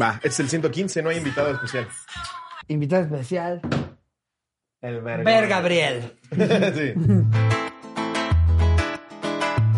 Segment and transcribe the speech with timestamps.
[0.00, 1.88] Va, este es el 115, no hay invitado especial.
[2.68, 3.62] Invitado especial.
[4.82, 6.18] El Ver Gabriel.
[6.30, 6.92] sí.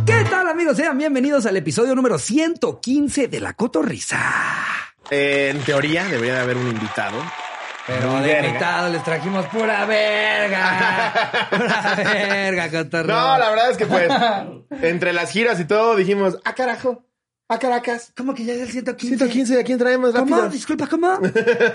[0.05, 0.77] ¿Qué tal, amigos?
[0.77, 4.21] Sean bienvenidos al episodio número 115 de La Cotorrisa.
[5.09, 7.23] Eh, en teoría debería de haber un invitado.
[7.87, 8.49] Pero de verga.
[8.49, 11.49] invitado les trajimos pura verga.
[11.51, 13.17] Pura verga, cotorreo.
[13.17, 14.11] No, la verdad es que pues,
[14.83, 17.08] entre las giras y todo, dijimos, ah, carajo,
[17.51, 18.13] a Caracas.
[18.17, 19.17] ¿Cómo que ya es el 115?
[19.17, 20.13] 115, ¿a quién traemos?
[20.15, 20.37] ¿Cómo?
[20.37, 20.51] Rápido.
[20.51, 21.17] Disculpa, ¿cómo?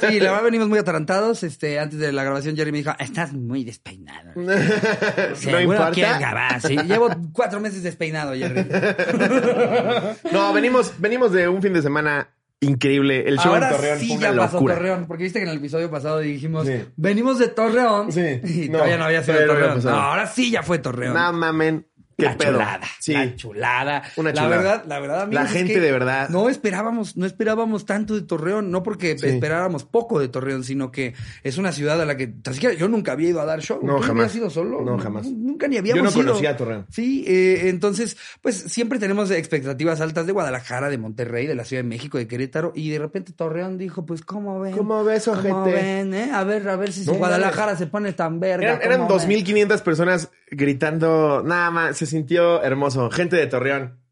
[0.07, 1.43] Sí, la verdad venimos muy atarantados.
[1.43, 4.31] Este, antes de la grabación, Jerry me dijo, estás muy despeinado.
[4.35, 5.91] no importa.
[5.91, 6.77] quieres grabar, sí.
[6.77, 8.67] Llevo cuatro meses despeinado, Jerry.
[10.31, 12.29] No, venimos, venimos de un fin de semana
[12.59, 13.27] increíble.
[13.27, 14.75] El show Ahora en Torreón sí fue ya una pasó locura.
[14.75, 16.85] Torreón, porque viste que en el episodio pasado dijimos, Sí.
[16.95, 18.11] venimos de Torreón.
[18.11, 18.21] Sí.
[18.43, 19.75] Y No, todavía no había sido todavía no había Torreón.
[19.83, 19.95] pasado.
[19.97, 21.13] No, ahora sí ya fue Torreón.
[21.13, 21.87] No mamen,
[22.17, 22.51] qué la pedo.
[22.53, 22.87] chulada.
[22.99, 23.13] Sí.
[23.13, 24.03] La chulada.
[24.15, 24.55] Una La chulada.
[24.57, 26.29] verdad, la verdad, amigos, La es gente que de verdad.
[26.29, 29.27] No esperábamos, no esperábamos tanto de Torreón, no porque Sí.
[29.27, 32.87] esperáramos poco de Torreón, sino que es una ciudad a la que tan siquiera yo
[32.87, 33.79] nunca había ido a dar show.
[33.83, 34.35] No, ¿Tú jamás.
[34.35, 34.81] ido solo?
[34.81, 35.25] No, jamás.
[35.27, 36.29] Nunca ni Yo habíamos no ido.
[36.31, 36.85] conocía a Torreón.
[36.89, 41.83] Sí, eh, entonces, pues siempre tenemos expectativas altas de Guadalajara, de Monterrey, de la Ciudad
[41.83, 44.75] de México, de Querétaro, y de repente Torreón dijo, pues, ¿cómo ven?
[44.75, 45.49] ¿Cómo ves, ojete?
[45.49, 46.31] ¿Cómo ven, eh?
[46.33, 48.65] A ver, a ver si No Guadalajara se pone tan verga.
[48.73, 49.29] Eran, eran ¿cómo ven?
[49.45, 53.09] 2.500 personas gritando, nada más, se sintió hermoso.
[53.09, 54.02] Gente de Torreón.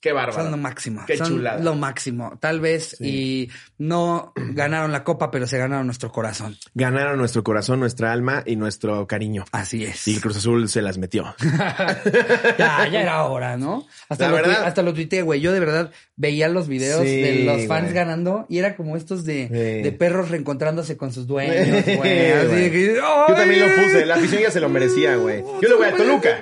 [0.00, 0.42] Qué bárbaro.
[0.42, 1.02] Son lo máximo.
[1.06, 1.58] Qué son chulada.
[1.62, 2.38] lo máximo.
[2.40, 6.56] Tal vez y no ganaron la copa, pero se ganaron nuestro corazón.
[6.74, 9.44] Ganaron nuestro corazón, nuestra alma y nuestro cariño.
[9.52, 10.08] Así es.
[10.08, 11.34] Y el Cruz Azul se las metió.
[12.58, 13.86] ya, ya era hora, ¿no?
[14.08, 14.64] Hasta, La lo, verdad.
[14.64, 15.40] hasta lo tuiteé, güey.
[15.40, 17.94] Yo de verdad veía los videos Sí, de los fans güey.
[17.94, 19.82] ganando y era como estos de, Sí.
[19.82, 22.30] de perros reencontrándose con sus dueños, güey.
[22.32, 24.06] Así de que, Yo también lo puse.
[24.06, 25.42] La afición ya se lo merecía, güey.
[25.60, 26.40] Yo le voy a Toluca.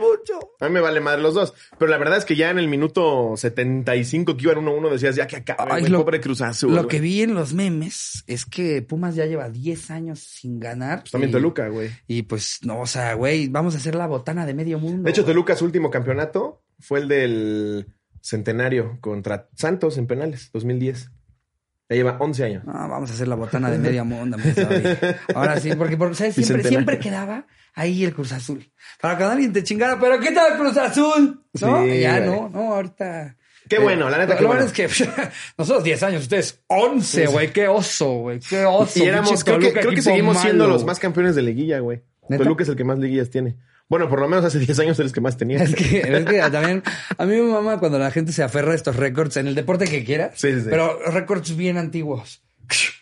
[0.60, 1.54] A mí me vale madre los dos.
[1.78, 5.26] Pero la verdad es que ya en el minuto 75 que iban 1-1 decías, ya
[5.26, 6.74] que Ay, güey, lo- pobre Cruz Azul.
[6.74, 11.00] Lo que vi en los memes es que Pumas ya lleva 10 años sin ganar.
[11.00, 11.90] Pues también y- Toluca, güey.
[12.06, 15.04] Y pues, no, o sea, güey, vamos a hacer la botana de medio mundo.
[15.04, 15.34] De hecho, güey.
[15.34, 17.86] Toluca su último campeonato fue el del
[18.20, 21.10] centenario contra Santos en penales, 2010.
[21.90, 22.64] Ya lleva 11 años.
[22.66, 24.36] No, vamos a hacer la botana de medio mundo.
[25.34, 26.34] Ahora sí, porque, porque, ¿sabes?
[26.34, 27.46] Siempre, siempre quedaba
[27.78, 28.68] ahí el Cruz Azul.
[29.00, 31.42] Para que alguien te chingara, pero ¿qué tal Cruz Azul?
[31.60, 31.84] ¿No?
[31.84, 33.36] Sí, ya no, no, ahorita.
[33.68, 34.64] Qué Eh, bueno, la neta, Lo qué lo bueno.
[34.64, 34.88] es que
[35.58, 37.52] nosotros 10 años, ustedes 11, güey.
[37.52, 38.40] Qué oso, güey.
[38.40, 38.98] Qué oso.
[38.98, 42.02] Y éramos, creo que, creo seguimos siendo los más campeones de liguilla, güey.
[42.28, 43.56] Toluca es el que más liguillas tiene.
[43.88, 45.62] Bueno, por lo menos hace 10 años eres el que más tenía.
[45.62, 46.82] Es que, es que también,
[47.16, 49.86] a mí me mama cuando la gente se aferra a estos récords en el deporte
[49.86, 50.32] que quieras.
[50.36, 50.66] Sí, sí, sí.
[50.68, 52.42] Pero récords bien antiguos.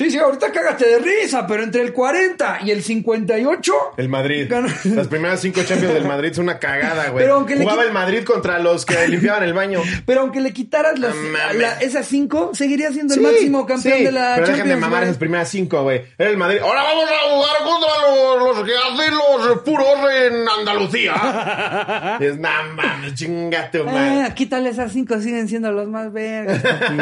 [0.00, 3.72] Sí, sí, ahorita cágate de risa, pero entre el 40 y el 58.
[3.98, 4.46] El Madrid.
[4.48, 4.68] Ganó.
[4.84, 7.22] Las primeras cinco Champions del Madrid son una cagada, güey.
[7.22, 9.82] Pero aunque le Jugaba quit- el Madrid contra los que limpiaban el baño.
[10.06, 11.14] Pero aunque le quitaras las,
[11.54, 14.56] la- esas cinco, seguiría siendo el máximo campeón sí, de la Pero Champions.
[14.68, 15.08] déjenme mamar güey.
[15.10, 16.02] esas primeras cinco, güey.
[16.16, 16.60] Era el Madrid.
[16.62, 22.16] Ahora vamos a jugar contra los, los que hacen los puros en Andalucía.
[22.20, 24.22] es nada mames, chingate, madre.
[24.26, 26.62] Ah, quítale esas cinco, siguen siendo los más vergas.
[26.62, 26.94] papi.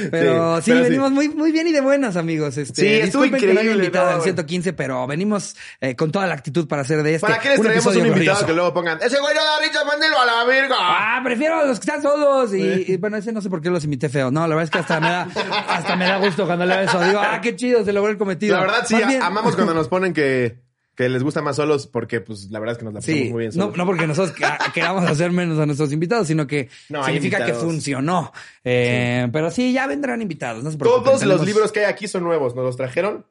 [0.10, 0.90] Pero Sí, sí, pero sí.
[0.90, 2.56] venimos Muy, muy bien y de buenas, amigos.
[2.56, 4.24] Este, Sí, estuvo disculpen que no increíble, invitado no, al güey.
[4.24, 7.58] 115, pero venimos eh, con toda la actitud para hacer de este ¿Para qué les
[7.58, 8.46] un traemos un invitado glorioso.
[8.46, 10.76] que luego pongan, ese güey no da risa, mándelo a la verga?
[10.78, 12.54] Ah, prefiero a los que están solos.
[12.54, 14.30] Y, y, bueno, ese no sé por qué los imité feo.
[14.30, 15.28] No, la verdad es que hasta me da,
[15.68, 17.00] hasta me da gusto cuando leo eso.
[17.04, 18.54] Digo, ah, qué chido, se logró el cometido.
[18.56, 20.58] La verdad, sí, bien- amamos cuando nos ponen que,
[20.96, 23.30] que les gusta más solos porque, pues, la verdad es que nos la pasamos Sí,
[23.30, 23.76] muy bien no, solos.
[23.78, 27.54] no porque nosotros que- queramos hacer menos a nuestros invitados, sino que No, significa que
[27.54, 28.32] funcionó.
[28.64, 30.62] Eh, Pero sí, ya vendrán invitados.
[30.64, 33.26] No Todos los libros que hay aquí son nuevos, nos los trajeron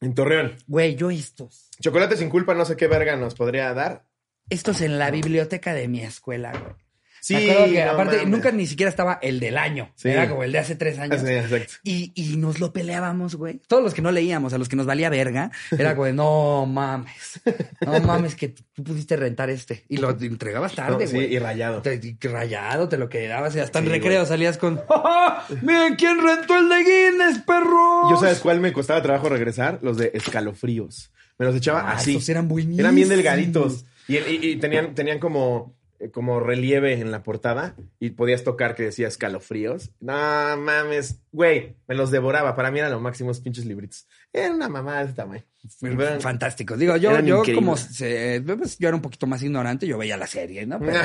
[0.00, 0.56] en Torreón.
[0.66, 1.70] Güey, yo estos.
[1.80, 4.04] Chocolate sin culpa, no sé qué verga nos podría dar.
[4.50, 6.74] Estos en la biblioteca de mi escuela, güey.
[7.24, 8.28] Sí, Me acuerdo que no aparte mames.
[8.30, 9.92] nunca ni siquiera estaba el del año.
[9.94, 10.08] Sí.
[10.08, 11.20] Era como el de hace tres años.
[11.20, 11.74] Sí, exacto.
[11.84, 13.60] Y, y nos lo peleábamos, güey.
[13.68, 16.66] Todos los que no leíamos, a los que nos valía verga, era como de, no
[16.66, 17.40] mames,
[17.86, 19.84] no mames que tú pudiste rentar este.
[19.88, 21.32] Y lo entregabas tarde, No, sí, güey.
[21.32, 21.80] y rayado.
[21.80, 24.26] Te- y rayado te lo quedabas y hasta en recreo güey.
[24.26, 25.46] salías con, ¡Ja, ja!
[25.62, 28.10] miren quién rentó el de Guinness, perro.
[28.10, 29.78] ¿Yo sabes cuál me costaba trabajo regresar?
[29.82, 31.12] Los de escalofríos.
[31.38, 32.16] Me los echaba Ah, así.
[32.16, 32.80] esos eran buenísimos.
[32.80, 33.84] Eran bien delgaditos.
[34.08, 35.74] Y, y- y tenían, tenían como,
[36.10, 37.74] como relieve en la portada.
[38.00, 39.90] Y podías tocar que decía escalofríos.
[40.00, 40.12] No
[40.56, 41.20] mames.
[41.30, 42.56] Güey, me los devoraba.
[42.56, 44.06] Para mí eran los máximos pinches libritos.
[44.32, 45.44] Era una mamada de este tamaño.
[45.82, 46.76] Eran- Fantástico.
[46.76, 47.64] Digo, yo, Eran yo increíbles.
[47.64, 50.78] como se- pues, yo era un poquito más ignorante, yo veía la serie, ¿no?
[50.80, 50.98] Pero-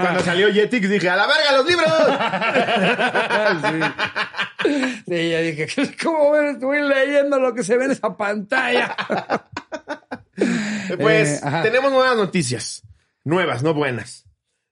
[0.00, 1.88] Cuando salió Jetix dije, ¡a la verga los libros!
[5.06, 5.66] Sí, yo dije,
[6.02, 6.36] ¿cómo?
[6.36, 8.94] Estoy leyendo lo que se ve en esa pantalla.
[11.00, 12.82] Pues Eh, tenemos nuevas noticias.
[13.28, 14.24] Nuevas, no buenas.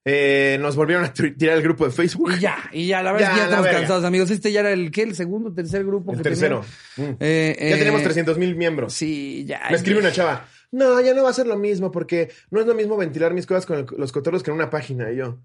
[0.09, 2.33] Eh, nos volvieron a tirar el grupo de Facebook.
[2.37, 3.79] Y ya, y ya, la verdad es que Ya, ya estamos verga.
[3.81, 4.31] cansados, amigos.
[4.31, 5.03] Este ya era el, ¿qué?
[5.03, 6.13] El segundo, tercer grupo.
[6.13, 6.65] El que tercero.
[6.97, 7.03] Mm.
[7.21, 8.95] Eh, ya eh, tenemos 300 mil miembros.
[8.95, 9.63] Sí, ya.
[9.69, 10.47] Me escribe una chava.
[10.73, 13.47] No, ya no va a ser lo mismo porque no es lo mismo ventilar mis
[13.47, 15.11] cosas con el- los cotorros que en una página.
[15.11, 15.39] Y yo,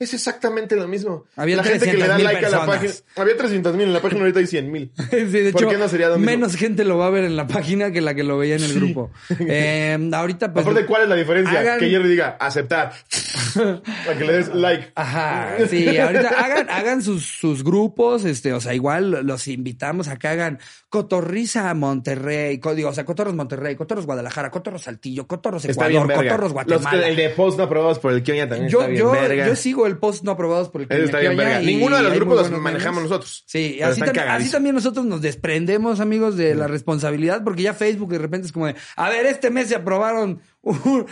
[0.00, 1.26] es exactamente lo mismo.
[1.36, 2.80] Había la gente que le da 300,000 like a la página.
[2.80, 3.04] personas.
[3.16, 4.92] Había 300 mil en la página, ahorita hay 100 mil.
[5.10, 6.30] Sí, de ¿Por hecho, qué no sería lo mismo?
[6.30, 8.64] menos gente lo va a ver en la página que la que lo veía en
[8.64, 9.10] el grupo.
[9.40, 10.66] Eh, ahorita, pues.
[10.66, 11.60] Aparte, ¿cuál es la diferencia?
[11.60, 12.92] hagan- Que Jerry diga, aceptar.
[13.54, 14.92] Para que le des like.
[14.94, 20.16] Ajá, sí, ahorita hagan, hagan sus, sus grupos, este, o sea, igual los invitamos a
[20.18, 20.58] que hagan
[20.88, 26.06] Cotorriza Monterrey, digo, o sea, Cotorros Monterrey, Cotorros Guadalajara, Cotorros Saltillo, Cotorros Ecuador.
[26.12, 27.08] Cotorros Los- Guatemala.
[27.08, 29.46] el de post no aprobados por el Kioña también yo, está bien yo, verga.
[29.46, 31.60] yo sigo el post no aprobados por el Eso está bien verga.
[31.60, 33.10] Ninguno de los grupos los manejamos memes.
[33.10, 33.44] nosotros.
[33.46, 38.10] Sí, así, tam- así también nosotros nos desprendemos, amigos, de la responsabilidad, porque ya Facebook
[38.10, 41.04] de repente es como de, a ver, este mes se aprobaron uh,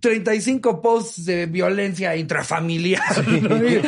[0.00, 3.02] 35 posts de violencia intrafamiliar.
[3.42, 3.56] ¿no?
[3.66, 3.80] Y,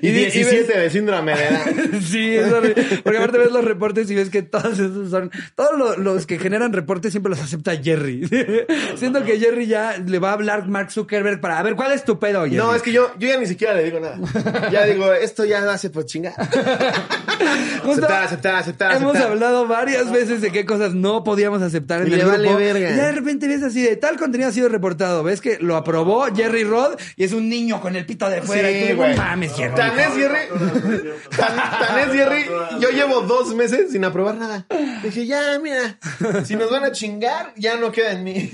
[0.00, 1.66] Y, y- y 17 de síndrome de edad.
[2.10, 3.00] sí, es horrible.
[3.02, 6.38] porque aparte ves los reportes y ves que todos esos son, todos lo- los que
[6.38, 8.28] generan reportes siempre los acepta Jerry.
[8.96, 12.04] Siento que Jerry ya le va a hablar Mark Zuckerberg para, a ver, ¿cuál es
[12.04, 12.56] tu pedo, Jerry?
[12.56, 14.18] No, es que yo, yo ya ni siquiera le digo nada.
[14.70, 16.34] Ya digo, esto ya hace por chingar.
[16.38, 19.32] Aceptar, aceptar, aceptar, Hemos aceptar.
[19.32, 22.58] hablado varias veces de qué cosas no podíamos aceptar en Y el le vale grupo.
[22.58, 22.90] verga.
[22.92, 25.22] Y ya de repente ves así de tal contenido ha sido reportado.
[25.22, 28.70] Ves que lo aprobó Jerry Rod y es un niño con el pito de fuera.
[28.70, 29.16] y tú, güey.
[29.16, 29.74] mames, Jerry.
[29.74, 30.38] Tan es Jerry.
[31.36, 32.44] Tan, tan es Jerry.
[32.80, 34.66] Yo llevo dos meses sin aprobar nada.
[35.02, 35.98] Dije, ya, mira.
[36.44, 38.50] Si nos van a chingar, ya no queda en mí.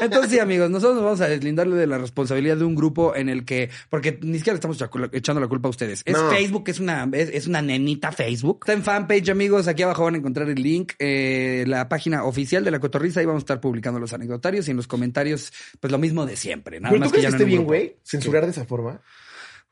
[0.00, 3.28] Entonces, sí, amigos, nosotros nos vamos a deslindarle de la responsabilidad de un grupo en
[3.28, 6.02] el que, porque ni siquiera le estamos echa- echando la culpa a ustedes.
[6.04, 6.30] Es No.
[6.30, 8.58] Facebook, es una, es, es una nenita Facebook.
[8.62, 9.68] Está en fanpage, amigos.
[9.68, 13.20] Aquí abajo van a encontrar el link, eh, la página oficial de la Cotorriza.
[13.20, 16.36] Ahí vamos a estar publicando los anecdotarios y en los comentarios, pues lo mismo de
[16.36, 16.80] siempre.
[16.80, 17.96] Nada ¿Pero más tú crees que ya no esté bien, güey?
[18.04, 19.00] Censurar de esa forma.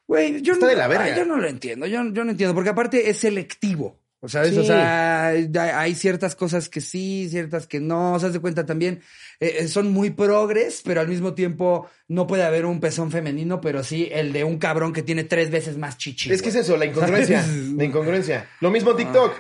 [0.07, 1.05] Güey, yo, Está no, de la verga.
[1.05, 1.87] ay, yo no lo entiendo.
[1.87, 4.01] Yo, yo no entiendo, porque aparte es selectivo.
[4.21, 4.59] O sea, Sí.
[4.59, 8.15] o sea, hay, ciertas cosas que sí, ciertas que no.
[8.15, 9.01] O sea, de cuenta también,
[9.39, 13.61] eh, eh, son muy progres, pero al mismo tiempo no puede haber un pezón femenino,
[13.61, 16.33] pero sí el de un cabrón que tiene tres veces más chichi.
[16.33, 17.45] Es que es eso, la incongruencia.
[17.77, 18.49] La incongruencia.
[18.61, 19.35] Lo mismo TikTok.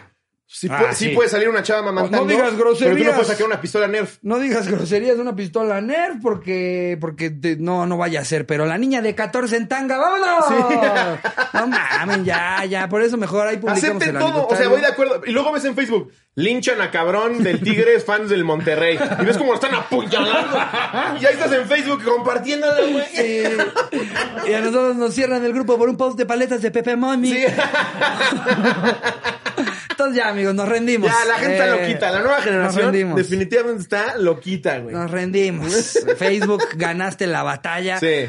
[0.50, 1.14] Sí, Ah, puede, sí sí.
[1.14, 2.24] puede salir una chava mamantando.
[2.24, 3.12] No digas Pero tú no groserías.
[3.12, 4.16] puedes sacar una pistola Nerf.
[4.22, 8.46] No digas groserías de una pistola Nerf porque, porque te- no, no vaya a ser.
[8.46, 10.72] Pero la niña de 14 en tanga, ¡vámonos!
[11.52, 12.88] No mames, ya, ya.
[12.88, 14.46] Por eso mejor ahí publicamos Acepten el todo.
[14.46, 15.20] O sea, voy de acuerdo.
[15.26, 18.98] Y luego ves en Facebook, linchan a cabrón del Tigres, fans del Monterrey.
[19.20, 20.56] Y ves cómo lo están apuñalando.
[21.20, 23.04] Y ahí estás en Facebook compartiéndolo, güey.
[23.14, 23.42] Sí.
[24.48, 27.32] Y a nosotros nos cierran el grupo por un post de paletas de Pepe Mami.
[27.34, 27.44] Sí.
[29.98, 31.10] Entonces ya, amigos, nos rendimos.
[31.10, 32.10] Ya, la gente está Eh, loquita.
[32.12, 33.16] La nueva Nos generación rendimos.
[33.16, 34.94] definitivamente está loquita, güey.
[34.94, 35.98] Nos rendimos.
[36.18, 38.28] Facebook ganaste la batalla Sí.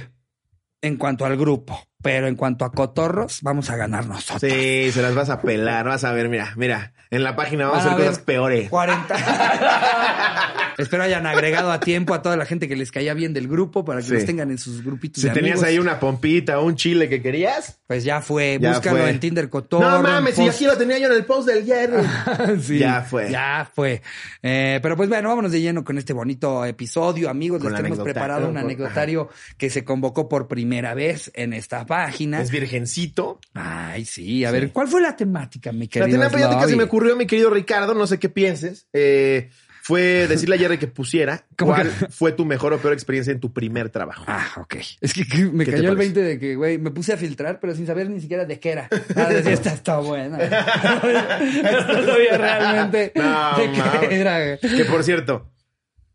[0.81, 1.79] en cuanto al grupo.
[2.01, 4.39] Pero en cuanto a cotorros, vamos a ganar nosotros.
[4.51, 5.85] Sí, se las vas a pelar.
[5.85, 6.93] Vas a ver, mira, mira.
[7.11, 8.69] En la página vamos a a hacer cosas peores.
[8.69, 9.15] 40.
[10.77, 13.83] Espero hayan agregado a tiempo a toda la gente que les caía bien del grupo
[13.83, 14.13] para que Sí.
[14.13, 15.69] los tengan en sus grupitos Si de tenías amigos.
[15.69, 17.79] ahí una pompita o un chile que querías.
[17.87, 18.59] Pues ya fue.
[18.61, 19.09] Ya Búscalo fue.
[19.09, 19.89] en Tinder Cotorro.
[19.89, 22.03] No mames, si aquí lo tenía yo en el post del Jerry.
[22.61, 23.29] Sí, Ya fue.
[23.29, 24.01] Ya fue.
[24.41, 27.59] Eh, pero pues bueno, vámonos de lleno con este bonito episodio, amigos.
[27.61, 32.39] Con Les tenemos preparado un anecdotario que se convocó por primera vez en esta página.
[32.41, 33.39] Es virgencito.
[33.53, 34.45] Ay, sí.
[34.45, 36.19] A ver, ¿cuál fue la temática, mi La querido?
[36.19, 36.69] temática que Slobby?
[36.71, 39.49] se me ocurrió, mi querido Ricardo, no sé qué pienses, eh,
[39.81, 42.07] fue decirle a Jerry que pusiera ¿Cómo cuál que?
[42.09, 44.23] fue tu mejor o peor experiencia en tu primer trabajo.
[44.27, 44.75] Ah, ok.
[45.01, 46.13] Es que, que me ¿Qué te cayó el parece?
[46.13, 48.71] 20 de que, güey, me puse a filtrar, pero sin saber ni siquiera de qué
[48.71, 48.87] era.
[49.15, 50.37] Ah, decía, esta está buena.
[50.37, 54.57] no sabía realmente No, de qué era.
[54.57, 55.49] Que por cierto,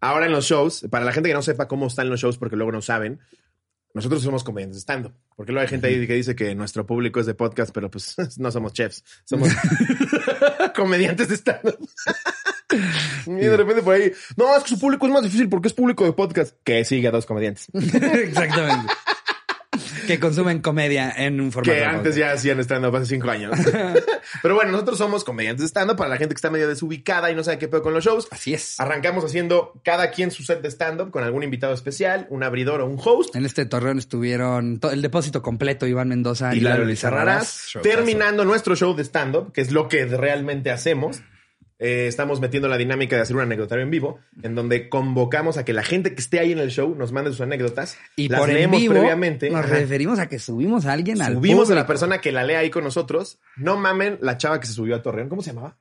[0.00, 2.56] ahora en los shows, para la gente que no sepa cómo están los shows, porque
[2.56, 3.18] luego no saben,
[3.94, 5.14] nosotros somos comediantes estando.
[5.36, 8.16] Porque luego hay gente ahí que dice que nuestro público es de podcast, pero pues
[8.38, 9.48] no somos chefs, somos
[10.76, 11.74] comediantes de stand
[13.26, 15.74] Y de repente por ahí, no, es que su público es más difícil porque es
[15.74, 16.56] público de podcast.
[16.64, 17.68] Que sigue a dos comediantes.
[17.72, 18.92] Exactamente.
[20.06, 21.76] Que consumen comedia en un formato.
[21.76, 23.52] Que antes ya hacían stand-up hace cinco años.
[24.42, 27.34] Pero bueno, nosotros somos comediantes de stand-up para la gente que está medio desubicada y
[27.34, 28.28] no sabe qué pedo con los shows.
[28.30, 28.78] Así es.
[28.80, 32.86] Arrancamos haciendo cada quien su set de stand-up con algún invitado especial, un abridor o
[32.86, 33.34] un host.
[33.36, 37.72] En este torreón estuvieron el depósito completo, Iván Mendoza Y Lalo Lalo Lizarrarás.
[37.82, 41.22] Terminando nuestro show de stand-up, que es lo que realmente hacemos.
[41.78, 45.64] Eh, estamos metiendo la dinámica de hacer un anecdotario en vivo, en donde convocamos a
[45.64, 47.98] que la gente que esté ahí en el show nos mande sus anécdotas.
[48.16, 49.50] Y las por en leemos vivo previamente.
[49.50, 49.74] nos Ajá.
[49.74, 52.70] referimos a que subimos a alguien al Subimos a la persona que la lea ahí
[52.70, 53.38] con nosotros.
[53.56, 55.28] No mamen la chava que se subió a Torreón.
[55.28, 55.76] ¿Cómo se llamaba?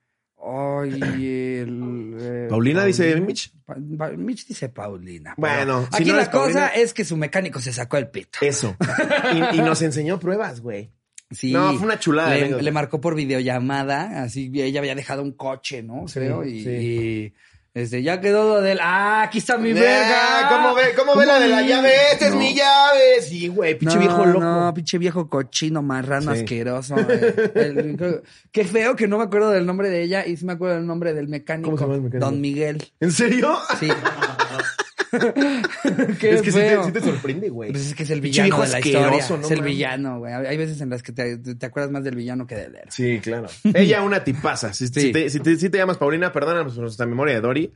[0.45, 1.27] Ay, Ay,
[1.61, 3.53] el, eh, Paulina dice Mitch.
[3.65, 5.35] Pa- Pa- Mitch dice Paulina.
[5.37, 8.39] Bueno, si aquí no la cosa es que su mecánico se sacó el pito.
[8.41, 8.75] Eso.
[9.53, 10.91] Y, y nos enseñó pruebas, güey.
[11.33, 11.51] Sí.
[11.51, 15.83] No, fue una chulada Le, le marcó por videollamada, así ella había dejado un coche,
[15.83, 16.07] ¿no?
[16.07, 16.69] Sí, Creo, y, sí.
[16.69, 17.33] y,
[17.75, 20.47] este, ya quedó lo del, ah, aquí está mi verga.
[20.47, 21.89] ¿Cómo ve, cómo ve la de la llave?
[22.11, 23.19] Esta es mi llave.
[23.21, 24.39] Sí, güey, pinche no, viejo loco.
[24.41, 26.41] No, pinche viejo cochino, marrano, Sí.
[26.41, 26.95] asqueroso.
[26.99, 27.51] eh.
[27.55, 28.21] El-
[28.51, 30.85] qué feo que no me acuerdo del nombre de ella y sí me acuerdo del
[30.85, 31.65] nombre del mecánico.
[31.71, 32.29] ¿Cómo se llama el mecánico?
[32.29, 32.83] Don Miguel.
[32.99, 33.57] ¿En serio?
[33.79, 33.87] Sí.
[35.83, 36.83] es que sí te, feo.
[36.85, 37.71] sí te sorprende, güey.
[37.71, 39.09] Pues es que es el villano de la historia.
[39.29, 40.33] no es el villano, güey.
[40.33, 42.89] Hay veces en las que te, te acuerdas más del villano que del héroe.
[42.91, 43.47] Sí, claro.
[43.73, 44.73] Ella una tipaza.
[44.73, 45.01] Si, Sí.
[45.01, 47.73] si te, si te- si te llamas Paulina, perdónanos nuestra memoria de Dory,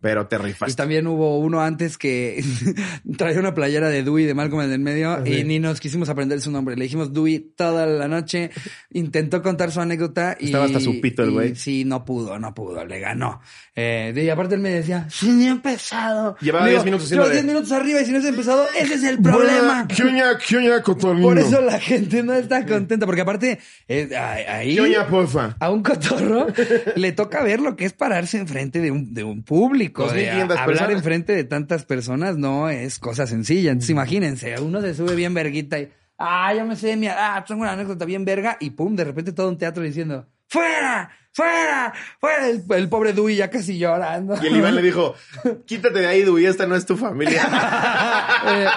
[0.00, 2.42] pero te Y también hubo uno antes que
[3.16, 5.28] traía una playera de Dewey de Malcolm en el medio Ajá.
[5.28, 6.76] y ni nos quisimos aprender su nombre.
[6.76, 8.50] Le dijimos Dewey toda la noche.
[8.90, 10.46] Intentó contar su anécdota y...
[10.46, 11.56] Estaba hasta su pito el güey.
[11.56, 12.84] Sí, no pudo, no pudo.
[12.84, 13.40] Le ganó.
[13.74, 16.36] Eh, y aparte él me decía, sí, ni he empezado.
[16.40, 18.66] Llevaba Le 10 minutos haciendo Llevo de- 10 minutos arriba y si no has empezado,
[18.80, 19.86] ese es el problema.
[21.22, 23.06] Por eso la gente no está contenta.
[23.06, 24.76] Porque aparte, eh, ahí...
[25.58, 26.46] A un cotorro
[26.96, 29.87] le toca ver lo que es pararse enfrente de un, de un público.
[29.88, 30.90] De 2.500 hablar personas.
[30.92, 33.72] enfrente de tantas personas no es cosa sencilla.
[33.72, 37.62] Entonces imagínense, uno se sube bien verguita y, ah, yo me sé, mi, ah, tengo
[37.62, 42.48] una anécdota bien verga y pum, de repente todo un teatro diciendo, fuera, fuera, fuera.
[42.48, 44.36] El, el pobre Dewey ya casi llorando.
[44.42, 45.14] Y el Iván le dijo,
[45.66, 47.48] quítate de ahí, Dewey, esta no es tu familia.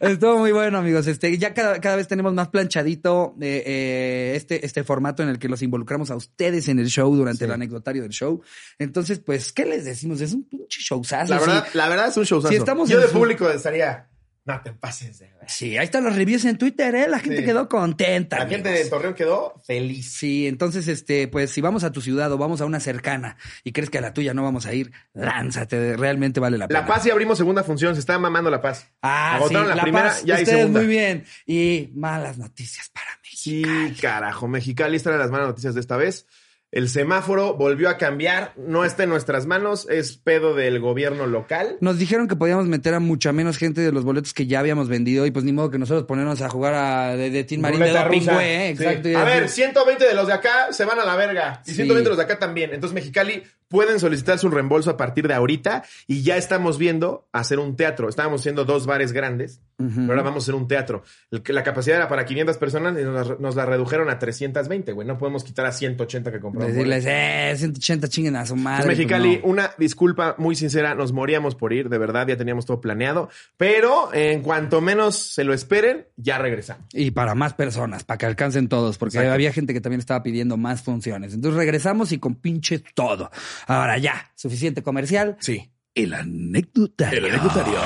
[0.00, 1.06] Estuvo muy bueno, amigos.
[1.06, 5.38] Este, ya cada, cada vez tenemos más planchadito eh, eh, este, este formato en el
[5.38, 7.44] que los involucramos a ustedes en el show durante Sí.
[7.44, 8.42] el anecdotario del show.
[8.78, 10.20] Entonces, pues, ¿qué les decimos?
[10.20, 11.32] Es un pinche showzazo.
[11.32, 11.78] La verdad, sí.
[11.78, 12.52] la verdad es un showzazo.
[12.52, 14.09] Si estamos Yo de su- público estaría,
[14.50, 15.30] no te pases de.
[15.46, 17.08] Sí, ahí están los reviews en Twitter, ¿eh?
[17.08, 17.44] La gente Sí.
[17.44, 18.38] quedó contenta.
[18.38, 18.84] La gente de.
[18.86, 20.12] Torreón quedó feliz.
[20.12, 23.72] Sí, entonces, este, pues si vamos a tu ciudad o vamos a una cercana y
[23.72, 26.80] crees que a la tuya no vamos a ir, lánzate, realmente vale la pena.
[26.80, 28.86] La Paz y abrimos segunda función, se está mamando La Paz.
[29.02, 30.80] Ah, Agotaron sí, la, primera, Paz, ya hay segunda.
[30.80, 31.24] muy bien.
[31.46, 33.98] Y malas noticias para Sí, México.
[34.02, 36.26] carajo, Mexicali está en las malas noticias de esta vez.
[36.72, 41.76] El semáforo volvió a cambiar, no está en nuestras manos, es pedo del gobierno local.
[41.80, 44.88] Nos dijeron que podíamos meter a mucha menos gente de los boletos que ya habíamos
[44.88, 47.80] vendido y pues ni modo que nosotros ponernos a jugar a, de, de Team Marín
[47.80, 48.68] de doping, güey, ¿eh?
[48.70, 49.08] Exacto.
[49.18, 51.60] A ver, 120 de los de acá se van a la verga.
[51.66, 51.74] Y Sí.
[51.74, 52.72] 120 de los de acá también.
[52.72, 55.84] Entonces, Mexicali pueden solicitar su reembolso a partir de ahorita.
[56.06, 58.08] Y ya estamos viendo hacer un teatro.
[58.10, 59.60] Estábamos haciendo dos bares grandes.
[59.78, 61.04] Pero ahora vamos a hacer un teatro.
[61.46, 65.08] La capacidad era para 500 personas y nos, la- nos la redujeron a 320, güey.
[65.08, 66.74] No podemos quitar a 180 que compramos.
[66.74, 68.82] Decirles, eh, 180 chinguen a su madre.
[68.82, 69.48] Entonces, Mexicali, pues, no.
[69.50, 74.12] una disculpa muy sincera, nos moríamos por ir, de verdad, ya teníamos todo planeado, pero
[74.12, 76.84] en cuanto menos se lo esperen, ya regresamos.
[76.92, 79.32] Y para más personas, para que alcancen todos, porque Exacto.
[79.32, 81.32] había gente que también estaba pidiendo más funciones.
[81.32, 83.30] Entonces regresamos y con pinche todo.
[83.66, 85.36] Ahora ya, suficiente comercial.
[85.40, 85.72] Sí.
[85.94, 87.18] El anecdotario.
[87.18, 87.78] El anecdotario.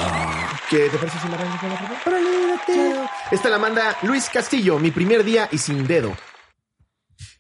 [0.71, 3.11] ¿Qué te parece si la arrancas con la primera?
[3.31, 6.15] Esta la manda Luis Castillo, mi primer día y sin dedo.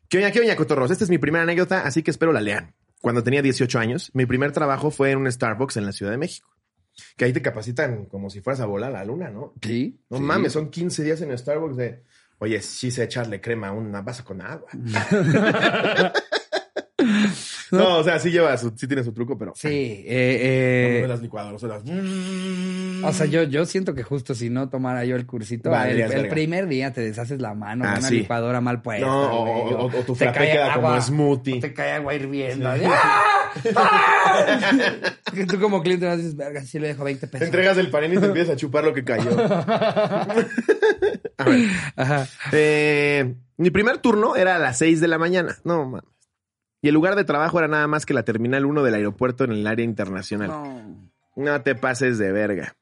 [0.08, 0.90] ¿Qué oña, qué oña, cotorros?
[0.90, 2.74] Esta es mi primera anécdota, así que espero la lean.
[3.00, 6.18] Cuando tenía 18 años, mi primer trabajo fue en un Starbucks en la Ciudad de
[6.18, 6.48] México.
[7.16, 9.54] Que ahí te capacitan como si fueras a volar a la luna, ¿no?
[9.60, 10.00] Sí.
[10.08, 10.22] No sí.
[10.22, 12.04] mames, son 15 días en Starbucks de,
[12.38, 14.70] oye, sí sé echarle crema a una vaso con agua.
[17.78, 19.52] no, o sea, sí lleva su, sí tiene su truco, pero.
[19.54, 21.82] Sí, eh, Como eh, de las licuadoras, o las-
[23.04, 26.66] O sea, yo, yo siento que justo si no tomara yo el cursito, el, primer
[26.68, 28.16] día te deshaces la mano Ah, con una sí.
[28.18, 29.06] licuadora mal puesta.
[29.06, 31.58] No, o- güey, o- o tu te frappé queda como agua, smoothie.
[31.58, 32.74] o Te cae agua hirviendo.
[32.76, 32.82] Sí.
[32.86, 33.22] ¡Ah!
[33.76, 34.56] ¡Ah!
[35.34, 37.46] Que tú como cliente no dices, verga, sí le dejo 20 Te pesos.
[37.46, 39.30] entregas el panini y te empiezas a chupar lo que cayó.
[41.38, 41.68] a ver.
[41.96, 42.26] Ajá.
[42.52, 45.56] Eh, mi primer turno era a las 6 de la mañana.
[45.64, 46.04] No mames.
[46.84, 49.52] Y el lugar de trabajo era nada más que la terminal 1 del aeropuerto en
[49.52, 50.48] el área internacional.
[50.48, 51.10] No.
[51.34, 52.76] No te pases de verga.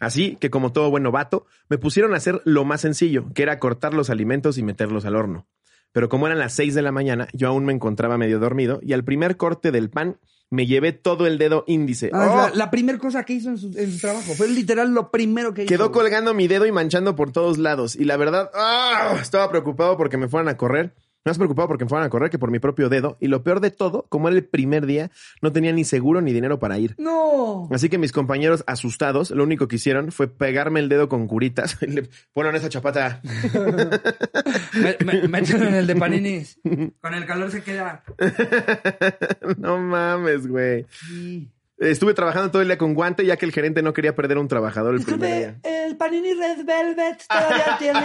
[0.00, 3.58] Así que como todo buen novato, me pusieron a hacer lo más sencillo, que era
[3.58, 5.46] cortar los alimentos y meterlos al horno.
[5.92, 8.92] Pero como eran las 6 de la mañana, yo aún me encontraba medio dormido y
[8.92, 10.18] al primer corte del pan
[10.50, 12.10] me llevé todo el dedo índice.
[12.12, 12.36] Ah, ¡Oh!
[12.50, 14.34] la, la primera cosa que hizo en su, en su trabajo.
[14.34, 15.70] Fue literal lo primero que hizo.
[15.70, 17.96] Quedó colgando mi dedo y manchando por todos lados.
[17.96, 19.16] Y la verdad, ¡ah!
[19.18, 20.94] estaba preocupado porque me fueran a correr.
[21.24, 23.18] Más preocupado porque me fueran a correr que por mi propio dedo.
[23.20, 25.10] Y lo peor de todo, como era el primer día,
[25.42, 26.94] no tenía ni seguro ni dinero para ir.
[26.96, 27.68] No.
[27.70, 31.76] Así que mis compañeros asustados, lo único que hicieron fue pegarme el dedo con curitas.
[31.82, 33.20] Y le ponen esa chapata.
[34.74, 36.58] Me- me- Mételo en el de paninis.
[37.00, 38.02] Con el calor se queda.
[39.58, 40.86] no mames, güey.
[40.90, 41.50] Sí.
[41.78, 44.40] Estuve trabajando todo el día con guante ya que el gerente no quería perder a
[44.40, 45.56] un trabajador el primer día.
[45.62, 48.00] ¿el panini Red Velvet todavía tiene?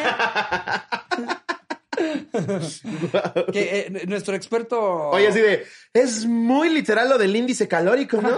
[3.52, 5.10] Que eh, nuestro experto.
[5.10, 8.38] Oye, así de, es muy literal lo del índice calórico, ¿no?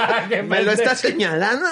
[0.44, 1.66] ¿Me lo está señalando?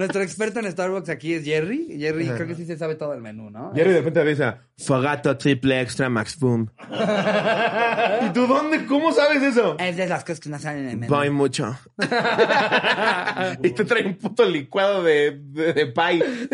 [0.00, 1.98] Nuestro experto en Starbucks aquí es Jerry.
[1.98, 3.70] Jerry creo que sí se sabe todo el menú, ¿no?
[3.74, 6.70] Jerry de repente avisa, Fagato triple extra max boom.
[8.26, 8.86] ¿Y tú dónde?
[8.86, 9.76] ¿Cómo sabes eso?
[9.78, 11.14] Es de las cosas que no salen en el menú.
[11.14, 11.78] Voy mucho.
[13.62, 16.48] y te trae un puto licuado de, de, de pie.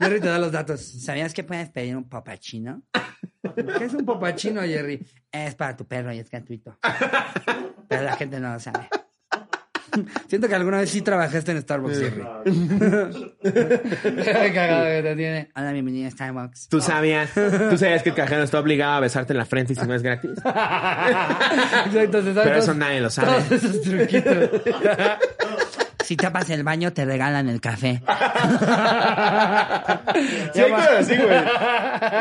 [0.00, 0.80] Jerry te da los datos.
[0.80, 2.82] ¿Sabías que puedes pedir un popachino?
[3.78, 5.06] ¿Qué es un popachino, Jerry?
[5.30, 6.76] Es para tu perro y es gratuito.
[7.86, 8.88] Pero la gente no lo sabe.
[10.28, 12.22] Siento que alguna vez sí trabajaste en Starbucks, Jerry.
[13.42, 15.50] Qué cagado que te tiene.
[15.54, 16.68] Hola, bienvenido a Starbucks.
[16.68, 17.30] ¿Tú sabías?
[17.34, 19.94] ¿Tú sabías que el cajero está obligado a besarte en la frente y si no
[19.94, 20.30] es gratis?
[20.38, 23.42] Exacto, se sabe Pero eso nadie lo sabe.
[23.42, 24.50] Todos esos truquitos.
[26.04, 28.02] Si tapas el baño, te regalan el café.
[30.52, 31.38] Sí, hay cosas así, güey.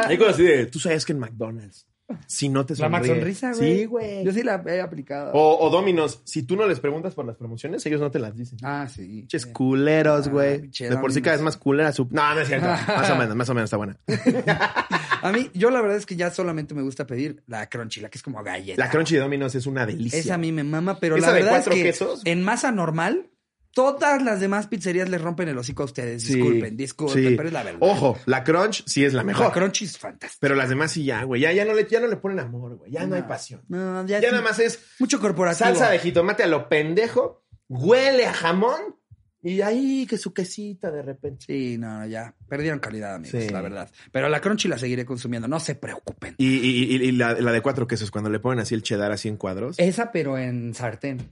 [0.08, 1.88] Hay cosas así de, tú sabes que en McDonald's,
[2.28, 2.92] si no te La sonríe.
[3.00, 3.78] Max Sonrisa, güey.
[3.78, 4.24] Sí, güey.
[4.26, 5.32] Yo sí la he aplicado.
[5.34, 8.36] O, o Dominos, si tú no les preguntas por las promociones, ellos no te las
[8.36, 8.58] dicen.
[8.64, 9.02] Ah, sí.
[9.22, 10.68] Pinches culeros, Ah, güey.
[10.70, 12.08] de por sí cada vez más culera su...
[12.12, 12.68] No, no es cierto.
[12.68, 13.98] Más o menos, más o menos está buena.
[15.24, 18.10] A mí, yo la verdad es que ya solamente me gusta pedir la crunchy, la
[18.10, 18.82] que es como galleta.
[18.84, 20.20] La crunchy de Dominos es una delicia.
[20.20, 22.22] Esa a mí me mama, pero Esa la de verdad es cuatro que quesos.
[22.26, 23.28] en masa normal,
[23.74, 26.24] todas las demás pizzerías les rompen el hocico a ustedes.
[26.24, 27.36] Sí, Disculpen, disculpen, sí.
[27.36, 27.80] pero es la verdad.
[27.82, 29.48] Ojo, la crunch sí es la mejor.
[29.48, 30.40] La crunchy es fantástica.
[30.42, 31.42] Pero las demás sí ya, güey.
[31.42, 32.92] Ya, ya, no le, ya no le ponen amor, güey.
[32.92, 33.62] Ya no, hay pasión.
[33.70, 35.66] No, ya, Ya nada más es mucho corporativo.
[35.70, 38.96] salsa de jitomate a lo pendejo, huele a jamón
[39.44, 41.46] y ahí que su quesita de repente.
[41.48, 42.36] Sí, no, ya.
[42.48, 43.50] Perdieron calidad, amigos, Sí.
[43.50, 43.90] la verdad.
[44.12, 46.36] Pero la crunchy la seguiré consumiendo, no se preocupen.
[46.38, 49.12] Y, y- y- y la, la de cuatro quesos, cuando le ponen así el cheddar
[49.12, 49.80] así en cuadros.
[49.80, 51.32] Esa, pero en sartén.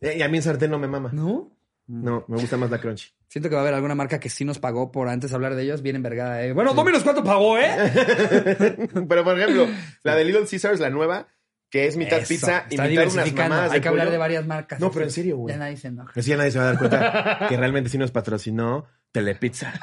[0.00, 1.10] Eh, y a mí en sartén no me mama.
[1.12, 1.52] ¿No?
[1.90, 3.08] No, me gusta más la crunchy.
[3.26, 5.64] Siento que va a haber alguna marca que sí nos pagó por antes hablar de
[5.64, 6.42] ellos, bien envergada.
[6.44, 6.52] ¿eh?
[6.52, 7.68] Bueno, Dominos, ¿cuánto pagó, eh?
[9.08, 9.66] Pero por ejemplo,
[10.04, 11.26] la de Little Caesars, la nueva,
[11.68, 14.78] que es mitad Eso, pizza y mitad unas mamadas Hay que hablar de varias marcas.
[14.78, 15.52] No, pero en serio, güey.
[15.52, 16.12] Ya nadie se enoja.
[16.14, 19.72] Así ya nadie se va a dar cuenta que realmente sí nos patrocinó Telepizza.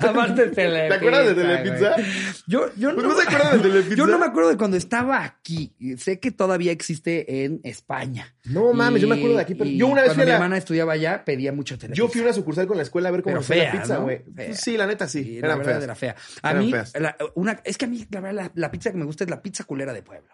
[0.00, 0.88] Aparte Telepizza.
[0.88, 1.92] ¿Te acuerdas de Telepizza?
[1.94, 2.06] güey.
[2.46, 3.94] Yo, yo ¿No se acuerdan de Telepizza?
[3.96, 5.74] Yo no me acuerdo de cuando estaba aquí.
[5.98, 8.34] Sé que todavía existe en España.
[8.44, 10.28] No mames, yo me acuerdo de aquí, pero yo una vez cuando fui a mi
[10.30, 11.98] la- hermana estudiaba allá, pedía mucho Telepizza.
[11.98, 14.02] Yo fui a una sucursal con la escuela a ver cómo la fea, pizza, ¿no?
[14.02, 14.22] güey.
[14.34, 14.54] Fea.
[14.54, 15.22] Sí, la neta sí.
[15.24, 15.84] Sí, la eran verdad feas.
[15.84, 16.16] era fea.
[16.42, 16.92] A Eran mí, feas.
[17.00, 19.30] la- una, es que a mí, la verdad, la, la pizza que me gusta es
[19.30, 20.28] la pizza culera de pueblo.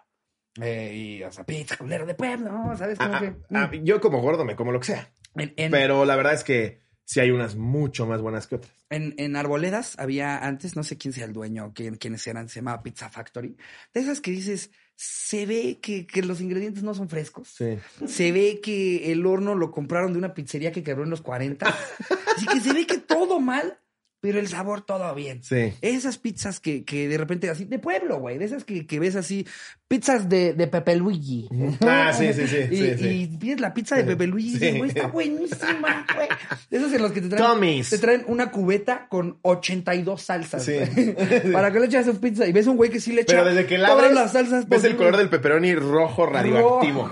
[0.61, 2.77] Eh, y, o sea, pizza culera de pueblo, ¿no?
[2.77, 2.97] ¿sabes?
[2.97, 5.09] Como Ah, que, ah, ah, yo como gordo me como lo que sea.
[5.41, 8.73] En, en- Pero la verdad es que sí hay unas mucho más buenas que otras.
[8.91, 12.59] En, en Arboledas había antes, no sé quién sea el dueño, quién, quiénes eran, se
[12.59, 13.55] llamaba Pizza Factory.
[13.93, 17.49] De esas que dices, se ve que, que los ingredientes no son frescos.
[17.49, 17.77] Sí.
[18.07, 21.65] Se ve que el horno lo compraron de una pizzería que quebró en los 40.
[22.35, 23.79] Así que se ve que todo mal,
[24.21, 25.43] pero el sabor todo bien.
[25.43, 25.73] Sí.
[25.81, 29.15] Esas pizzas que, que de repente así, de pueblo, güey, de esas que, que ves
[29.15, 29.45] así,
[29.87, 31.47] pizzas de, de Pepe Luigi.
[31.81, 33.07] Ah, sí, sí, sí, Y, sí, sí.
[33.07, 36.27] y pides la pizza de Pepe Luigi y dices, güey, está buenísima, güey.
[36.69, 37.89] De esos en los que te traen, Tommy's.
[37.89, 40.63] te traen una cubeta con 82 salsas.
[40.63, 40.77] Sí.
[41.53, 43.45] Para que le echas un pizza y ves un güey que sí le echa Pero
[43.45, 47.11] desde que la todas abres, las salsas ves el color del pepperoni rojo radioactivo.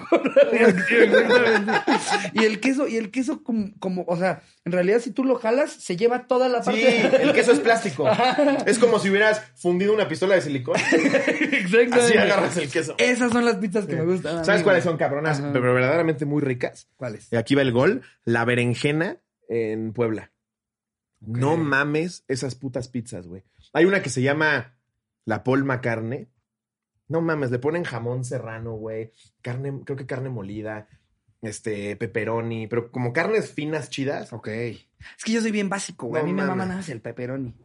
[0.52, 1.82] Exactamente.
[2.34, 5.36] y el queso, y el queso como, como, o sea, en realidad si tú lo
[5.36, 6.97] jalas, se lleva toda la parte.
[7.22, 8.08] el queso es plástico.
[8.66, 10.76] Es como si hubieras fundido una pistola de silicón.
[10.78, 11.96] Exacto.
[11.96, 12.96] Así agarras el queso.
[12.98, 14.44] Esas son las pizzas que me gustan.
[14.46, 15.40] ¿Sabes cuáles son cabronas?
[15.40, 15.54] Ajá.
[15.54, 16.90] Pero verdaderamente muy ricas.
[16.96, 17.32] ¿Cuáles?
[17.32, 18.02] Y aquí va el gol.
[18.24, 19.18] La berenjena
[19.50, 20.32] en Puebla.
[21.20, 23.44] No mames esas putas pizzas, güey.
[23.74, 24.78] Hay una que se llama
[25.26, 26.30] la Polma Carne.
[27.08, 29.14] No mames, le ponen jamón serrano, güey.
[29.42, 30.88] Carne, creo que carne molida.
[31.42, 32.68] Este, pepperoni.
[32.68, 34.34] Pero como carnes finas, chidas.
[34.34, 34.48] Ok.
[34.48, 36.22] Es que yo soy bien básico, güey.
[36.24, 37.56] No a mí me mama nada más el pepperoni.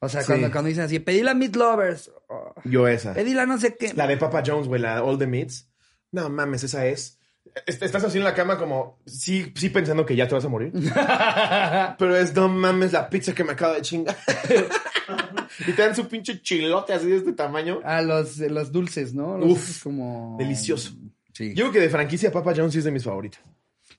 [0.00, 0.28] O sea, Sí.
[0.28, 2.10] cuando, cuando dicen así, pedí la Meat Lovers.
[2.28, 3.12] oh, Yo esa.
[3.14, 3.92] pedí la no sé qué.
[3.94, 5.68] La de Papa Jones, güey, la All the Meats.
[6.12, 7.18] No mames, esa es.
[7.66, 10.48] Est- Estás así en la cama como, sí, sí pensando que ya te vas a
[10.48, 10.72] morir.
[11.98, 14.16] Pero es, no mames, la pizza que me acaba de chingar.
[15.66, 17.80] y te dan su pinche chilote así de este tamaño.
[17.84, 19.38] Ah, los, los dulces, ¿no?
[19.38, 20.36] Los Uf, como...
[20.38, 20.92] delicioso.
[21.40, 21.54] Sí.
[21.54, 23.40] Yo Yo, creo que de franquicia Papa Jones sí es de mis favoritas.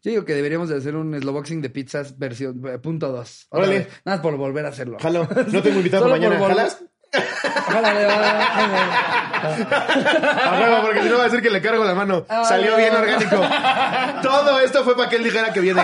[0.03, 3.47] digo que deberíamos de hacer un slowboxing de pizzas versión eh, punto dos.
[3.49, 3.79] Otra Órale.
[3.79, 3.87] vez.
[4.05, 4.97] Nada más por volver a hacerlo.
[5.01, 6.37] Jalo, no tengo invitado Solo mañana.
[6.37, 6.83] por ¿Jalas?
[7.11, 8.05] Jálale.
[9.41, 12.25] A huevo, porque si no va a decir que le cargo la mano.
[12.29, 13.41] Ah, Salió bien orgánico.
[14.21, 15.81] Todo esto fue para que él dijera que viene.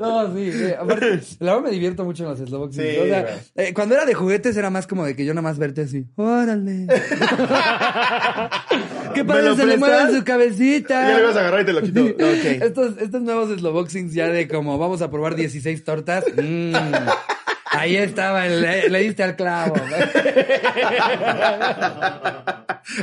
[0.00, 0.72] No, sí, sí.
[0.72, 2.82] Aparte, la verdad me divierto mucho en los slowboxing.
[2.82, 5.42] Sí, o sea, eh, cuando era de juguetes era más como de que yo nada
[5.42, 6.06] más verte así.
[6.16, 6.86] ¡Órale!
[9.14, 11.08] ¡Qué ¿Me padre se le mueve su cabecita!
[11.08, 12.02] Ya le vas a agarrar y te lo quito.
[12.02, 12.44] Ok.
[12.62, 16.24] Estos, estos nuevos slowboxings ya de como vamos a probar 16 tortas.
[16.36, 16.74] Mm.
[17.70, 19.74] Ahí estaba, le, le diste al clavo.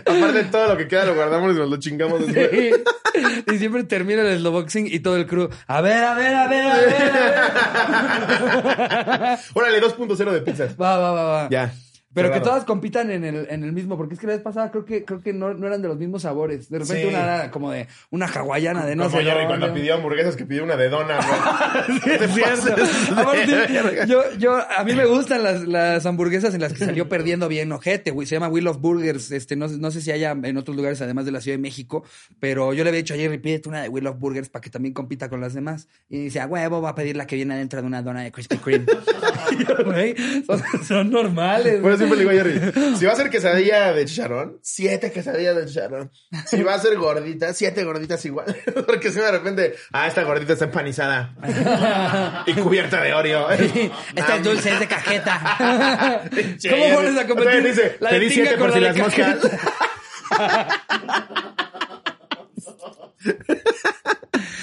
[0.05, 2.49] Aparte de todo lo que queda lo guardamos y nos lo chingamos después.
[2.51, 2.71] Sí.
[3.51, 5.49] Y siempre termina el slowboxing y todo el crew.
[5.67, 7.15] A ver, a ver, a ver, a ver.
[7.15, 9.39] A ver.
[9.53, 10.75] Órale, 2.0 de pizzas.
[10.79, 11.49] Va, va, va, va.
[11.49, 11.73] Ya.
[12.13, 14.71] Pero que todas compitan en el, en el mismo, porque es que la vez pasada
[14.71, 16.69] creo que, creo que no, no eran de los mismos sabores.
[16.69, 17.07] De repente Sí.
[17.09, 19.47] una era como de una hawaiana de no Como sé Jerry dónde.
[19.59, 21.99] cuando pidió hamburguesas que pidió una de dona, güey.
[22.03, 22.83] Sí, es cierto.
[23.15, 27.47] Aparte, yo, yo, a mí me gustan las, las hamburguesas en las que salió perdiendo
[27.47, 28.25] bien ojete, güey.
[28.25, 29.31] Se llama Will of Burgers.
[29.31, 32.03] Este, no, no sé si haya en otros lugares además de la Ciudad de México,
[32.39, 34.69] pero yo le había dicho a Jerry, pídete una de Will of Burgers para que
[34.69, 35.87] también compita con las demás.
[36.09, 38.31] Y dice, a huevo, va a pedir la que viene adentro de una dona de
[38.31, 38.85] Krispy Kreme.
[39.85, 40.15] Güey,
[40.45, 41.79] son, son normales.
[41.81, 45.55] Por siempre le digo a Jerry, si va a ser quesadilla de chicharrón, siete quesadillas
[45.55, 46.11] de chicharrón.
[46.45, 48.55] Si va a ser gordita, siete gorditas igual.
[48.87, 51.35] Porque si de repente, ah, esta gordita está empanizada
[52.45, 53.49] y cubierta de Oreo.
[54.15, 56.23] Esta es dulce, es de cajeta.
[56.69, 57.63] ¿Cómo pones a competir?
[57.63, 59.37] vez dice, la te di siete por si las moscas.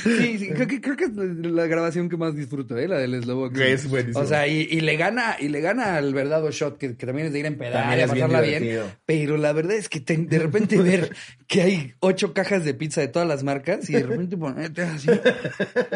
[0.03, 2.89] Sí, sí, creo que, creo que es la grabación que más disfruto, ¿eh?
[2.89, 3.25] La del.
[3.25, 4.21] Güey, es buenísimo.
[4.21, 7.29] O sea, y, y le gana, y le gana al verdadero shot, que, que también
[7.29, 8.81] es de ir en pedal a bien pasarla bien.
[9.07, 11.15] Pero la verdad es que te- de repente ver
[11.47, 15.09] que hay ocho cajas de pizza de todas las marcas y de repente ponerte así.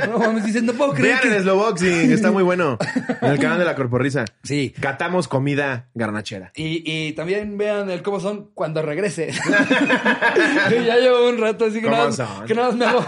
[0.08, 1.36] No mames, dices, no puedo creer Vean que.
[1.36, 2.78] el Slowboxing, está muy bueno.
[3.20, 4.24] En el canal de la Corporrisa.
[4.42, 4.74] Sí.
[4.80, 6.52] Catamos comida garnachera.
[6.54, 9.30] Y, y también vean el cómo son cuando regrese.
[10.86, 13.04] ya llevo un rato así que ¿Cómo nada, que nada más me hago,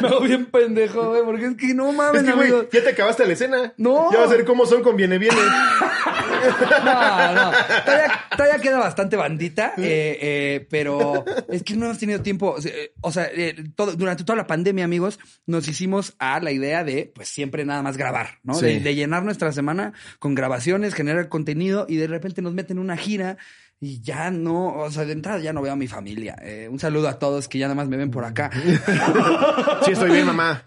[0.00, 2.66] me bien pendejo, güey, porque es que no mames, Es que, güey, amigos.
[2.72, 3.72] ya te acabaste la escena.
[3.76, 4.10] No.
[4.12, 5.36] Ya va a ser cómo son con viene viene.
[6.84, 7.50] No, no.
[7.84, 12.52] Todavía, todavía queda bastante bandita, eh, eh, pero es que no hemos tenido tiempo.
[12.56, 16.40] O sea, eh, O sea, eh, todo- durante toda la pandemia, amigos, nos hicimos a
[16.40, 18.54] la idea de, pues, siempre nada más grabar, ¿no?
[18.54, 18.66] Sí.
[18.66, 22.96] De, de llenar nuestra semana con grabaciones, generar contenido y de repente nos meten una
[22.96, 23.36] gira.
[23.82, 26.36] Y ya no, o sea, de entrada ya no veo a mi familia.
[26.42, 28.50] Eh, un saludo a todos que ya nada más me ven por acá.
[29.84, 30.62] Sí, estoy bien, mamá.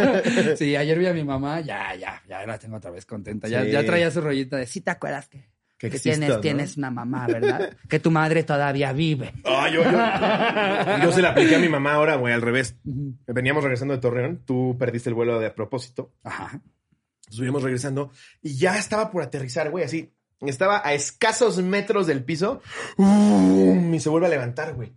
[0.58, 3.48] sí, ayer vi a mi mamá, ya, ya, ya la tengo otra vez contenta.
[3.48, 3.70] Ya, Sí.
[3.70, 6.40] ya traía su rollita de, sí te acuerdas que, Que existo, tienes, ¿no?
[6.40, 7.70] tienes una mamá, ¿verdad?
[7.88, 9.32] que tu madre todavía vive.
[9.46, 12.76] Ah, yo, yo, yo se la apliqué a mi mamá ahora, güey, al revés.
[13.26, 16.12] Veníamos regresando de Torreón, tú perdiste el vuelo de a propósito.
[16.22, 16.60] Ajá.
[17.30, 18.10] Estuvimos regresando
[18.42, 20.12] y ya estaba por aterrizar, güey, así.
[20.40, 22.60] Estaba a escasos metros del piso
[22.96, 24.92] y se vuelve a levantar, güey.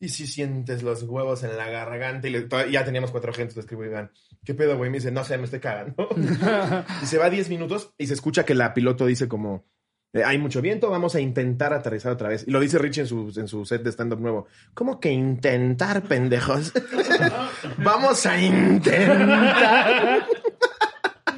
[0.00, 3.62] Y si sientes los huevos en la garganta y le- ya teníamos cuatro gentes, le
[3.62, 4.12] escribo Iván.
[4.44, 4.90] ¿Qué pedo, güey?
[4.90, 6.08] Me dice, no sé, me estoy cagando.
[7.02, 9.66] y se va 10 minutos y se escucha que la piloto dice como,
[10.12, 12.44] eh, hay mucho viento, vamos a intentar aterrizar otra vez.
[12.46, 14.46] Y lo dice Richie en su, en su set de stand-up nuevo.
[14.72, 16.72] ¿Cómo que intentar, pendejos?
[17.78, 20.26] vamos a intentar.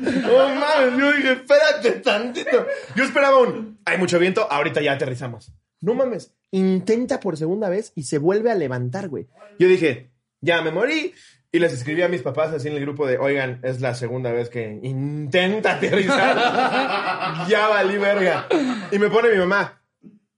[0.22, 2.66] No mames, yo dije, espérate tantito.
[2.96, 5.52] Yo esperaba un, hay mucho viento, ahorita ya aterrizamos.
[5.80, 9.28] No mames, intenta por segunda vez y se vuelve a levantar, güey.
[9.58, 10.10] Yo dije,
[10.40, 11.14] ya me morí.
[11.52, 14.30] Y les escribí a mis papás así en el grupo de, oigan, es la segunda
[14.30, 16.36] vez que intenta aterrizar.
[17.48, 18.46] ya valí verga.
[18.92, 19.82] Y me pone mi mamá,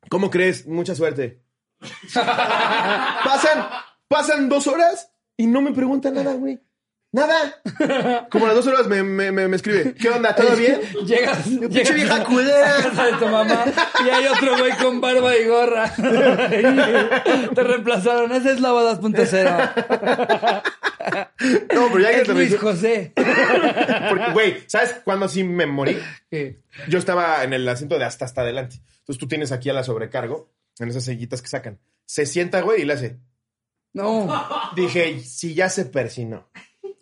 [0.08, 0.66] ¿cómo crees?
[0.66, 1.42] Mucha suerte.
[2.14, 3.66] pasan,
[4.08, 6.60] pasan dos horas y no me preguntan nada, güey.
[7.12, 7.60] Nada.
[8.30, 10.34] Como a las dos horas me, me, me, me escribe, ¿qué onda?
[10.34, 10.80] ¿Todo bien?
[11.04, 12.74] Llegas, Pinche vieja a culera.
[12.82, 13.64] casa de tu mamá
[14.04, 15.92] y hay otro güey con barba y gorra.
[17.54, 18.32] Te reemplazaron.
[18.32, 20.62] Ese es la 2.0.
[21.74, 23.12] No, pero ya que te Luis José.
[23.14, 25.98] Porque, güey, ¿sabes cuándo sí me morí?
[26.30, 26.60] ¿Qué?
[26.88, 28.76] Yo estaba en el asiento de hasta hasta adelante.
[29.00, 31.78] Entonces tú tienes aquí a la sobrecargo, en esas sillitas que sacan.
[32.06, 33.18] Se sienta, güey, y le hace.
[33.92, 34.32] No.
[34.76, 36.48] Dije, si ya se persinó.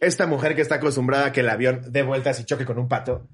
[0.00, 2.88] Esta mujer que está acostumbrada a que el avión dé vueltas y choque con un
[2.88, 3.28] pato,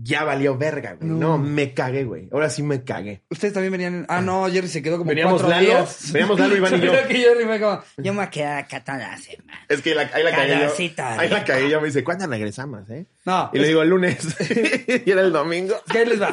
[0.00, 1.10] ya valió verga, güey.
[1.10, 1.38] No, No.
[1.38, 2.28] me cagué, güey.
[2.32, 3.24] Ahora sí me cagué.
[3.30, 3.94] Ustedes también venían.
[3.94, 6.12] en- Ah, no, Jerry se quedó como Veníamos cuatro Lalo, días.
[6.12, 6.92] veníamos Lalo, Iván y yo.
[6.92, 9.58] Creo que Jerry fue como, yo me quedar acá toda la semana.
[9.68, 11.04] Es que la- ahí la cagué yo.
[11.18, 11.80] Ahí la cagué yo.
[11.80, 13.06] Me dice, ¿cuándo regresamos, eh?
[13.26, 14.18] No, Y le digo, el lunes.
[15.04, 15.74] y era el domingo.
[15.90, 16.32] ¿Qué les va?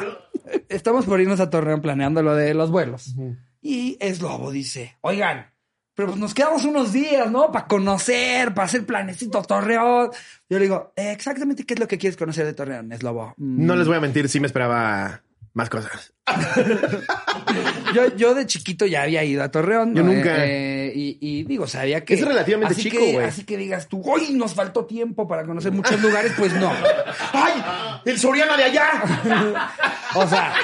[0.68, 3.14] Estamos por irnos a Torreón planeando lo de los vuelos.
[3.60, 5.50] Y es Lobo dice, oigan,
[5.96, 7.50] pero pues nos quedamos unos días, ¿no?
[7.50, 10.10] Para conocer, para hacer planecito Torreón.
[10.48, 13.34] Yo le digo, "Eh, exactamente qué es lo que quieres conocer de Torreón, es Lobo.
[13.38, 15.22] "Mm, No les voy a mentir, sí me esperaba
[15.54, 16.12] más cosas.
[17.94, 19.94] yo, yo de chiquito ya había ido a Torreón.
[19.94, 20.12] Yo ¿no?
[20.12, 20.44] nunca.
[20.44, 22.14] Eh, y, y digo, sabía que...
[22.14, 23.24] Es relativamente así chico, güey.
[23.24, 26.70] Así que digas tú, hoy nos faltó tiempo para conocer muchos lugares, pues no.
[27.32, 28.00] ¡Ay!
[28.04, 29.66] ¡El Soriana de allá!
[30.18, 30.54] O sea,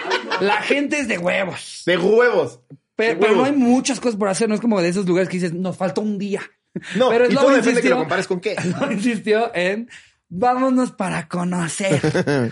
[0.41, 1.83] la gente es de huevos.
[1.85, 2.61] De huevos.
[2.97, 5.37] Pero, pero no hay muchas cosas por hacer, no es como de esos lugares que
[5.39, 6.41] dices, nos faltó un día.
[6.97, 8.55] No, pero y Slobo todo depende que insistió- lo compares con qué.
[8.61, 9.89] Slobo insistió en
[10.31, 12.01] vámonos para conocer.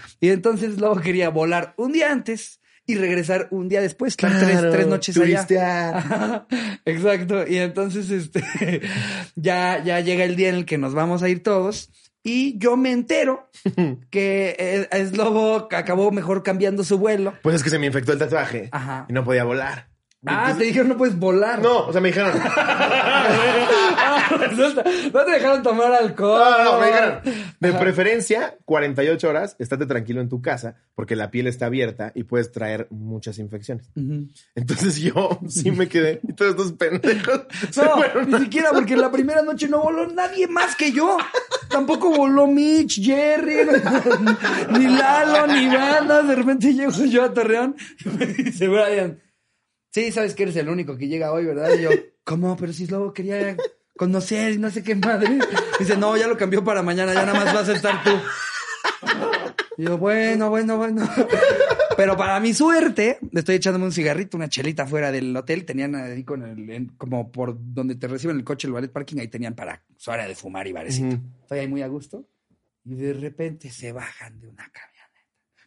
[0.20, 4.50] y entonces luego quería volar un día antes y regresar un día después, estar tres,
[4.58, 5.24] Claro, tres noches allá.
[5.24, 5.96] turistear.
[5.96, 6.46] Ajá,
[6.84, 7.46] Exacto.
[7.46, 8.82] Y entonces, este,
[9.36, 11.90] ya, ya llega el día en el que nos vamos a ir todos.
[12.22, 13.48] Y yo me entero
[14.10, 17.32] que eh, Slobo acabó mejor cambiando su vuelo.
[17.42, 19.06] Pues es que se me infectó el tatuaje Ajá.
[19.08, 19.88] y no podía volar.
[20.26, 21.62] Ah, te dijeron no puedes volar.
[21.62, 22.32] No, o sea, me dijeron.
[24.02, 26.38] Ah, resulta, no te dejaron tomar alcohol.
[26.38, 27.20] No, no, no, me dijeron.
[27.60, 32.24] De preferencia, 48 horas, estate tranquilo en tu casa porque la piel está abierta y
[32.24, 33.90] puedes traer muchas infecciones.
[34.54, 36.20] Entonces yo sí me quedé.
[36.26, 37.42] Y todos estos pendejos
[37.76, 41.18] No, ni siquiera porque la primera noche no voló nadie más que yo.
[41.68, 43.68] Tampoco voló Mitch, Jerry,
[44.72, 46.22] ni Lalo, ni Banda.
[46.22, 49.20] De repente llego yo a Torreón y me dice Brian,
[49.90, 51.70] sí, sabes que eres el único que llega hoy, ¿verdad?
[51.78, 51.90] Y yo,
[52.24, 52.56] ¿cómo?
[52.56, 53.56] Pero si luego quería
[53.96, 55.38] conocer y no sé qué madre.
[55.78, 58.10] Dice, no, ya lo cambió para mañana, ya nada más vas a estar tú.
[59.76, 61.08] Y yo, bueno, bueno, bueno.
[61.96, 65.64] Pero para mi suerte, estoy echándome un cigarrito, una chelita fuera del hotel.
[65.64, 69.18] Tenían ahí con el, en- como por donde te reciben el coche, el ballet parking,
[69.18, 71.18] ahí tenían para su área de fumar y barecito.
[71.42, 72.26] Estoy ahí muy a gusto.
[72.84, 75.20] Y de repente se bajan de una camioneta.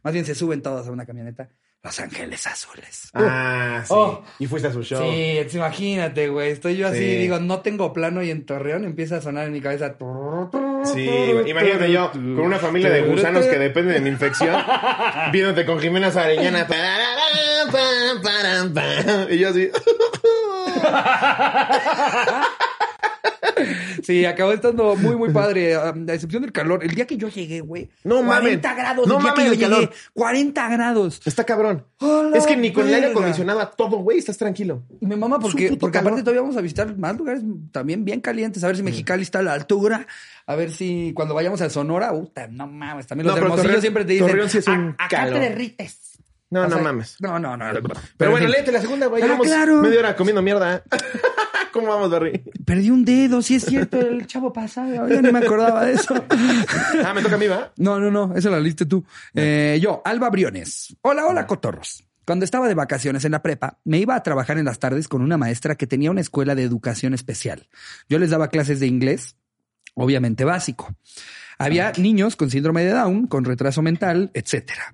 [0.03, 1.49] Más bien se suben todos a una camioneta.
[1.83, 3.09] Los Ángeles Azules.
[3.13, 3.93] Ah, sí.
[3.93, 4.23] Oh.
[4.39, 5.03] Y fuiste a su show.
[5.03, 6.51] Sí, es- imagínate, güey.
[6.51, 7.17] Estoy yo así, Sí.
[7.17, 9.97] digo, no tengo plano y en Torreón empieza a sonar en mi cabeza.
[10.85, 11.09] Sí,
[11.45, 14.55] imagínate yo con una familia de gusanos que depende de mi infección,
[15.33, 16.67] viéndote con Jimena Sarellana.
[19.29, 19.69] Y yo así.
[24.03, 25.75] Sí, acabó estando muy, muy padre.
[25.75, 26.83] A excepción del calor.
[26.83, 27.89] El día que yo llegué, güey.
[28.03, 28.59] No mames.
[28.59, 29.07] 40 grados.
[29.07, 29.79] No el día mames que yo el calor.
[29.81, 29.93] llegué.
[30.13, 31.21] 40 grados.
[31.25, 31.85] Está cabrón.
[31.99, 34.83] ¡A la Es que ni con el aire acondicionado a todo, güey, estás tranquilo.
[34.99, 36.07] Y me mama porque, porque calor.
[36.13, 38.63] aparte todavía vamos a visitar más lugares también bien calientes.
[38.63, 40.07] A ver si Mexicali está a la altura.
[40.45, 43.07] A ver si cuando vayamos a Sonora, puta, no mames.
[43.07, 44.49] También los No, hermosillos siempre te dicen.
[44.49, 45.33] Sí es un "A- acá calor".
[45.35, 46.12] te derrites.
[46.53, 47.15] No, O no sea, mames.
[47.19, 47.65] No, no, no.
[48.15, 49.23] Pero, bueno, léete la segunda, güey.
[49.23, 49.81] Ah, claro.
[49.81, 50.83] media hora comiendo mierda.
[51.73, 52.43] ¿Cómo vamos, Barry?
[52.63, 55.07] Perdí un dedo, sí es cierto, el chavo pasado.
[55.09, 56.13] Ya ni me acordaba de eso.
[57.03, 57.73] Ah, me toca a mí, ¿va?
[57.77, 59.03] No, no, no, esa la liste tú.
[59.33, 60.95] Eh, yo, Alba Briones.
[61.01, 62.03] Hola, hola, cotorros.
[62.23, 65.23] Cuando estaba de vacaciones en la prepa, me iba a trabajar en las tardes con
[65.23, 67.67] una maestra que tenía una escuela de educación especial.
[68.07, 69.35] Yo les daba clases de inglés,
[69.95, 70.95] obviamente básico.
[71.57, 74.93] Había niños con síndrome de Down, con retraso mental, etcétera.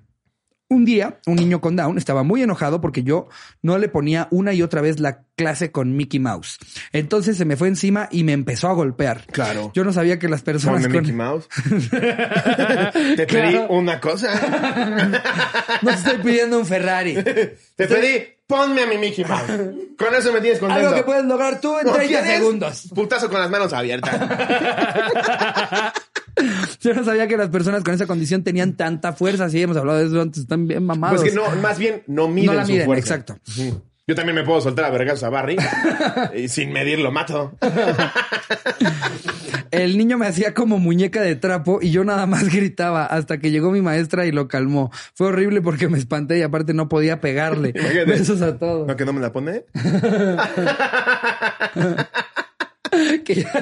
[0.72, 3.28] Un día, un niño con Down estaba muy enojado porque yo
[3.60, 6.58] no le ponía una y otra vez la clase con Mickey Mouse.
[6.92, 9.26] Entonces se me fue encima y me empezó a golpear.
[9.32, 9.72] Claro.
[9.74, 11.02] Yo no sabía que las personas Ponme con...
[11.02, 11.48] Mickey Mouse.
[11.90, 13.66] Te pedí Claro.
[13.70, 14.30] una cosa.
[15.82, 17.14] No te estoy pidiendo un Ferrari.
[17.14, 17.56] Te
[17.88, 19.50] pedí, ponme a mi Mickey Mouse.
[19.98, 20.86] Con eso me tienes contento.
[20.86, 22.38] Algo que puedes lograr tú en ¿No 30 quieres?
[22.38, 22.88] segundos.
[22.94, 24.14] Putazo con las manos abiertas.
[26.80, 29.48] Yo no sabía que las personas con esa condición tenían tanta fuerza.
[29.48, 30.42] Sí, hemos hablado de eso antes.
[30.42, 31.20] Están bien mamados.
[31.20, 33.14] Pues que no, más bien no miden No la su miden, fuerza.
[33.14, 33.38] exacto.
[34.06, 35.56] Yo también me puedo soltar a vergazos a Barry
[36.36, 37.56] y sin medir lo mato.
[39.70, 43.52] El niño me hacía como muñeca de trapo y yo nada más gritaba hasta que
[43.52, 44.90] llegó mi maestra y lo calmó.
[45.14, 47.72] Fue horrible porque me espanté y aparte no podía pegarle.
[48.04, 48.88] Besos a todos.
[48.88, 49.64] ¿No que no me la pone?
[53.24, 53.52] Que ya,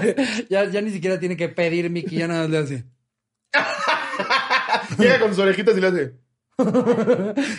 [0.48, 2.84] ya, ya ni siquiera tiene que pedir Mickey, ya nada más le hace.
[4.98, 6.14] Llega con sus orejitas y le hace.
[6.58, 6.64] Ahí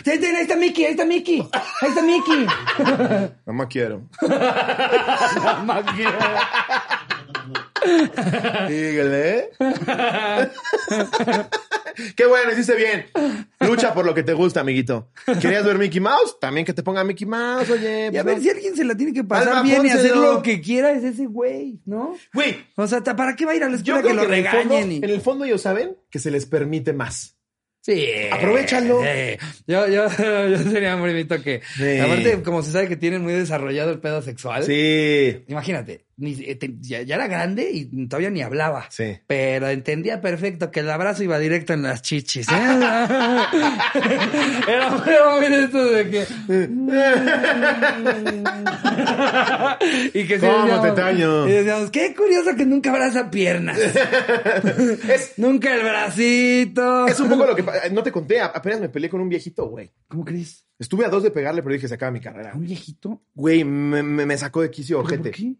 [0.04, 1.40] está- ahí está Mickey, ahí está Mickey,
[1.80, 2.46] ahí está Mickey.
[3.46, 4.02] Mamá quiero.
[8.68, 9.50] Dígale.
[12.16, 13.06] Qué bueno, hiciste bien.
[13.60, 15.10] Lucha por lo que te gusta, amiguito.
[15.40, 16.38] ¿Querías ver Mickey Mouse?
[16.40, 18.10] También que te ponga Mickey Mouse, oye.
[18.12, 20.16] Y a pues, ver si alguien se la tiene que pasar Alma, bien y hacer
[20.16, 22.16] lo que quiera es ese güey, ¿no?
[22.32, 24.28] Güey, O sea, ¿para qué va a ir a la yo escuela creo que lo
[24.28, 24.92] que, en, el fondo, regañen?
[24.92, 27.36] y- en el fondo ellos saben que se les permite más.
[27.82, 28.06] Sí.
[28.30, 29.00] Aprovechalo.
[29.02, 29.38] Sí.
[29.66, 30.06] Yo, yo,
[30.50, 31.62] yo sería muy bonito que.
[31.76, 31.98] Sí.
[31.98, 34.64] Aparte, como se sabe que tienen muy desarrollado el pedo sexual.
[34.64, 35.44] Sí.
[35.48, 38.86] Imagínate, ni- eh, te- ya, ya era grande y todavía ni hablaba.
[38.90, 39.18] Sí.
[39.26, 42.46] Pero entendía perfecto que el abrazo iba directo en las chichis.
[42.48, 42.52] ¿eh?
[44.68, 46.26] era muy esto de que.
[50.14, 51.48] y que ¿Cómo decíamos- te taño?
[51.48, 53.78] Y decíamos, qué curioso que nunca abraza piernas.
[55.10, 57.06] Es, nunca el bracito.
[57.06, 57.62] es un poco lo que...
[57.62, 59.90] pa- No te conté, apenas me peleé con un viejito, güey.
[60.08, 60.64] ¿Cómo crees?
[60.78, 62.52] Estuve a dos de pegarle, pero dije, se acaba mi carrera.
[62.52, 63.22] ¿A un viejito?
[63.34, 65.30] Güey, me, me- me sacó de quicio, ¿Pero ojete.
[65.30, 65.54] ¿Por qué?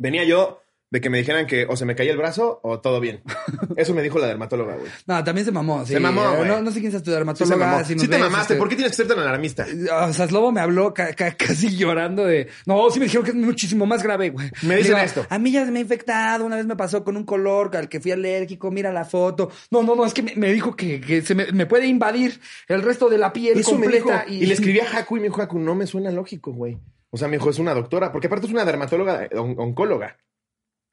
[0.00, 2.98] Venía yo de que me dijeran que o se me caía el brazo o todo
[2.98, 3.22] bien.
[3.76, 4.90] Eso me dijo la dermatóloga, güey.
[5.06, 5.86] No, también se mamó.
[5.86, 5.92] Sí.
[5.92, 6.48] Se mamó, güey.
[6.48, 7.66] No, no sé quién es tu Sí, se dermatóloga.
[7.66, 7.84] mamó.
[7.84, 8.54] si Sí te ves, mamaste.
[8.54, 9.66] este, ¿Por qué tienes que ser tan alarmista?
[10.08, 12.48] O sea, Slobo me habló ca- ca- casi llorando de.
[12.66, 14.50] No, sí me dijeron que es muchísimo más grave, güey.
[14.62, 15.26] Me dicen Digo, esto.
[15.30, 16.44] A mí ya se me ha infectado.
[16.44, 18.72] Una vez me pasó con un color al que fui alérgico.
[18.72, 19.48] Mira la foto.
[19.70, 20.04] No, no, no.
[20.04, 23.18] Es que me, me dijo que, que se me, me puede invadir el resto de
[23.18, 24.08] la piel Eso me dijo.
[24.08, 24.24] completa.
[24.28, 24.44] Y...
[24.44, 26.78] le escribí a Haku y me dijo, Haku, no me suena lógico, güey.
[27.10, 28.12] O sea, me dijo, es una doctora.
[28.12, 30.18] Porque aparte es una dermatóloga, eh, on- oncóloga.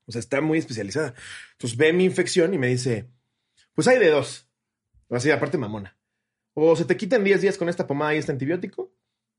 [0.05, 1.13] O sea, está muy especializada.
[1.53, 3.07] Entonces ve mi infección y me dice,
[3.73, 4.47] pues hay de dos.
[5.09, 5.97] Así, aparte mamona.
[6.53, 8.91] O se te quitan 10 días con esta pomada y este antibiótico,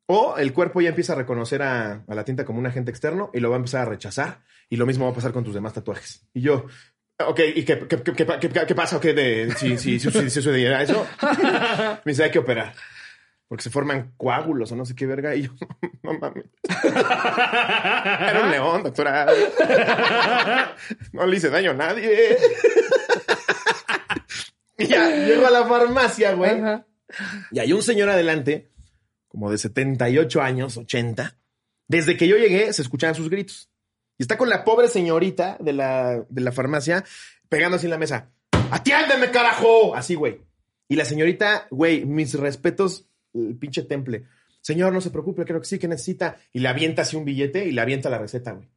[0.07, 3.41] o el cuerpo ya empieza a reconocer a, la tinta como un agente externo y
[3.41, 4.43] lo va a empezar a rechazar.
[4.71, 6.27] Y lo mismo va a pasar con tus demás tatuajes.
[6.33, 6.67] Y yo,
[7.19, 8.99] ok, ¿y qué, qué, qué- pasa?
[8.99, 11.07] ¿O qué de, si, si, si, si sucediera eso?
[12.05, 12.75] Me dice, hay que operar.
[13.49, 15.35] Porque se forman coágulos o no sé qué verga.
[15.35, 15.51] Y yo,
[16.03, 16.45] no mames.
[16.85, 19.27] Era un león, doctora.
[21.13, 22.37] No le hice daño a nadie.
[24.77, 26.61] Y ya, llego a la farmacia, güey.
[26.61, 26.87] Ajá.
[27.51, 28.71] Y hay un señor adelante,
[29.29, 31.37] como de 78 años, 80.
[31.87, 33.71] Desde que yo llegué, se escuchaban sus gritos.
[34.19, 37.05] Y está con la pobre señorita de la, de la farmacia
[37.49, 38.31] pegando así en la mesa.
[38.71, 39.95] ¡Atiéndeme, carajo!
[39.95, 40.43] Así, güey.
[40.89, 44.25] Y la señorita, güey, mis respetos, el pinche temple.
[44.61, 46.37] Señor, no se preocupe, creo que sí, que necesita.
[46.53, 48.69] Y le avienta así un billete y le avienta la receta, güey.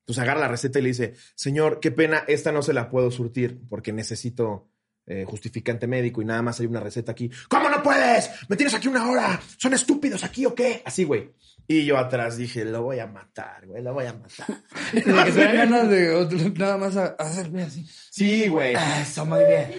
[0.00, 3.10] Entonces agarra la receta y le dice, señor, qué pena, esta no se la puedo
[3.10, 4.68] surtir porque necesito
[5.08, 7.30] eh, justificante médico y nada más hay una receta aquí.
[7.48, 8.30] ¿Cómo no puedes?
[8.48, 9.40] Me tienes aquí una hora.
[9.56, 10.82] ¿Son estúpidos aquí o qué?
[10.84, 11.30] Así, güey.
[11.70, 14.46] Y yo atrás dije, lo voy a matar, güey, lo voy a matar.
[14.92, 17.86] De que se ganas de otro- nada más a- hacerme así.
[18.10, 18.74] Sí, güey.
[19.02, 19.74] Eso, muy bien.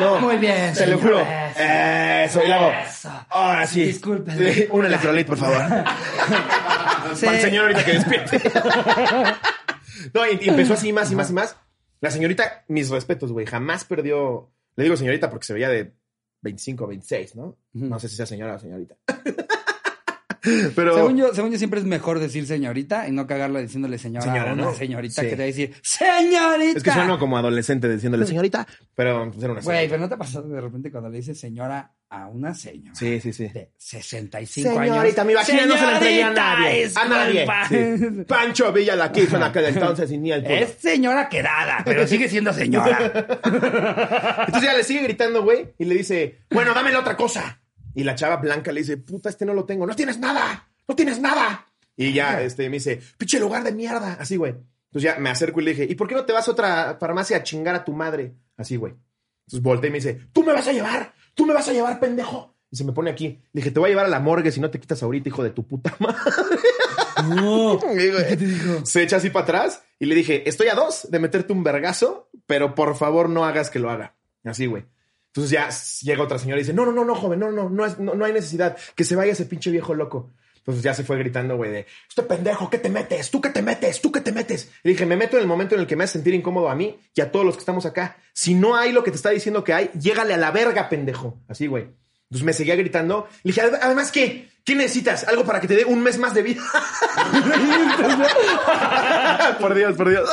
[0.00, 0.72] No, Muy bien.
[0.72, 1.20] Te lo juro.
[1.20, 2.40] Eso.
[2.42, 2.50] Y.
[2.88, 3.10] Eso.
[3.28, 3.84] Ahora sí.
[3.84, 4.52] Discúlpeme.
[4.54, 5.62] Sí, Un electrolit, por favor.
[7.14, 7.26] Sí.
[7.26, 8.40] Para el señor ahorita que despierte.
[10.14, 11.56] no, y, y empezó así más y más y más.
[12.00, 14.50] La señorita, mis respetos, güey, jamás perdió.
[14.76, 15.92] Le digo señorita porque se veía de
[16.42, 17.58] 25 o 26, ¿no?
[17.72, 18.96] No sé si sea señora o señorita.
[20.74, 20.94] Pero.
[20.94, 24.50] Según yo, según yo, siempre es mejor decir señorita y no cagarla diciéndole señora, Señora,
[24.50, 24.74] a una ¿no?
[24.74, 25.28] señorita Sí.
[25.28, 26.78] que te va a decir ¡Señorita!
[26.78, 30.14] es que sueno como adolescente diciéndole señorita, pero pues, era una Güey, pero ¿no te
[30.14, 32.94] ha pasado de repente cuando le dices señora a una señora?
[32.94, 33.48] Sí, sí, sí.
[33.48, 34.94] De 65 años.
[34.94, 36.88] Señorita, mi vagina no se la entregué a nadie.
[36.88, 37.46] Señorita, A nadie.
[37.68, 38.24] Sí.
[38.28, 40.48] Pancho Villa la quiso en aquel entonces y ni puto.
[40.48, 43.12] Es señora quedada, pero sigue siendo señora.
[44.46, 47.60] Entonces ya le sigue gritando, güey, y le dice, bueno, dame la otra cosa.
[47.96, 49.86] Y la chava blanca le dice, puta, este no lo tengo.
[49.86, 51.66] No tienes nada, no tienes nada.
[51.96, 54.18] Y ya este, me dice, pinche lugar de mierda.
[54.20, 54.52] Así, güey.
[54.52, 56.98] Entonces ya me acerco y le dije, ¿y por qué no te vas a otra
[57.00, 58.34] farmacia a chingar a tu madre?
[58.58, 58.92] Así, güey.
[59.46, 61.98] Entonces volteé y me dice, tú me vas a llevar, tú me vas a llevar,
[61.98, 62.54] pendejo.
[62.70, 63.40] Y se me pone aquí.
[63.52, 65.42] Le dije, te voy a llevar a la morgue si no te quitas ahorita, hijo
[65.42, 66.20] de tu puta madre.
[67.34, 67.80] No.
[67.96, 68.84] ¿Qué te dijo?
[68.84, 72.28] Se echa así para atrás y le dije, estoy a dos de meterte un vergazo,
[72.46, 74.16] pero por favor no hagas que lo haga.
[74.44, 74.84] Así, güey.
[75.36, 75.68] Entonces ya
[76.10, 78.24] llega otra señora y dice, no, no, no, no, joven, no, no, no, no, no
[78.24, 80.30] hay necesidad, que se vaya ese pinche viejo loco.
[80.56, 83.30] Entonces ya se fue gritando, güey, de, este pendejo, ¿qué te metes?
[83.30, 84.00] ¿Tú qué te metes?
[84.00, 84.70] ¿Tú qué te metes?
[84.82, 86.74] Le dije, me meto en el momento en el que me hace sentir incómodo a
[86.74, 88.16] mí y a todos los que estamos acá.
[88.32, 91.36] Si no hay lo que te está diciendo que hay, llégale a la verga, pendejo.
[91.48, 91.88] Así, güey.
[92.24, 93.28] Entonces me seguía gritando.
[93.44, 94.48] Le dije, "Ad- además, ¿qué?
[94.64, 95.28] ¿Qué necesitas?
[95.28, 96.62] ¿Algo para que te dé un mes más de vida?
[99.60, 100.28] por Dios, por Dios.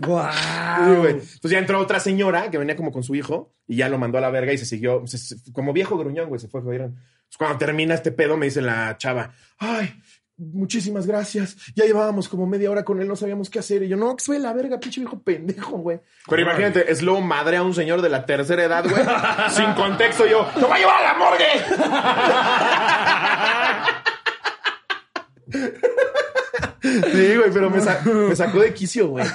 [0.00, 0.96] ¡Guau!
[0.98, 1.10] güey.
[1.12, 4.18] Entonces ya entró otra señora que venía como con su hijo y ya lo mandó
[4.18, 6.88] a la verga y se siguió, se- como viejo gruñón, güey, se fue, jodieron.
[6.88, 9.94] Entonces, cuando termina este pedo, me dice la chava, ay,
[10.36, 11.56] muchísimas gracias.
[11.76, 13.82] Ya llevábamos como media hora con él, no sabíamos qué hacer.
[13.82, 16.00] Y yo, no, que vaya la verga, pinche viejo pendejo, güey.
[16.28, 19.04] Pero imagínate, es luego madre a un señor de la tercera edad, güey,
[19.50, 20.26] sin contexto.
[20.26, 21.44] Yo, ¡te voy a llevar a la morgue!
[27.12, 29.26] Sí, güey, pero me, sa- me sacó de quicio, güey.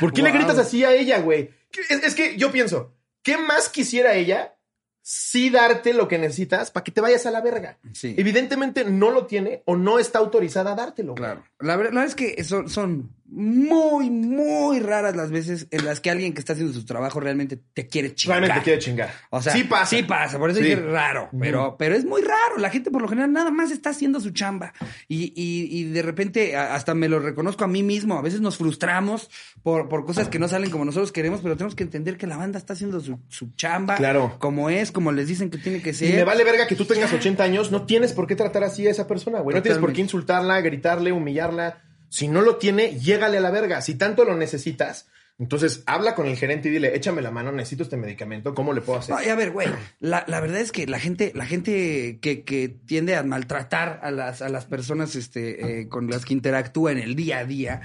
[0.00, 1.50] ¿Por qué le gritas así a ella, güey?
[1.70, 4.56] ¿Qué- Es, es que yo pienso, ¿qué más quisiera ella
[5.02, 7.78] sí darte lo que necesitas para que te vayas a la verga?
[7.92, 8.14] Sí.
[8.16, 11.14] Evidentemente no lo tiene o no está autorizada a dártelo.
[11.14, 11.44] Claro.
[11.60, 16.32] La verdad es que son, son muy, muy raras las veces en las que alguien
[16.32, 18.38] que está haciendo su trabajo realmente te quiere chingar.
[18.38, 19.10] Realmente te quiere chingar.
[19.30, 19.86] O sea, sí pasa.
[19.96, 20.64] Sí pasa, por eso Sí.
[20.66, 22.58] dije raro, pero, pero es muy raro.
[22.58, 24.72] La gente por lo general nada más está haciendo su chamba.
[25.08, 28.16] Y, y, y de repente hasta me lo reconozco a mí mismo.
[28.18, 29.30] A veces nos frustramos
[29.62, 32.36] por, por cosas que no salen como nosotros queremos, pero tenemos que entender que la
[32.36, 33.96] banda está haciendo su, su chamba.
[33.96, 34.36] Claro.
[34.38, 36.14] Como es, como les dicen que tiene que Y ser.
[36.14, 38.90] me vale verga que tú tengas 80 años, no tienes por qué tratar así a
[38.90, 39.56] esa persona, güey.
[39.56, 41.82] No tienes por qué insultarla, gritarle, humillarla.
[42.08, 43.80] Si no lo tiene, llégale a la verga.
[43.80, 45.06] Si tanto lo necesitas,
[45.36, 48.80] Entonces, habla con el gerente y dile, échame la mano, necesito este medicamento, ¿cómo le
[48.82, 49.16] puedo hacer?
[49.16, 49.66] A ver, güey,
[49.98, 54.12] la, la verdad es que la gente, la gente que, que tiende a maltratar a
[54.12, 57.80] las, a las personas este, eh, con las que interactúa en el día a día,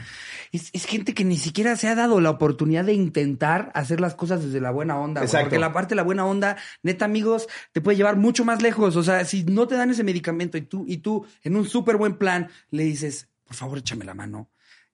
[0.51, 4.13] es, es gente que ni siquiera se ha dado la oportunidad de intentar hacer las
[4.13, 5.21] cosas desde la buena onda.
[5.23, 5.45] Exacto.
[5.45, 8.95] Porque la parte de la buena onda, neta, amigos, te puede llevar mucho más lejos.
[8.95, 11.97] O sea, si no te dan ese medicamento y tú, y tú en un súper
[11.97, 14.51] buen plan le dices, por favor, échame la mano.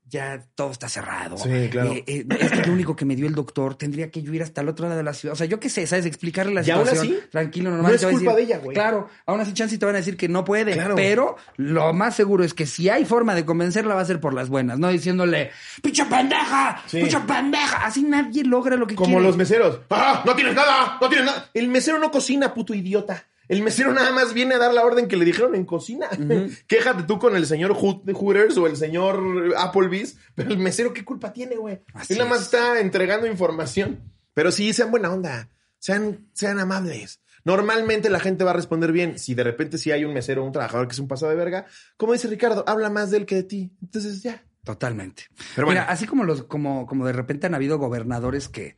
[0.07, 1.35] Ya todo está cerrado.
[1.35, 1.91] Sí, claro.
[1.91, 4.43] Eh, eh, es que lo único que me dio el doctor tendría que yo ir
[4.43, 5.33] hasta el otro lado de la ciudad.
[5.33, 6.05] O sea, yo qué sé, ¿sabes?
[6.05, 7.15] Explicarle la Y aún situación.
[7.17, 7.95] así, tranquilo, no normal.
[7.95, 8.75] es va a culpa decir- de ella, güey.
[8.75, 10.73] Claro, aún así, chance te van a decir que no puede.
[10.73, 10.95] Claro.
[10.95, 14.33] Pero lo más seguro es que si hay forma de convencerla, va a ser por
[14.35, 15.49] las buenas, no diciéndole,
[15.81, 16.83] ¡pinche pendeja!
[16.85, 16.99] Sí.
[17.01, 17.85] ¡pinche pendeja!
[17.85, 19.23] Así nadie logra lo que Como quiere.
[19.23, 19.79] los meseros.
[19.89, 20.21] ¡Ah!
[20.25, 20.97] ¡No tienes nada!
[21.01, 21.49] ¡No tienes nada!
[21.51, 23.25] El mesero no cocina, puto idiota.
[23.47, 26.07] El mesero nada más viene a dar la orden que le dijeron en cocina.
[26.67, 31.03] Quéjate tú con el señor Hoot- Hooters o el señor Applebee's, pero el mesero, ¿qué
[31.05, 31.81] culpa tiene, güey?
[32.09, 32.45] Él nada más es.
[32.45, 34.01] está entregando información.
[34.33, 35.49] Pero sí, sean buena onda.
[35.79, 37.21] Sean, sean amables.
[37.43, 39.19] Normalmente la gente va a responder bien.
[39.19, 41.37] Si de repente sí hay un mesero o un trabajador que es un pasado de
[41.37, 43.71] verga, como dice Ricardo, habla más de él que de ti.
[43.83, 44.43] Entonces ya.
[44.63, 45.25] Totalmente.
[45.53, 45.81] Pero bueno.
[45.81, 48.75] Mira, así como los, como, como de repente han habido gobernadores que,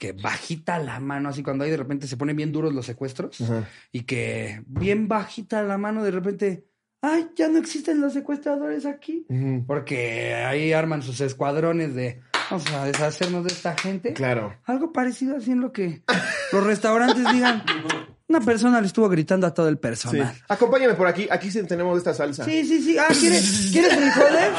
[0.00, 3.40] que bajita la mano, así cuando hay de repente se ponen bien duros los secuestros
[3.42, 3.68] Ajá.
[3.92, 6.64] y que bien bajita la mano de repente,
[7.02, 9.26] ay, ya no existen los secuestradores aquí.
[9.66, 12.20] Porque ahí arman sus escuadrones de
[12.50, 14.14] vamos a deshacernos de esta gente.
[14.14, 14.56] Claro.
[14.64, 16.02] Algo parecido así en lo que
[16.50, 17.62] los restaurantes digan.
[18.30, 19.80] Una persona le estuvo gritando a todo el Sí.
[19.80, 20.32] personal.
[20.46, 21.26] Acompáñame por aquí.
[21.32, 22.44] Aquí sí tenemos esta salsa.
[22.44, 22.96] Sí, sí, sí.
[22.96, 23.40] Ah, ¿quiere,
[23.72, 24.50] ¿quiere frijoles?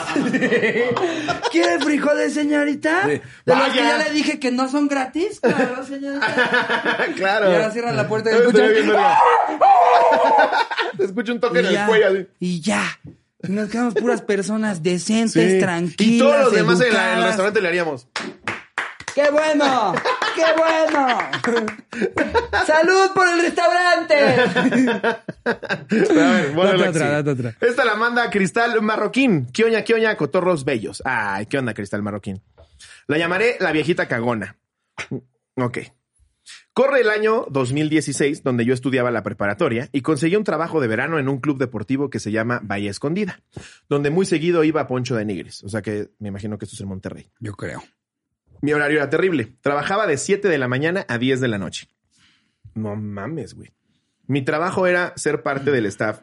[1.50, 3.04] ¿Quiere frijoles, señorita?
[3.06, 3.22] Sí.
[3.46, 5.40] De los que ya le dije que no son gratis.
[5.42, 6.28] Claro, señorita.
[7.16, 7.50] claro.
[7.50, 8.72] Y ahora cierran la puerta y escuchan-.
[10.98, 12.08] Te escucho un toque en Y el ya, cuello.
[12.08, 12.28] así.
[12.40, 12.84] y ya.
[13.44, 15.60] Nos quedamos puras personas decentes, Sí.
[15.62, 15.98] tranquilas.
[16.16, 18.06] Y todos los demás en, la- en el restaurante le haríamos.
[19.16, 19.94] ¡Qué bueno!
[20.36, 21.08] ¡Qué bueno!
[22.66, 24.16] ¡Salud por el restaurante!
[25.46, 26.90] A ver, bueno, Date Lexi.
[26.90, 27.56] otra, date otra.
[27.62, 29.48] Esta la manda Cristal Marroquín.
[29.48, 31.02] Quioña, quioña, cotorros bellos.
[31.06, 32.42] Ay, ¿qué onda, Cristal Marroquín?
[33.08, 34.58] La llamaré la viejita cagona.
[35.56, 35.80] Ok.
[36.74, 41.20] Corre el año 2016, donde yo estudiaba la preparatoria y conseguí un trabajo de verano
[41.20, 43.42] en un club deportivo que se llama Bahía Escondida,
[43.90, 45.64] donde muy seguido iba Poncho de Nigris.
[45.64, 47.30] O sea que me imagino que esto es en Monterrey.
[47.40, 47.84] Yo creo.
[48.62, 49.56] Mi horario era terrible.
[49.62, 51.88] Trabajaba de 7 de la mañana a 10 de la noche.
[52.76, 53.72] No mames, güey.
[54.28, 56.22] Mi trabajo era ser parte del staff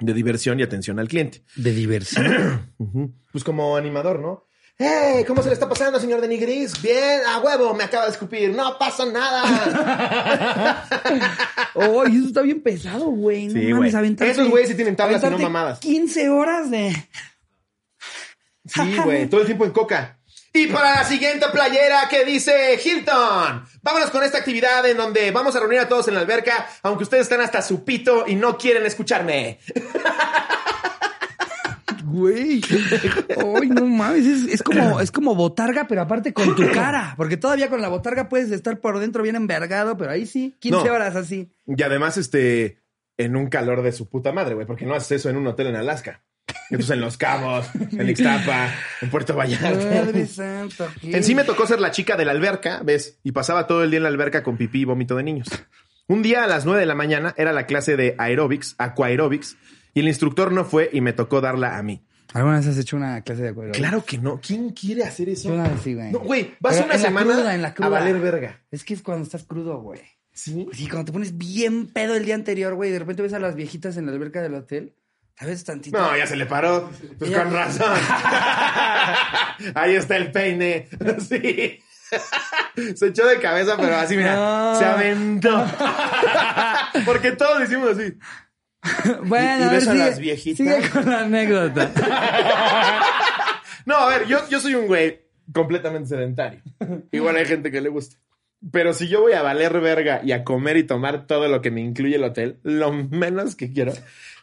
[0.00, 1.42] de diversión y atención al cliente.
[1.56, 2.74] De diversión.
[3.32, 4.44] Pues como animador, ¿no?
[4.76, 5.24] ¡Hey!
[5.26, 6.82] ¿Cómo se le está pasando, señor de Nigris?
[6.82, 8.54] Bien, a huevo, me acaba de escupir.
[8.54, 10.86] No pasa nada.
[11.74, 13.46] Oh, y eso está bien pesado, güey.
[13.46, 14.30] No Sí, mames, güey.
[14.30, 15.78] Esos güeyes sí tienen tablas y no mamadas.
[15.78, 16.94] 15 horas de.
[18.66, 20.18] Sí, güey, todo el tiempo en coca.
[20.54, 23.64] Y para la siguiente playera que dice Hilton.
[23.82, 27.04] Vámonos con esta actividad en donde vamos a reunir a todos en la alberca, aunque
[27.04, 29.58] ustedes están hasta su pito y no quieren escucharme.
[32.04, 32.60] Güey.
[33.38, 34.26] Ay, no mames.
[34.26, 37.14] Es, es como, es como botarga, pero aparte con tu cara.
[37.16, 40.84] Porque todavía con la botarga puedes estar por dentro bien envergado, pero ahí sí, 15
[40.88, 40.92] No.
[40.92, 41.50] horas así.
[41.66, 42.82] Y además, este,
[43.16, 45.68] en un calor de su puta madre, güey, porque no haces eso en un hotel
[45.68, 46.22] en Alaska.
[46.72, 48.70] Entonces en Los Cabos, en Ixtapa,
[49.00, 49.70] en Puerto Vallarta.
[49.72, 50.88] Madre santa.
[51.00, 51.16] ¿qué?
[51.16, 53.18] En sí me tocó ser la chica de la alberca, ¿ves?
[53.22, 55.48] Y pasaba todo el día en la alberca con pipí y vómito de niños.
[56.08, 59.56] Un día a las 9 de la mañana era la clase de aerobics, aquaerobics,
[59.94, 62.02] y el instructor no fue y me tocó darla a mí.
[62.32, 63.72] ¿Alguna vez has hecho una clase de acuerdo?
[63.72, 64.40] Claro que no.
[64.40, 65.48] ¿Quién quiere hacer eso?
[65.48, 66.12] Yo una vez sí, güey.
[66.12, 67.86] No, güey, vas Pero una en la semana cruda, en la cruda.
[67.88, 68.60] a valer verga.
[68.70, 70.00] Es que es cuando estás crudo, güey.
[70.32, 70.66] ¿Sí?
[70.72, 73.38] Sí, cuando te pones bien pedo el día anterior, güey, y de repente ves a
[73.38, 74.94] las viejitas en la alberca del hotel.
[75.38, 75.98] ¿Sabes tantito?
[75.98, 76.90] No, ya se le paró.
[77.18, 77.92] Pues con razón.
[79.74, 80.88] Ahí está el peine.
[81.28, 81.78] Sí.
[82.94, 84.78] Se echó de cabeza, pero así, mira, No.
[84.78, 85.66] se aventó.
[87.06, 88.18] Porque todos lo hicimos así.
[89.24, 90.58] Bueno, y a ver, ves a las viejitas.
[90.58, 91.90] sigue con la anécdota.
[93.86, 95.22] No, a ver, yo, yo soy un güey
[95.54, 96.60] completamente sedentario.
[97.12, 98.16] Igual hay gente que le gusta.
[98.70, 101.70] Pero si yo voy a valer verga y a comer y tomar todo lo que
[101.70, 103.92] me incluye el hotel, lo menos que quiero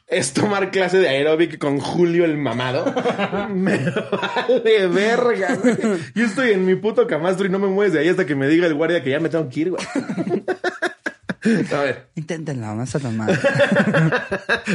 [0.10, 2.86] es tomar clase de aeróbic con Julio el mamado.
[3.54, 5.76] Me vale verga, güey.
[6.16, 8.48] Yo estoy en mi puto camastro y no me mueves de ahí hasta que me
[8.48, 9.84] diga el guardia que ya me tengo que ir, güey.
[11.74, 12.10] A ver.
[12.16, 13.40] Inténtenlo, no está tan mal.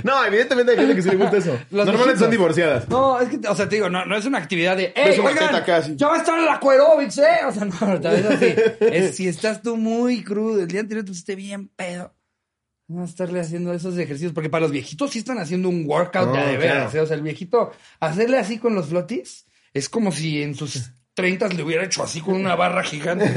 [0.02, 1.50] No, evidentemente hay gente que sí le gusta eso.
[1.70, 2.20] Los Normalmente viejitos.
[2.20, 2.88] son divorciadas.
[2.88, 5.28] No, es que, o sea, te digo, no, no es una actividad de, ¡Ey, una
[5.30, 5.94] oigan, teta casi.
[5.94, 7.40] ya va a estar el acuarobics, eh!
[7.46, 8.54] O sea, no, tal vez así.
[8.80, 12.14] Es si estás tú muy crudo, el día anterior tú esté bien pedo.
[12.86, 15.84] No vas a estarle haciendo esos ejercicios, porque para los viejitos sí están haciendo un
[15.86, 16.98] workout No, de veras, claro.
[16.98, 17.00] ¿eh?
[17.00, 21.48] O sea, el viejito, hacerle así con los flotis, es como si en sus 30
[21.48, 23.32] le hubiera hecho así con una barra gigante.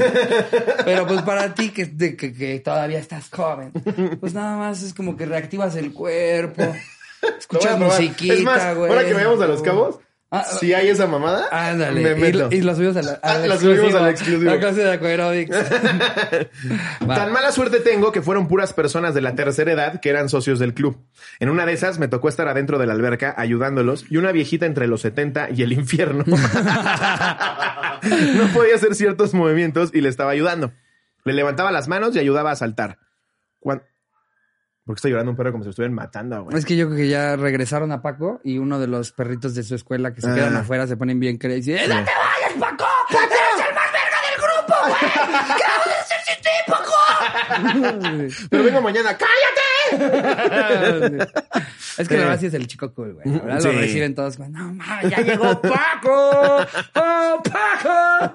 [0.84, 3.72] Pero pues para ti que, de, que, que todavía estás joven,
[4.20, 6.62] pues nada más es como que reactivas el cuerpo.
[7.38, 8.90] Escuchas musiquita, Es más, güey.
[8.90, 9.98] ahora que vayamos a Los Cabos,
[10.30, 12.02] Ah, si hay esa mamada, Ándale.
[12.02, 12.48] me y, meto.
[12.50, 14.52] y lo subimos a la, Ah, a la la subimos a la exclusiva.
[14.52, 15.56] La clase de Aquarobics.
[17.08, 17.14] Va.
[17.14, 20.58] Tan mala suerte tengo que fueron puras personas de la tercera edad que eran socios
[20.58, 20.98] del club.
[21.40, 24.66] En una de esas me tocó estar adentro de la alberca ayudándolos y una viejita
[24.66, 26.24] entre los 70 y el infierno.
[26.26, 26.36] no
[28.52, 30.72] podía hacer ciertos movimientos y le estaba ayudando.
[31.24, 32.98] Le levantaba las manos y ayudaba a saltar.
[34.88, 36.56] ¿Por qué está llorando un perro como si lo estuvieran matando, güey?
[36.56, 39.62] Es que yo creo que ya regresaron a Paco y uno de los perritos de
[39.62, 40.34] su escuela que se Ah.
[40.34, 41.74] quedan afuera se ponen bien crazy.
[41.74, 42.86] ¡Eh, ¡No te vayas, Paco!
[43.10, 45.12] ¡Eres el más verga del grupo, güey!
[45.58, 46.94] ¿Qué vamos a hacer sin ti, Paco?
[48.50, 49.68] Pero vengo mañana, ¡cállate!
[51.98, 53.26] es que la verdad sí es el chico cool, güey.
[53.28, 53.66] La verdad Sí.
[53.70, 56.66] lo reciben todos no mames, ya llegó Paco.
[56.94, 58.32] ¡Oh, Paco!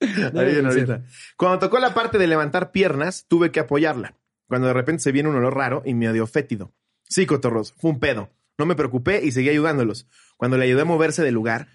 [0.00, 1.00] Ahí viene ahorita.
[1.38, 4.16] Cuando tocó la parte de levantar piernas, tuve que apoyarla.
[4.46, 6.72] Cuando de repente se viene un olor raro y medio fétido.
[7.08, 8.30] Sí, cotorros, fue un pedo.
[8.58, 10.06] No me preocupé y seguí ayudándolos.
[10.36, 11.68] Cuando le ayudé a moverse del lugar,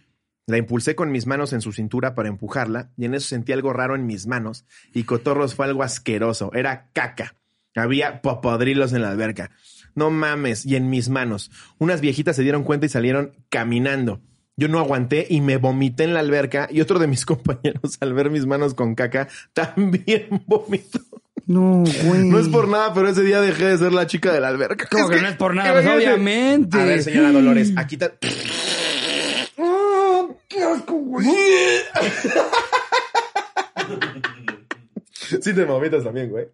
[0.48, 3.72] la impulsé con mis manos en su cintura para empujarla y en eso sentí algo
[3.74, 6.52] raro en mis manos y cotorros fue algo asqueroso.
[6.54, 7.36] Era caca.
[7.76, 9.52] Había popodrilos en la alberca.
[9.96, 11.52] No mames, y en mis manos.
[11.78, 14.22] Unas viejitas se dieron cuenta y salieron caminando.
[14.58, 18.14] Yo no aguanté y me vomité en la alberca y otro de mis compañeros al
[18.14, 21.00] ver mis manos con caca también vomitó.
[21.50, 22.26] No, güey.
[22.30, 24.88] No es por nada, pero ese día dejé de ser la chica de la alberca.
[24.92, 25.74] ¿Cómo que no es por nada?
[25.74, 26.80] Pues, obviamente.
[26.80, 28.14] A ver, señora Dolores, aquí está.
[29.58, 31.28] ¡Oh, qué asco, güey!
[35.42, 36.48] Sí te vomitas también, güey.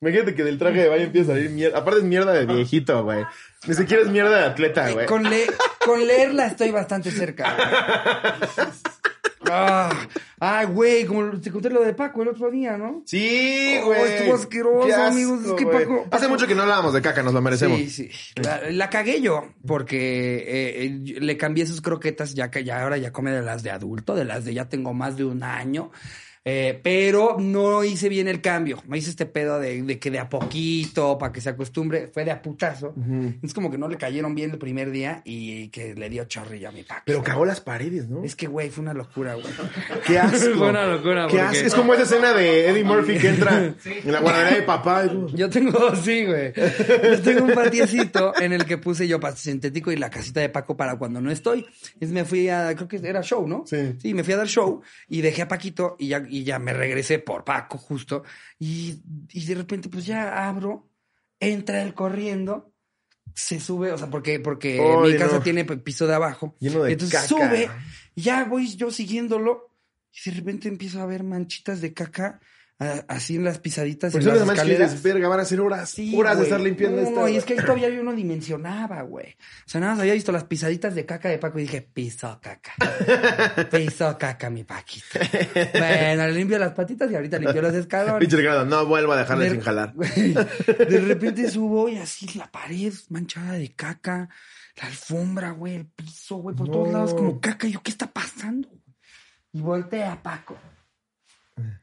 [0.00, 1.78] Imagínate que del traje de baño empieza a salir mierda.
[1.78, 3.24] Aparte es mierda de viejito, güey.
[3.66, 5.06] Ni siquiera es mierda de atleta, güey.
[5.06, 5.46] Con, le-
[5.84, 7.54] con leerla estoy bastante cerca.
[8.56, 8.68] güey.
[9.50, 9.90] Ah,
[10.40, 13.02] ah, güey, como te conté lo de Paco el otro día, ¿no?
[13.06, 14.02] Sí, Oh, güey.
[14.14, 15.44] estuvo asqueroso, asco, amigos.
[15.44, 15.66] Es que.
[15.66, 17.78] Paco- Hace mucho que no hablábamos de caca, nos lo merecemos.
[17.78, 18.10] Sí, sí.
[18.36, 22.96] La, la cagué yo porque eh, eh, le cambié sus croquetas ya que ya ahora
[22.98, 25.90] ya come de las de adulto, de las de ya tengo más de un año.
[26.50, 28.82] Eh, pero no hice bien el cambio.
[28.86, 32.24] Me hice este pedo de, de que de a poquito, para que se acostumbre, fue
[32.24, 32.94] de a putazo.
[33.42, 36.70] Es como que no le cayeron bien el primer día y que le dio chorrillo
[36.70, 37.02] a mi papi.
[37.04, 38.24] Pero cagó las paredes, ¿no?
[38.24, 39.46] Es que, güey, fue una locura, güey.
[40.06, 40.54] Qué asco.
[40.56, 41.66] Fue una locura, Qué porque- asco.
[41.66, 45.04] Es como esa escena de Eddie Murphy que entra en la guardería de papá.
[45.04, 46.52] y Yo tengo, sí, güey.
[46.56, 50.48] Yo tengo un patiecito en el que puse yo pasto sintético y la casita de
[50.48, 51.66] Paco para cuando no estoy.
[51.94, 53.64] Entonces me fui a, creo que era show, ¿no?
[53.66, 53.94] Sí.
[53.98, 56.72] Sí, me fui a dar show y dejé a Paquito y ya, y ya me
[56.72, 58.24] regresé por Paco justo.
[58.58, 60.90] Y, y de repente pues ya abro,
[61.40, 62.72] entra él corriendo.
[63.34, 65.42] Se sube, o sea, porque, porque mi casa no.
[65.42, 66.56] tiene piso de abajo.
[66.58, 67.28] Lleno de Entonces caca.
[67.28, 67.70] sube,
[68.16, 69.74] ya voy yo siguiéndolo
[70.12, 72.40] y de repente empiezo a ver manchitas de caca
[73.08, 75.02] así en las pisaditas Por eso las además escaleras.
[75.02, 77.30] verga, van a ser horas, Sí, horas de estar limpiando no, esta.
[77.30, 79.32] y es que ahí todavía yo no dimensionaba, güey.
[79.66, 82.38] O sea, nada más había visto las pisaditas de caca de Paco y dije, piso
[82.40, 82.72] caca.
[83.70, 85.18] piso caca, mi Paquito.
[85.72, 88.20] Bueno, le limpio las patitas y ahorita limpio los escalones.
[88.20, 89.92] Pinche Ricardo, no vuelvo a dejarle De- sin jalar.
[89.96, 94.28] güey, de repente subo y así la pared manchada de caca,
[94.80, 97.66] la alfombra, güey, el piso, güey, por todos lados como caca.
[97.66, 98.68] Y yo, ¿qué está pasando?
[99.52, 100.56] Y voltea a Paco.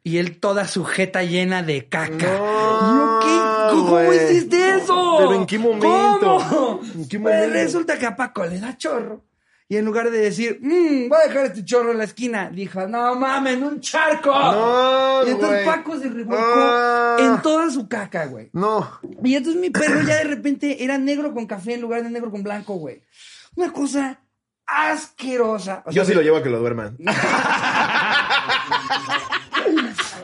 [0.03, 2.37] Y él toda sujeta llena de caca.
[2.37, 3.71] No, ¿qué?
[3.75, 4.23] ¿Cómo güey.
[4.25, 5.15] hiciste eso?
[5.17, 6.37] ¿Pero en qué momento?
[6.49, 6.79] ¿Cómo?
[6.95, 7.53] ¿En qué Pues momento?
[7.53, 9.23] resulta que a Paco le da chorro.
[9.67, 12.87] Y en lugar de decir, mmm, voy a dejar este chorro en la esquina, dijo,
[12.87, 14.29] no mames, un charco.
[14.31, 15.65] No, y entonces.
[15.65, 17.17] Paco se revolcó Ah.
[17.19, 18.51] en toda su caca, güey.
[18.53, 18.87] No.
[19.23, 22.29] Y entonces mi perro ya de repente era negro con café en lugar de negro
[22.29, 23.01] con blanco, güey.
[23.55, 24.19] Una cosa
[24.67, 25.81] asquerosa.
[25.85, 26.95] O sea, Yo sí lo llevo a que lo duerman.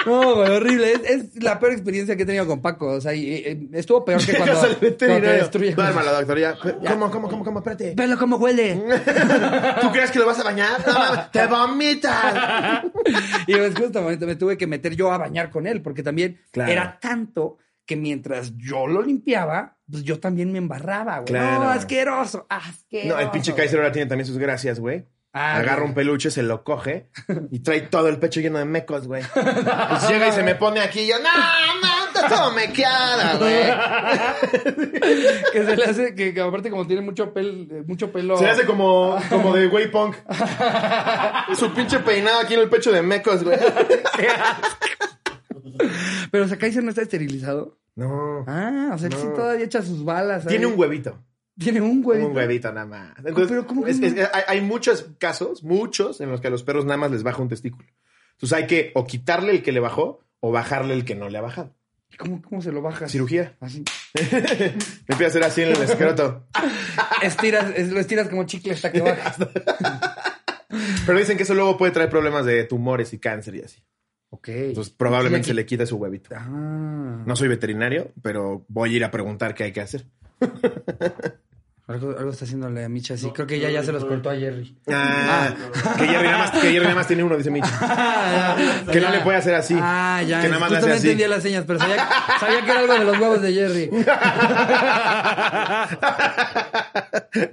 [0.05, 0.93] No, güey, horrible.
[0.93, 2.87] Es, es la peor experiencia que he tenido con Paco.
[2.87, 5.75] O sea, y- y- estuvo peor que cuando, al cuando te destruye.
[5.75, 6.39] Duérmalo, doctor.
[6.39, 6.55] Ya.
[6.57, 7.59] ¿Cómo, cómo, cómo, cómo?
[7.59, 7.93] Espérate.
[7.95, 8.75] Velo cómo huele.
[9.81, 10.85] ¿Tú crees que lo vas a bañar?
[10.87, 12.83] No, ¡Te vomitas!
[13.47, 16.71] Y pues justamente me tuve que meter yo a bañar con él, porque también Claro.
[16.71, 21.25] era tanto que mientras yo lo limpiaba, pues yo también me embarraba, güey.
[21.25, 21.63] Claro.
[21.63, 23.15] No, asqueroso, asqueroso.
[23.15, 25.05] No, el pinche Kaiser ahora tiene también sus gracias, güey.
[25.33, 25.87] Ah, Agarra güey.
[25.89, 27.09] un peluche, se lo coge
[27.51, 29.23] y trae todo el pecho lleno de mecos, güey.
[29.33, 31.23] Pues llega y se me pone aquí y yo, no,
[31.81, 34.91] no, está todo mequeada, güey.
[35.53, 38.35] que se le hace, que, que aparte como tiene mucho, pel, mucho pelo.
[38.37, 40.17] Se hace como, como de güey punk.
[41.57, 43.57] Su pinche peinado aquí en el pecho de mecos, güey.
[46.31, 47.77] Pero Kaiser no está esterilizado.
[47.95, 48.43] No.
[48.47, 49.33] Ah, o sea, él sí No.
[49.33, 50.45] todavía echa sus balas.
[50.45, 51.17] Tiene un huevito.
[51.59, 52.29] Tiene un huevito.
[52.29, 53.17] Un huevito nada más.
[53.19, 56.63] Entonces, Pero, ¿cómo que es- hay, hay muchos casos, muchos, en los que a los
[56.63, 57.87] perros nada más les baja un testículo.
[58.33, 61.37] Entonces hay que o quitarle el que le bajó o bajarle el que no le
[61.37, 61.75] ha bajado.
[62.17, 63.11] ¿Cómo, cómo se lo bajas?
[63.11, 63.55] Cirugía.
[63.59, 63.83] Así.
[64.13, 64.73] Me
[65.07, 66.47] empieza a hacer así en el escroto.
[67.21, 69.37] Estiras, es- lo estiras como chicle hasta que bajas.
[71.05, 73.83] Pero dicen que eso luego puede traer problemas de tumores y cáncer y así.
[74.29, 74.47] Ok.
[74.49, 76.29] Entonces probablemente se le quita su huevito.
[76.35, 77.23] Ah.
[77.25, 80.05] No soy veterinario, pero voy a ir a preguntar qué hay que hacer.
[81.87, 83.29] Algo, algo está haciéndole a Micha así.
[83.31, 84.77] Creo que ya, ya se los cortó a Jerry.
[84.87, 85.53] Ah,
[85.97, 87.67] que, Jerry nada más, que Jerry nada más tiene uno, dice Micho.
[88.91, 89.75] Que no le puede hacer así.
[89.77, 90.41] Ah, ya.
[90.41, 91.07] Que nada más le hace no así.
[91.07, 92.07] entendía las señas, pero sabía,
[92.39, 93.89] sabía que era algo de los huevos de Jerry.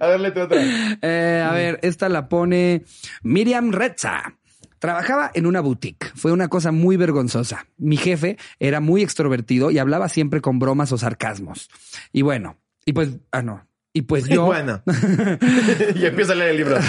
[0.01, 0.09] A
[0.43, 0.61] otra.
[1.03, 2.85] Eh, a ver, esta la pone
[3.23, 4.35] Miriam Retza.
[4.79, 6.13] Trabajaba en una boutique.
[6.15, 7.67] Fue una cosa muy vergonzosa.
[7.77, 11.69] Mi jefe era muy extrovertido y hablaba siempre con bromas o sarcasmos.
[12.13, 12.57] Y bueno,
[12.89, 13.69] y pues, ah, no.
[13.93, 14.47] Y pues yo.
[14.47, 14.83] Bueno.
[15.95, 16.79] y empieza a leer el libro.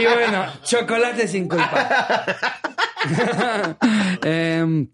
[0.00, 2.24] Y bueno, chocolate sin culpa.
[4.22, 4.88] Em,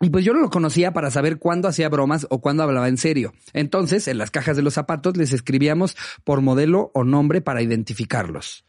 [0.00, 2.96] y pues yo no lo conocía para saber cuándo hacía bromas o cuándo hablaba en
[2.96, 3.32] serio.
[3.52, 8.64] Entonces, en las cajas de los zapatos les escribíamos por modelo o nombre para identificarlos.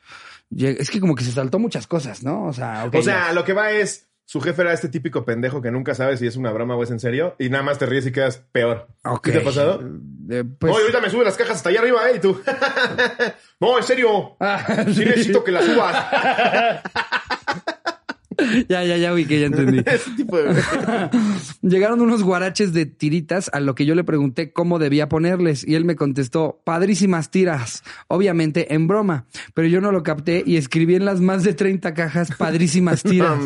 [0.55, 2.45] Es que como que se saltó muchas cosas, ¿no?
[2.45, 4.10] O sea, ok, O sea, lo que va es.
[4.31, 6.89] Su jefe era este típico pendejo que nunca sabe si es una broma o es
[6.89, 8.87] en serio y nada más te ríes y quedas peor.
[9.21, 9.81] ¿Qué te ha pasado?
[10.29, 12.13] Eh, pues- y ahorita me sube las cajas hasta allá arriba, ¿eh?
[12.15, 12.41] Y tú.
[13.59, 14.37] no, en serio.
[14.39, 16.05] Ah, Sí necesito que las subas.
[18.69, 19.79] ya, ya, ya ubiqué, ya entendí.
[19.85, 20.61] Ese tipo de...
[21.61, 25.75] Llegaron unos guaraches de tiritas a lo que yo le pregunté cómo debía ponerles y
[25.75, 30.95] él me contestó, padrísimas tiras, obviamente en broma, pero yo no lo capté y escribí
[30.95, 33.39] en las más de 30 cajas padrísimas tiras.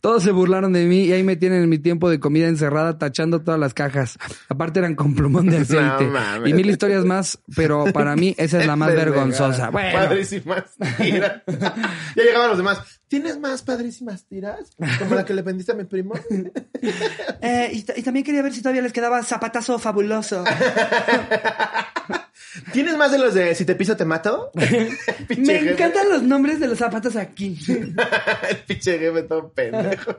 [0.00, 2.98] Todos se burlaron de mí y ahí me tienen en mi tiempo de comida encerrada
[2.98, 4.18] tachando todas las cajas.
[4.48, 8.60] Aparte eran con plumón de aceite No y mil historias más, pero para mí esa
[8.60, 9.70] es la más vergonzosa.
[9.70, 10.64] Bueno, Padrísimas
[10.98, 11.42] tiras.
[11.46, 12.97] ya llegaban los demás.
[13.08, 14.70] ¿Tienes más padrísimas tiras?
[14.98, 16.14] Como la que le vendiste a mi primo.
[17.40, 20.44] eh, y, y también quería ver si todavía les quedaba zapatazo fabuloso.
[22.72, 24.50] ¿Tienes más de los de si te piso te mato?
[25.36, 27.58] Me encantan los nombres de los zapatos aquí.
[27.68, 30.16] El pinche jefe todo pendejo.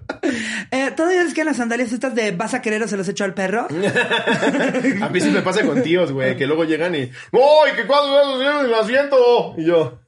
[0.72, 3.24] Eh, ¿Todavía les quedan las sandalias estas de vas a querer o se los echo
[3.24, 3.68] al perro?
[5.02, 7.04] A mí sí me pasa con tíos, güey, que luego llegan y.
[7.32, 9.56] ¡Uy, que cuando las asiento!
[9.58, 10.00] Y yo.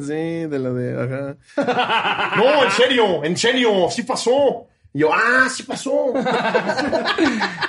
[0.00, 1.36] sí, de lo de.
[1.56, 2.36] Ajá.
[2.36, 4.66] No, en serio, en serio, sí pasó.
[4.92, 6.12] Y yo, ah, sí pasó.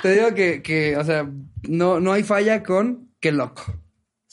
[0.02, 1.28] Te digo que, que, o sea,
[1.62, 3.62] no, no hay falla con qué loco.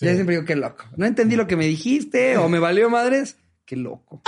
[0.02, 0.84] Ya siempre digo qué loco.
[0.98, 3.38] No entendí lo que me dijiste o me valió madres.
[3.66, 4.22] Qué loco.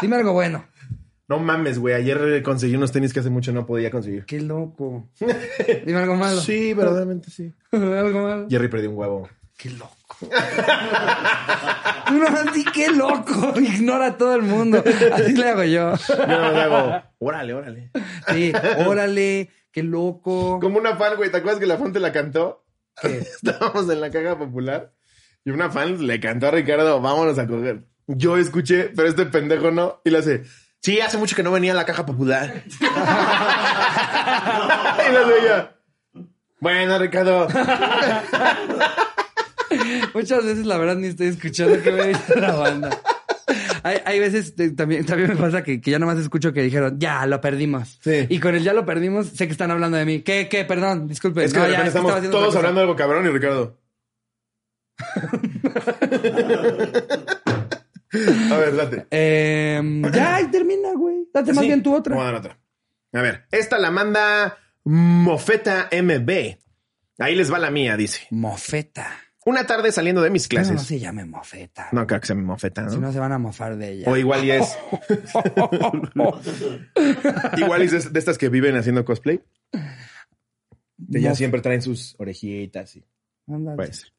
[0.00, 0.66] Dime algo bueno.
[1.28, 1.94] No mames, güey.
[1.94, 4.26] Ayer conseguí unos tenis que hace mucho no podía conseguir.
[4.26, 5.08] Qué loco.
[5.86, 6.40] Dime algo malo.
[6.40, 7.54] Sí, verdaderamente sí.
[7.72, 8.46] algo malo.
[8.50, 9.28] Jerry perdió un huevo.
[9.56, 9.94] Qué loco.
[12.12, 13.58] No, así qué loco.
[13.60, 14.82] Ignora a todo el mundo.
[15.12, 15.94] Así le hago yo.
[15.96, 17.90] Yo no le hago, órale, órale.
[18.28, 18.52] Sí,
[18.84, 20.58] órale, qué loco.
[20.60, 21.30] Como una fan, güey.
[21.30, 22.63] ¿Te acuerdas que la fan te la cantó?
[23.02, 23.18] ¿Qué?
[23.18, 24.92] Estábamos en la caja popular
[25.44, 27.84] y una fan le cantó a Ricardo, vámonos a coger.
[28.06, 30.00] Yo escuché, pero este pendejo no.
[30.04, 30.44] Y le hace,
[30.80, 32.64] sí, hace mucho que no venía a la caja popular.
[35.08, 35.74] y le ella,
[36.64, 37.46] bueno, Ricardo.
[40.14, 42.98] Muchas veces, la verdad, ni estoy escuchando que me dice la banda.
[43.84, 46.98] Hay, hay veces, eh, también, también me pasa que, que ya nomás escucho que dijeron,
[46.98, 47.98] ya, lo perdimos.
[48.02, 48.26] Sí.
[48.30, 50.22] Y con el ya lo perdimos, sé que están hablando de mí.
[50.22, 50.64] ¿Qué, qué?
[50.64, 51.44] Perdón, disculpe.
[51.44, 52.68] Es que No, de ya, repente es que estamos haciendo todos otra cosa.
[52.68, 53.78] hablando de algo cabrón y Ricardo.
[58.50, 59.06] a ver, date.
[59.10, 61.28] Eh, ya, y termina, güey.
[61.32, 61.68] Date más Sí.
[61.68, 62.14] bien tu otra.
[62.16, 62.58] Vamos a dar otra.
[63.12, 66.56] A ver, esta la manda Mofeta MB.
[67.18, 68.26] Ahí les va la mía, dice.
[68.30, 69.08] Mofeta.
[69.46, 70.74] Una tarde saliendo de mis clases.
[70.74, 71.88] no se llame mofeta.
[71.92, 72.90] No creo que se me mofeta, ¿no?
[72.90, 74.10] Si no, se van a mofar de ella.
[74.10, 74.76] O igual y es.
[77.58, 79.40] igual y es de estas que viven haciendo cosplay.
[81.10, 83.04] Que ya siempre traen sus orejitas y.
[83.46, 84.12] Puede ser.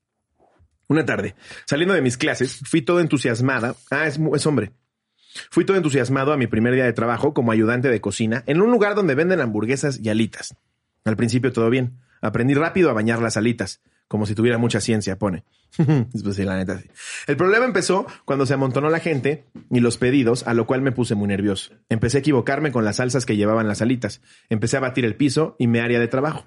[0.88, 1.34] Una tarde,
[1.66, 3.76] saliendo de mis clases, fui todo entusiasmada.
[3.90, 4.72] Ah, es hombre.
[5.50, 8.72] Fui todo entusiasmado a mi primer día de trabajo como ayudante de cocina en un
[8.72, 10.56] lugar donde venden hamburguesas y alitas.
[11.04, 12.00] Al principio todo bien.
[12.22, 15.44] Aprendí rápido a bañar las alitas, como si tuviera mucha ciencia, pone.
[16.24, 16.90] pues sí, la neta sí.
[17.28, 20.92] El problema empezó cuando se amontonó la gente y los pedidos, a lo cual me
[20.92, 21.74] puse muy nervioso.
[21.90, 24.22] Empecé a equivocarme con las salsas que llevaban las alitas.
[24.50, 26.46] Empecé a batir el piso y mi área de trabajo.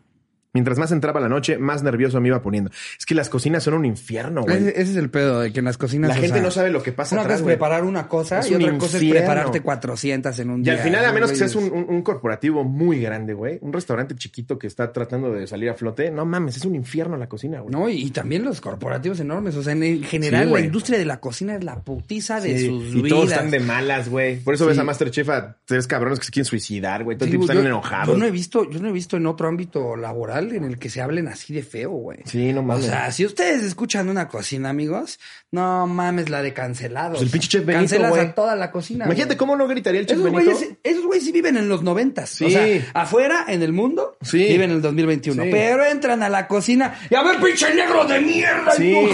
[0.59, 2.70] Mientras más entraba la noche, más nervioso me iba poniendo.
[2.98, 4.56] Es que las cocinas son un infierno, güey.
[4.56, 6.09] Ese, ese es el pedo de que en las cocinas.
[6.09, 8.40] La gente sea, no sabe lo que pasa Una cosa atrás, es preparar una cosa
[8.40, 10.72] Es y un otra cosa es prepararte 400 en un Y día.
[10.72, 14.14] al final, a menos que seas un, un- un corporativo muy grande, güey, un restaurante
[14.16, 17.61] chiquito que está tratando de salir a flote, no mames, es un infierno la cocina,
[17.61, 17.72] güey.
[17.72, 19.54] No, y, y también los corporativos enormes.
[19.56, 22.66] O sea, en general, Sí, la industria de la cocina es la putiza de Sí,
[22.66, 23.09] sus y vidas.
[23.11, 24.40] todos están de malas, güey.
[24.40, 24.70] Por eso Sí.
[24.70, 27.16] ves a Masterchef a tres cabrones que se quieren suicidar, güey.
[27.16, 28.09] Todo el tiempo están enojados.
[28.09, 30.90] Yo no he visto, yo no he visto en otro ámbito laboral en el que
[30.90, 32.18] se hablen así de feo, güey.
[32.24, 32.86] Sí, no O mames.
[32.86, 35.18] sea, si ustedes escuchan una cocina, amigos,
[35.51, 37.18] no mames la de cancelados.
[37.18, 38.22] Pues el pinche chef Benito, Cancelas güey.
[38.26, 39.05] a toda la cocina.
[39.07, 39.38] Imagínate güey.
[39.38, 40.51] cómo no gritaría el chef Esos Benito.
[40.53, 42.30] güeyes, esos güeyes sí viven en los noventas.
[42.30, 42.44] Sí.
[42.46, 44.38] O sea, afuera, en el mundo, Sí.
[44.38, 45.44] viven en el 2021.
[45.44, 45.49] Sí.
[45.53, 48.72] Pero entran a la cocina y a ver, pinche negro de mierda.
[48.72, 48.94] Sí.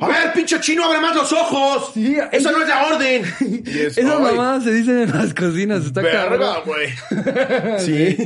[0.00, 1.92] A ver, pinche chino, abre más los ojos.
[1.94, 3.22] Sí, Eso es- no es la orden.
[3.64, 5.84] Y es, Esas mamadas se dicen en las cocinas.
[5.84, 6.88] Está Verga, güey.
[7.78, 8.16] Sí.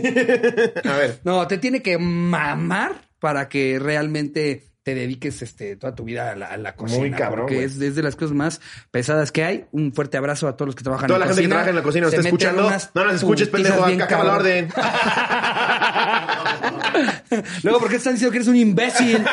[0.84, 1.20] a ver.
[1.24, 1.98] No, te tiene que
[2.38, 7.00] mamar para que realmente te dediques este, toda tu vida a la, a la cocina.
[7.00, 7.64] Muy cabrón, güey.
[7.64, 8.60] es, es de las cosas más
[8.92, 9.64] pesadas que hay.
[9.72, 11.54] Un fuerte abrazo a todos los que trabajan Toda en la la gente que cocina.
[11.56, 12.70] trabaja en la cocina nos está escuchando.
[12.94, 13.84] No nos escuches, pendejo.
[13.84, 14.68] Acaba la orden.
[17.64, 19.24] Luego, ¿por qué están diciendo que eres un imbécil?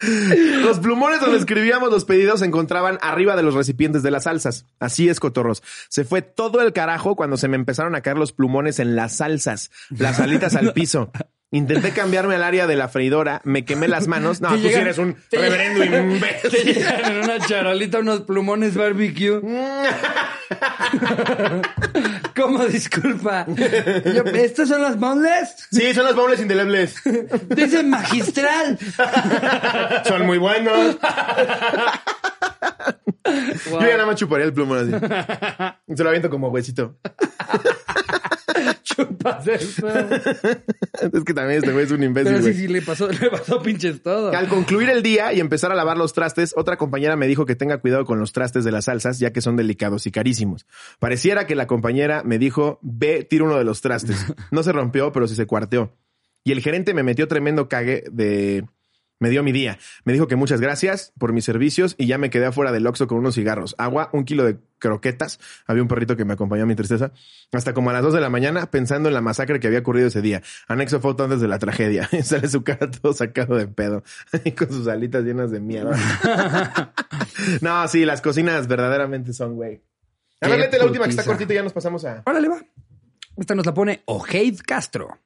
[0.62, 4.64] Los plumones donde escribíamos los pedidos se encontraban arriba de los recipientes de las salsas.
[4.78, 5.62] Así es, cotorros.
[5.88, 9.16] Se fue todo el carajo cuando se me empezaron a caer los plumones en las
[9.16, 11.10] salsas, las alitas al piso.
[11.50, 14.40] Intenté cambiarme al área de la freidora, me quemé las manos.
[14.42, 16.74] No, tú sí eres un reverendo llegan- Te imbécil.
[16.74, 19.40] llegan en una charolita unos plumones barbecue.
[22.36, 22.64] ¿Cómo?
[22.66, 23.46] Disculpa.
[23.48, 25.66] Yo, ¿Estos son los boneless?
[25.70, 26.96] Sí, son los bowls indelebles.
[27.48, 28.78] Dicen magistral.
[30.06, 30.96] Son muy buenos.
[33.66, 34.92] Yo ya nada más chuparía el plumón así.
[35.96, 36.96] Se lo aviento como huesito.
[38.82, 39.86] Chupas eso.
[41.12, 42.54] Es que también este güey es un imbécil, Pero sí, güey.
[42.54, 44.32] sí, le pasó, le pasó pinches todo.
[44.32, 47.54] Al concluir el día y empezar a lavar los trastes, otra compañera me dijo que
[47.54, 50.66] tenga cuidado con los trastes de las salsas, ya que son delicados y carísimos.
[50.98, 54.16] Pareciera que la compañera me dijo, ve, tira uno de los trastes.
[54.50, 55.92] No se rompió, pero sí se cuarteó.
[56.44, 58.64] Y el gerente me metió tremendo cague de...
[59.20, 59.78] Me dio mi día.
[60.04, 63.08] Me dijo que muchas gracias por mis servicios y ya me quedé afuera del Oxxo
[63.08, 65.40] con unos cigarros, agua, un kilo de croquetas.
[65.66, 67.10] Había un perrito que me acompañó a mi tristeza.
[67.52, 70.06] Hasta como a las dos de la mañana pensando en la masacre que había ocurrido
[70.06, 70.42] ese día.
[70.68, 72.08] Anexo foto antes de la tragedia.
[72.22, 74.02] Sale su cara todo sacado de pedo.
[74.44, 75.98] Y con sus alitas llenas de mierda.
[77.60, 79.82] no, sí, las cocinas verdaderamente son, güey.
[80.40, 82.22] Léete la última que está cortita y ya nos pasamos a...
[82.24, 82.60] Órale, va.
[83.36, 85.18] Esta nos la pone Ojeid Castro.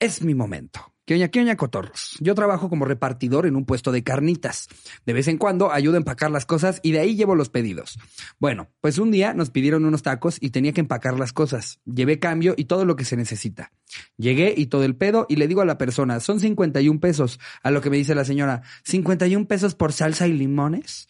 [0.00, 0.92] Es mi momento.
[1.08, 2.18] ¿Qué oña, qué oña, cotorros?
[2.20, 4.68] Yo trabajo como repartidor en un puesto de carnitas.
[5.06, 7.98] De vez en cuando ayudo a empacar las cosas y de ahí llevo los pedidos.
[8.38, 11.80] Bueno, pues un día nos pidieron unos tacos y tenía que empacar las cosas.
[11.86, 13.72] Llevé cambio y todo lo que se necesita.
[14.18, 17.40] Llegué y todo el pedo y le digo a la persona, son 51 pesos.
[17.62, 21.08] A lo que me dice la señora, ¿51 pesos por salsa y limones?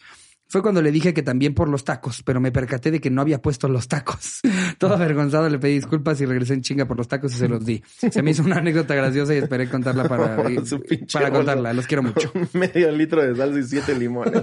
[0.49, 3.21] Fue cuando le dije que también por los tacos, pero me percaté de que no
[3.21, 4.39] había puesto los tacos.
[4.79, 7.63] Todo avergonzado le pedí disculpas y regresé en chinga por los tacos y se los
[7.63, 7.83] di.
[8.11, 10.37] Se me hizo una anécdota graciosa y esperé contarla para,
[11.13, 11.71] para contarla.
[11.73, 12.31] Los quiero mucho.
[12.53, 14.41] Medio litro de salsa y siete limones.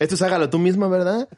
[0.00, 1.28] Esto es hágalo tú mismo, ¿verdad?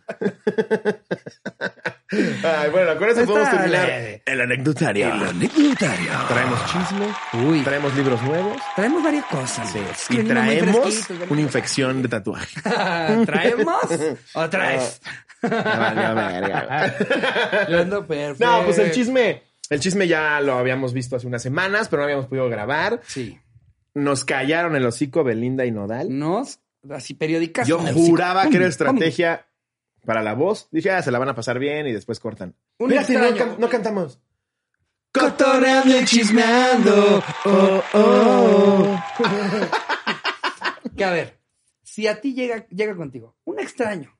[2.10, 4.22] Ay, bueno, con eso Está podemos terminar leve.
[4.24, 5.12] el anecdotario.
[5.12, 6.10] Anecdotario.
[6.28, 7.06] Traemos chisme,
[7.46, 9.70] Uy, traemos libros nuevos traemos varias cosas.
[9.70, 12.60] sí, Es que y traemos una infección de tatuaje.
[13.26, 13.76] ¿Traemos
[14.34, 15.00] o traes?
[18.06, 18.36] Perfecto.
[18.38, 22.04] No, pues el chisme, el chisme ya lo habíamos visto hace unas semanas, pero no
[22.04, 23.00] habíamos podido grabar.
[23.06, 23.38] Sí.
[23.94, 26.16] Nos callaron el hocico Belinda y Nodal.
[26.16, 27.66] Nos, así periódicas.
[27.68, 29.46] Yo el juraba que era estrategia
[30.08, 30.68] para la voz.
[30.70, 32.54] Dije, ah, se la van a pasar bien y después cortan.
[32.78, 33.50] Un Mira, si no, extraño.
[33.52, 34.18] can- no cantamos.
[35.12, 37.22] Cotorreando y chismeando.
[37.44, 39.00] Oh, oh.
[40.96, 41.38] que a ver,
[41.82, 44.18] si a ti llega, llega contigo un extraño,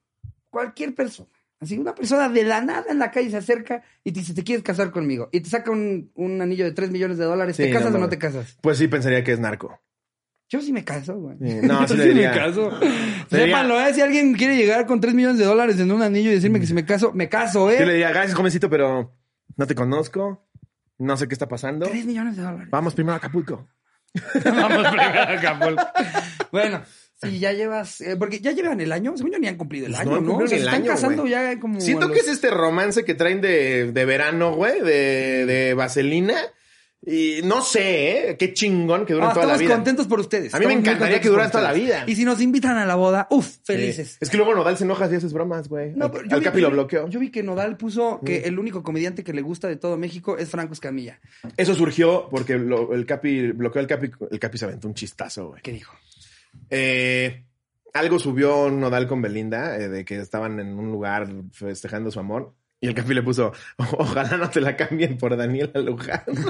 [0.51, 4.21] cualquier persona, así una persona de la nada en la calle se acerca y te
[4.21, 7.25] dice, te quieres casar conmigo, y te saca un, un anillo de 3 millones de
[7.25, 8.59] dólares, Sí, ¿te casas no o no te casas?
[8.61, 9.81] Pues sí, pensaría que es narco.
[10.49, 11.37] Yo sí me caso, güey.
[11.63, 12.71] No, sí sí me caso.
[13.31, 13.93] Sépanlo, ¿eh?
[13.95, 16.67] Si alguien quiere llegar con 3 millones de dólares en un anillo y decirme que
[16.67, 17.93] si me caso, me caso, Yo le ¿eh?
[17.93, 19.15] diría, gracias, jovencito, pero
[19.57, 20.47] no te conozco.
[20.99, 21.87] No sé qué está pasando.
[21.87, 22.69] 3 millones de dólares.
[22.71, 23.69] Vamos primero a Acapulco.
[24.45, 25.87] Vamos primero a Acapulco.
[26.51, 26.83] Bueno,
[27.23, 29.93] si ya llevas, eh, porque ya llevan el año, según yo ni han cumplido el
[29.93, 30.41] Pues año, no ¿no?
[30.41, 31.81] el están año, casando ya como.
[31.81, 36.37] Siento que es este romance que traen de, de verano, güey, de, de vaselina.
[37.07, 38.37] Y no sé, ¿eh?
[38.37, 39.75] Qué chingón que duren Ah, toda la estamos vida.
[39.77, 40.53] contentos por ustedes.
[40.53, 42.05] A mí me Estamos encantaría que duraran por toda la vida.
[42.09, 43.61] Y si nos invitan a la boda, uff, Sí.
[43.65, 44.19] felices.
[44.21, 45.93] Es que luego Nodal se enoja si haces bromas, güey.
[45.95, 47.09] No, Al- Capi lo bloqueó.
[47.09, 50.37] Yo vi que Nodal puso que el único comediante que le gusta de todo México
[50.39, 51.21] es Franco Escamilla.
[51.57, 54.11] Eso surgió porque lo- el Capi bloqueó al Capi.
[54.31, 55.63] El Capi se aventó un chistazo, güey.
[55.63, 55.95] ¿Qué dijo?
[56.69, 57.45] Eh,
[57.95, 62.55] algo subió Nodal con Belinda, eh, de que estaban en un lugar festejando su amor.
[62.81, 66.23] Y el Capi le puso, ojalá no te la cambien por Daniela Luján.
[66.29, 66.45] es un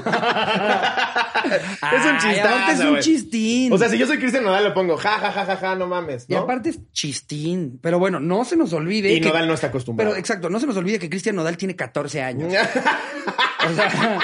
[1.81, 3.73] Ay, chistazo, aparte es un chistín.
[3.73, 5.87] O sea, si yo soy Cristian Nodal, le pongo, ja, ja, ja, ja, ja, no
[5.87, 6.25] mames.
[6.27, 7.79] y aparte es chistín.
[7.81, 9.11] Pero bueno, no se nos olvide.
[9.11, 10.11] Y que- Nodal no está acostumbrado.
[10.11, 12.53] Pero exacto, no se nos olvide que Cristian Nodal tiene 14 años.
[13.67, 14.19] O sea,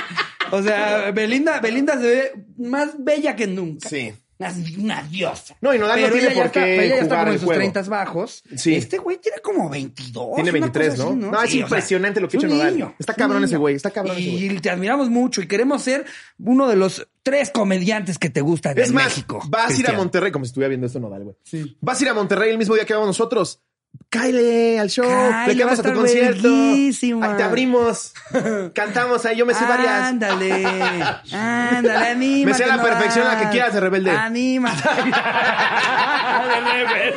[0.51, 3.89] o sea, Belinda, Belinda se ve más bella que nunca.
[3.89, 4.13] sí.
[4.37, 5.55] Una, una diosa.
[5.61, 7.45] No, y Nodal no tiene por está- qué pero ella ya está como en sus
[7.45, 7.59] juego.
[7.59, 8.43] 30 bajos.
[8.57, 8.75] Sí.
[8.75, 10.35] Este güey tiene como 22.
[10.35, 11.09] Tiene una 23, cosa ¿no?
[11.09, 12.73] así, No, es Sí, o sea, impresionante lo que es hecho Nodal.
[12.73, 14.59] niño, Está es cabrón ese güey, está cabrón ese Y güey.
[14.59, 16.05] te admiramos mucho y queremos ser
[16.39, 19.41] uno de los tres comediantes que te gustan Es en más, México.
[19.47, 19.93] vas a ir a.
[19.93, 21.35] Monterrey, como si estuviera viendo esto Nodal, güey.
[21.43, 21.77] Sí.
[21.79, 23.61] Vas a ir a Monterrey el mismo día que vamos nosotros.
[24.09, 25.05] Cáele al show,
[25.47, 26.47] le quedamos a a tu concierto.
[26.47, 28.13] Ahí te abrimos.
[28.73, 29.91] Cantamos ahí, yo me sé varias.
[29.91, 30.65] Ándale,
[31.31, 32.45] ándale, anímate.
[32.45, 34.11] Me sé a la perfección la que quieras de Rebelde.
[34.11, 34.77] Anímate.
[36.45, 37.15] De Rebelde.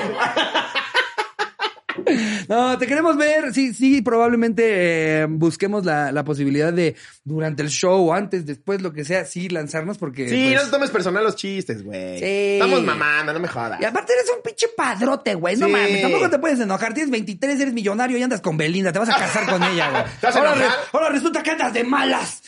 [2.48, 3.52] No, te queremos ver.
[3.52, 8.92] Sí, sí, probablemente eh, busquemos la, la posibilidad de durante el show, antes, después, lo
[8.92, 10.28] que sea, sí lanzarnos porque.
[10.28, 12.18] Sí, pues, no te tomes personal los chistes, güey.
[12.18, 12.24] Sí.
[12.24, 13.80] Estamos mamando, no me jodas.
[13.80, 15.56] Y aparte eres un pinche padrote, güey.
[15.56, 15.72] No Sí.
[15.72, 16.94] mames, tampoco te puedes enojar.
[16.94, 18.92] Tienes 23, eres millonario y andas con Belinda.
[18.92, 20.02] Te vas a casar con ella, güey.
[20.20, 20.78] ¿Te vas a ahora, enojar?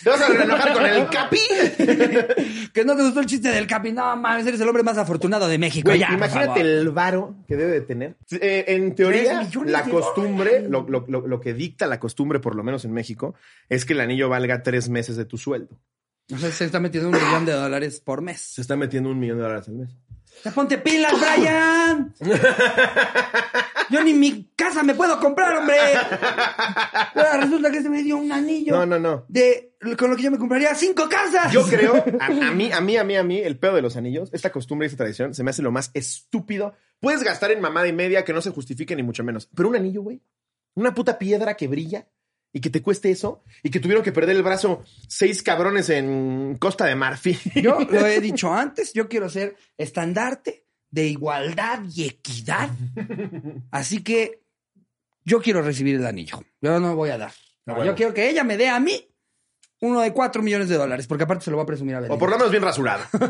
[0.03, 1.39] ¿Te vas a enojar con el Capi?
[2.73, 3.93] que no te gustó el chiste del Capi.
[3.93, 5.89] No mames, eres el hombre más afortunado de México.
[5.91, 8.17] Güey, ya, imagínate el varo que debe de tener.
[8.31, 12.55] Eh, en teoría, millones la de costumbre, lo, lo- lo- que dicta la costumbre, por
[12.55, 13.35] lo menos en México,
[13.69, 15.79] es que el anillo valga tres meses de tu sueldo.
[16.33, 18.41] O sea, se está metiendo un millón de dólares por mes.
[18.41, 19.91] Se está metiendo un millón de dólares al mes.
[20.45, 22.15] Ya ponte pilas, Brian.
[23.91, 25.77] Yo ni mi casa me puedo comprar, hombre.
[27.15, 28.77] Ahora resulta que se me dio un anillo.
[28.77, 29.25] No, no, no.
[29.29, 31.51] De con lo que yo me compraría cinco casas.
[31.53, 33.97] Yo creo, a, a mí, a mí, a mí, a mí, el pedo de los
[33.97, 36.75] anillos, esta costumbre y esta tradición, se me hace lo más estúpido.
[37.01, 39.49] Puedes gastar en mamada y media que no se justifique ni mucho menos.
[39.55, 40.21] Pero un anillo, güey.
[40.75, 42.07] Una puta piedra que brilla
[42.53, 46.57] y que te cueste eso y que tuvieron que perder el brazo seis cabrones en
[46.59, 47.39] Costa de Marfil.
[47.63, 52.71] Yo lo he dicho antes, yo quiero ser estandarte de igualdad y equidad.
[53.71, 54.43] Así que
[55.25, 56.43] yo quiero recibir el anillo.
[56.61, 57.33] Yo no voy a dar.
[57.67, 57.93] No, Ah, bueno.
[57.93, 59.07] Yo quiero que ella me dé a mí
[59.83, 62.15] uno de cuatro millones de dólares, porque aparte se lo va a presumir a Belinda.
[62.17, 63.05] O por lo menos bien rasurado.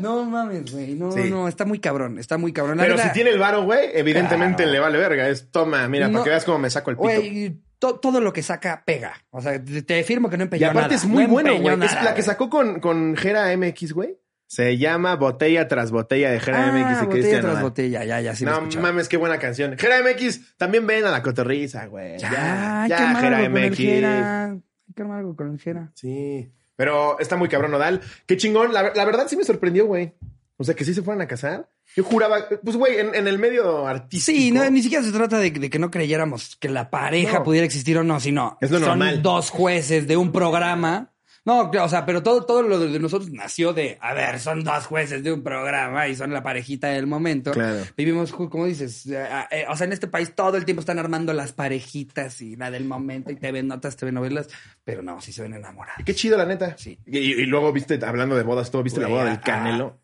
[0.00, 0.94] No mames, güey.
[0.94, 1.30] No, Sí.
[1.30, 2.18] no, está muy cabrón.
[2.18, 2.78] Está muy cabrón.
[2.78, 4.72] La Pero si tiene el varo, güey, evidentemente Claro.
[4.72, 5.28] le vale verga.
[5.28, 6.12] Es toma, mira, No.
[6.14, 7.08] para que veas cómo me saco el pito.
[7.08, 9.14] Güey, to- todo lo que saca pega.
[9.30, 10.94] O sea, te, afirmo que no y empeñó aparte nada.
[10.96, 11.74] es muy No bueno, güey.
[11.84, 14.18] Es la que sacó con, con Jera MX, güey.
[14.50, 17.62] Se llama Botella tras Botella de Jera Ah, MX y botella Cristian tras Nodal.
[17.64, 18.04] botella.
[18.04, 19.76] Ya, ya, sí no mames, qué buena canción.
[19.76, 22.16] Jera MX, también ven a la cotorriza, güey.
[22.18, 23.78] Ya, Ya, ya, Jera MX.
[23.78, 25.92] Hay que armar algo con el Jera.
[25.94, 28.00] Sí, pero está muy cabrón Nodal.
[28.24, 28.72] Qué chingón.
[28.72, 30.12] La, la verdad sí me sorprendió, güey.
[30.56, 31.68] O sea, que sí se fueran a casar.
[31.96, 34.36] Yo juraba, pues, güey, en, en el medio artístico.
[34.38, 37.44] Sí, no, ni siquiera se trata de, de que no creyéramos que la pareja No.
[37.44, 41.12] pudiera existir o no, sino Es lo son dos jueces de un programa.
[41.48, 44.84] No, o sea, pero todo, todo lo de nosotros nació de, a ver, son dos
[44.84, 47.52] jueces de un programa y son la parejita del momento.
[47.52, 47.86] Claro.
[47.96, 51.32] Vivimos, como dices, eh, eh, o sea, en este país todo el tiempo están armando
[51.32, 54.48] las parejitas y la del momento y te ven notas, te ven novelas,
[54.84, 56.04] pero no, sí se ven enamorados.
[56.04, 56.76] Qué chido, la neta.
[56.76, 56.98] Sí.
[57.06, 59.98] Y, y luego viste, hablando de bodas, todo, viste la boda del Canelo.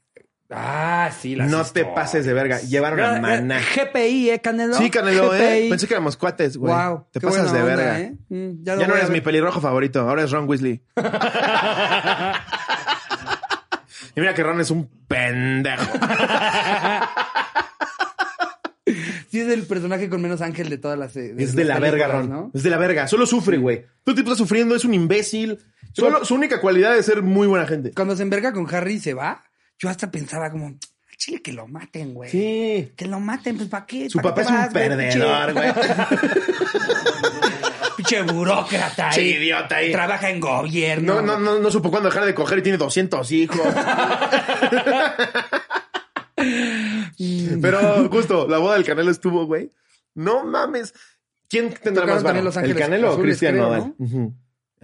[0.50, 2.60] Ah, sí, las No te pases de verga.
[2.60, 3.60] Llevaron a Maná.
[3.60, 4.74] GPI, ¿eh, Canelo?
[4.74, 5.66] Sí, Canelo, ¿eh?
[5.70, 6.72] Pensé que éramos cuates, güey.
[6.72, 8.00] Wow, Te pasas de onda, verga.
[8.00, 8.14] ¿eh?
[8.28, 10.82] Mm, Ya no eres mi pelirrojo favorito, ahora es Ron Weasley.
[14.16, 15.84] y mira que Ron es un pendejo.
[19.30, 21.16] Sí, es el personaje con menos ángel de todas las.
[21.16, 22.28] eh, Es de la verga, Ron.
[22.28, 22.50] ¿no?
[22.54, 23.08] Es de la verga.
[23.08, 23.80] Solo sufre, güey.
[24.04, 25.58] Todo el tiempo está sufriendo, es un imbécil.
[25.92, 27.92] Solo, su única cualidad es ser muy buena gente.
[27.92, 29.42] Cuando se enverga con Harry se va,
[29.78, 30.78] yo hasta pensaba como, "Al
[31.16, 32.30] chile que lo maten, güey.
[32.30, 32.92] Sí.
[32.96, 34.08] Que lo maten, pues ¿para qué?
[34.10, 34.72] Su ¿Pa' papá qué es un güey?
[34.72, 35.72] perdedor, güey.
[37.96, 39.14] Pinche burócrata ahí.
[39.14, 39.92] Sí, idiota ahí.
[39.92, 41.14] Trabaja en gobierno.
[41.14, 43.60] No, no, no, no supo cuándo dejar de coger y tiene 200 hijos.
[47.62, 49.70] Pero justo, la boda del Canelo estuvo, güey.
[50.14, 50.92] No mames.
[51.48, 52.42] ¿Quién tendrá Tocaron más varo?
[52.42, 53.94] Los ¿El Canelo o Cristian Nodal?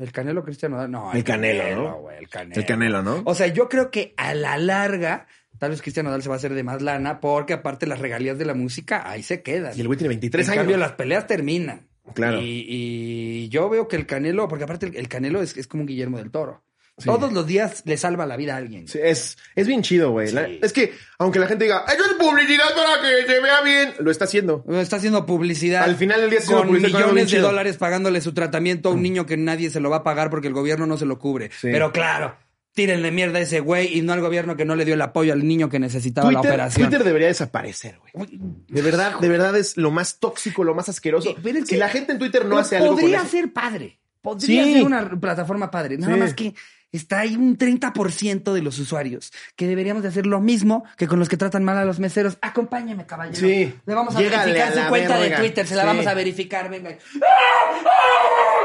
[0.01, 0.87] El Canelo Cristiano.
[0.89, 2.11] No, El Canelo, ¿no?
[2.11, 2.61] el Canelo.
[2.61, 3.23] El Canelo, ¿no?
[3.25, 5.27] O sea, yo creo que a la larga,
[5.59, 8.39] tal vez Cristiano Nodal se va a hacer de más lana, porque aparte las regalías
[8.39, 9.77] de la música ahí se quedan.
[9.77, 10.61] Y el güey tiene 23 en años.
[10.63, 11.89] cambio, las peleas terminan.
[12.15, 12.41] Claro.
[12.41, 15.83] Y, y yo veo que el Canelo, porque aparte el, el Canelo es, es como
[15.83, 16.63] un Guillermo del Toro.
[17.05, 18.87] Todos los días le salva la vida a alguien.
[18.89, 20.29] Sí, es, es bien chido, güey.
[20.29, 20.37] Sí.
[20.63, 24.11] Es que, aunque la gente diga, eso es publicidad para que se vea bien, lo
[24.11, 24.65] está haciendo.
[24.71, 25.85] Está haciendo publicidad.
[25.85, 27.47] Al final del día con publicidad millones de chido.
[27.49, 30.49] dólares pagándole su tratamiento a un niño que nadie se lo va a pagar porque
[30.49, 31.51] el gobierno no se lo cubre.
[31.63, 32.37] Pero claro,
[32.73, 35.33] tírenle mierda a ese güey y no al gobierno que no le dio el apoyo
[35.33, 36.89] al niño que necesitaba la operación.
[36.89, 38.39] Twitter debería desaparecer, güey.
[38.69, 41.35] De verdad, de verdad es lo más tóxico, lo más asqueroso.
[41.43, 43.53] Pero es si que- la gente en Twitter no hace algo con Podría eso- ser
[43.53, 43.99] padre.
[44.23, 44.73] Podría Sí.
[44.75, 45.97] ser una plataforma padre.
[45.99, 46.21] Nada Sí.
[46.21, 46.55] más que
[46.93, 51.19] está ahí un 30% de los usuarios que deberíamos de hacer lo mismo que con
[51.19, 52.39] los que tratan mal a los meseros.
[52.43, 53.37] Acompáñame, caballero.
[53.39, 53.75] Sí.
[53.87, 55.37] Le vamos a verificar a su cuenta verga.
[55.37, 55.67] de Twitter.
[55.67, 55.87] Se la Sí.
[55.87, 56.71] vamos a verificar.
[56.71, 56.97] Venga.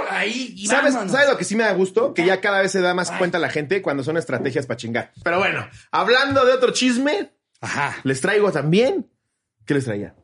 [0.09, 0.93] Ahí y ¿Sabes.
[0.93, 2.13] ¿Sabes lo que sí me da gusto?
[2.13, 5.11] Que ya cada vez se da más cuenta la gente cuando son estrategias para chingar.
[5.23, 7.95] Pero bueno, hablando de otro chisme, Ajá.
[8.03, 9.09] les traigo también.
[9.65, 10.15] ¿Qué les traía?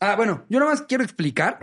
[0.00, 1.58] Ah, bueno, yo nada más quiero explicar.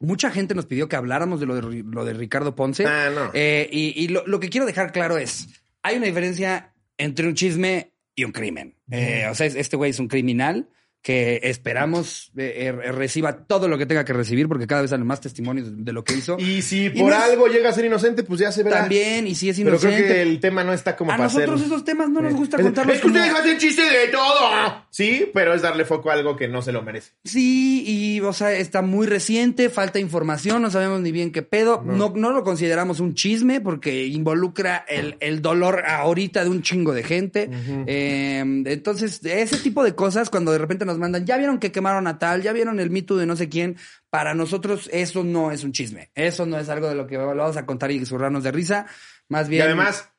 [0.00, 2.84] Mucha gente nos pidió que habláramos de lo de, lo de Ricardo Ponce.
[2.86, 3.30] Ah, no.
[3.34, 5.48] Eh, y y lo, lo que quiero dejar claro es,
[5.82, 8.76] hay una diferencia entre un chisme y un crimen.
[8.90, 10.68] Eh, o sea, es- este güey es un criminal
[11.02, 15.06] que esperamos eh, eh, reciba todo lo que tenga que recibir porque cada vez salen
[15.06, 16.36] más testimonios de, de lo que hizo.
[16.38, 18.80] Y si Y por es- algo llega a ser inocente, pues ya se verá.
[18.80, 19.96] También, y si es Pero inocente.
[19.96, 21.66] creo que el tema no está como a para nosotros hacer...
[21.68, 22.96] esos temas no nos gusta Es- contarlos.
[22.96, 24.84] Es que usted como- hace chiste de todo.
[24.90, 27.12] Sí, pero es darle foco a algo que no se lo merece.
[27.24, 31.82] Sí, y o sea, está muy reciente, falta información, no sabemos ni bien qué pedo.
[31.82, 36.92] No, no lo consideramos un chisme porque involucra el, el dolor ahorita de un chingo
[36.92, 37.48] de gente.
[37.86, 42.06] Eh, entonces, ese tipo de cosas, cuando de repente nos mandan, ya vieron que quemaron
[42.06, 43.76] a tal, ya vieron el mito de no sé quién,
[44.10, 46.10] para nosotros eso no es un chisme.
[46.14, 48.86] Eso no es algo de lo que vamos a contar y zurrarnos de risa.
[49.28, 49.62] Más bien.
[49.62, 50.10] Y además,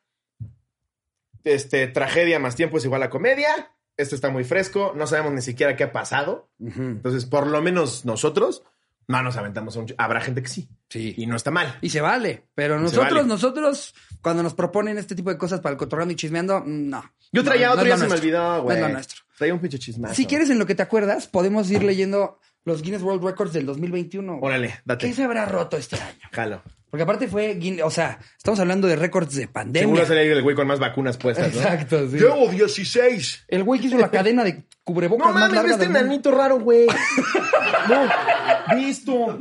[1.44, 3.70] este, tragedia más tiempo es igual a comedia.
[3.96, 4.94] Esto está muy fresco.
[4.96, 6.48] No sabemos ni siquiera qué ha pasado.
[6.58, 8.64] Entonces, por lo menos nosotros
[9.08, 9.86] no nos aventamos a un...
[9.98, 10.68] Habrá gente que sí.
[10.88, 11.14] Sí.
[11.16, 11.78] Y no está mal.
[11.80, 12.44] Y se vale.
[12.54, 13.24] Pero nosotros, vale.
[13.28, 17.02] nosotros, cuando nos proponen este tipo de cosas para el cotorreando y chismeando, no.
[17.32, 18.76] Yo traía No, no otro, es ya se me olvidó, No güey.
[18.76, 19.22] es lo nuestro.
[19.36, 20.14] Traía un pinche chismazo.
[20.14, 23.66] Si quieres, en lo que te acuerdas, podemos ir leyendo los Guinness World Records del
[23.66, 24.38] 2021.
[24.38, 24.44] güey.
[24.44, 25.08] Órale, date.
[25.08, 26.20] ¿Qué se habrá roto este año?
[26.30, 26.62] Jalo.
[26.92, 29.80] Porque aparte fue, o sea, estamos hablando de récords de pandemia.
[29.88, 31.58] Seguro sería el güey con más vacunas puestas, ¿no?
[31.62, 32.18] Exacto, sí.
[32.18, 33.44] Llevo 16.
[33.48, 35.92] El güey que hizo la cadena de cubrebocas No más mames, ve larga este del
[35.94, 36.10] mundo.
[36.10, 36.86] nanito raro, güey.
[37.88, 39.38] No, visto.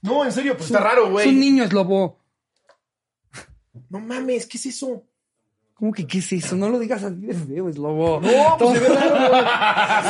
[0.00, 1.32] No, en serio, pues está raro, Es un güey.
[1.34, 2.20] niño, es lobo.
[3.90, 5.02] No mames, ¿qué es eso?
[5.74, 6.56] ¿Cómo que qué es eso?
[6.56, 8.18] No lo digas así de feo, es lobo.
[8.22, 9.28] No, pues se ve raro.
[9.28, 9.42] güey.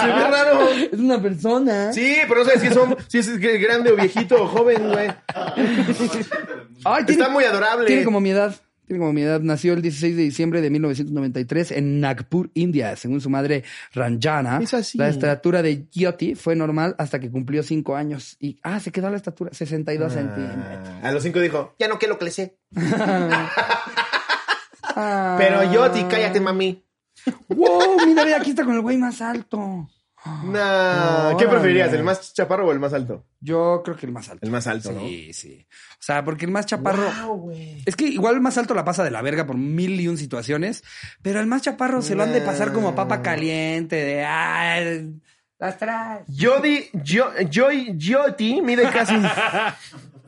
[0.01, 0.69] Se ve raro.
[0.93, 1.93] Es una persona.
[1.93, 5.09] Sí, pero no sé si es, si es grande o viejito o joven, güey.
[6.85, 7.87] Ay, tiene- Está muy adorable.
[7.87, 8.55] Tiene como mi edad.
[8.87, 9.41] Tiene como mi edad.
[9.41, 12.95] Nació el 16 de diciembre de 1993 en Nagpur, India.
[12.95, 14.61] Según su madre Ranjana,
[14.95, 18.37] la estatura de Yoti fue normal hasta que cumplió 5 años.
[18.39, 20.89] Y, ah, se quedó a la estatura, 62 centímetros.
[21.03, 22.57] Ah, a los cinco dijo, ya no quiero crecer.
[24.99, 25.37] Ah.
[25.39, 26.83] Pero yo, ti, cállate, mami.
[27.49, 29.89] Wow, mira, aquí está con el güey más alto.
[30.45, 33.25] No, ¿qué preferirías, el más chaparro o el más alto?
[33.41, 34.45] Yo creo que el más alto.
[34.45, 35.67] El más alto, Sí, sí.
[35.71, 37.11] O sea, porque el más chaparro.
[37.27, 37.53] Wow.
[37.85, 40.19] Es que igual el más alto la pasa de la verga por mil y un
[40.19, 40.83] situaciones,
[41.23, 44.81] pero al más chaparro se lo han de pasar como papa caliente, de ah,
[45.59, 46.23] las traes.
[46.29, 49.15] Jody, yo, Joy, Joti mide casi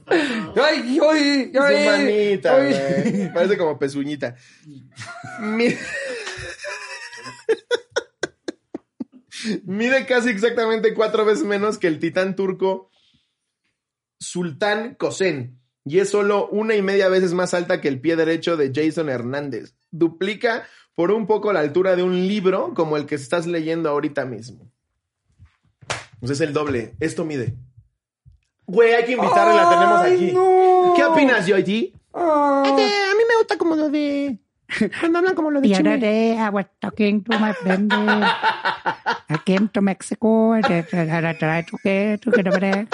[0.09, 1.87] ¡Ay, ay, su ay!
[1.87, 2.73] manita, ay.
[2.73, 3.33] güey.
[3.33, 4.35] Parece como pezuñita.
[9.45, 12.91] Mi- Mide casi exactamente cuatro veces menos que el titán turco
[14.21, 15.59] Sultán Kosen.
[15.85, 19.09] Y es solo una y media veces más alta que el pie derecho de Jason
[19.09, 19.75] Hernández.
[19.91, 24.25] Duplica por un poco la altura de un libro como el que estás leyendo ahorita
[24.27, 24.71] mismo.
[26.21, 26.95] Pues es el doble.
[27.01, 27.55] Esto mide.
[28.67, 30.33] Güey, hay que invitarla, la tenemos aquí.
[30.33, 30.93] no.
[30.97, 31.95] ¿Qué opinas, Joyti?
[32.13, 32.65] Ah.
[32.67, 32.73] a
[33.15, 34.39] mí me gusta como lo de.
[35.01, 37.91] Cuando hablan como lo other day, I was talking to my friend.
[37.93, 42.87] I came to Mexico and I tried to get to get over there.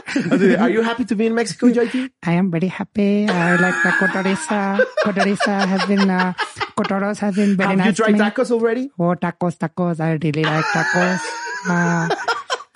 [0.61, 2.11] Are you happy to be in Mexico, Joyti?
[2.23, 3.27] I am very happy.
[3.29, 4.87] I like the cotoriza.
[5.03, 6.33] Cotoriza has been, uh,
[6.79, 8.91] cotoros has been very Have you nice to tried tacos already?
[8.99, 9.99] Oh, tacos, tacos.
[9.99, 11.21] I really like tacos.
[11.69, 12.09] Uh,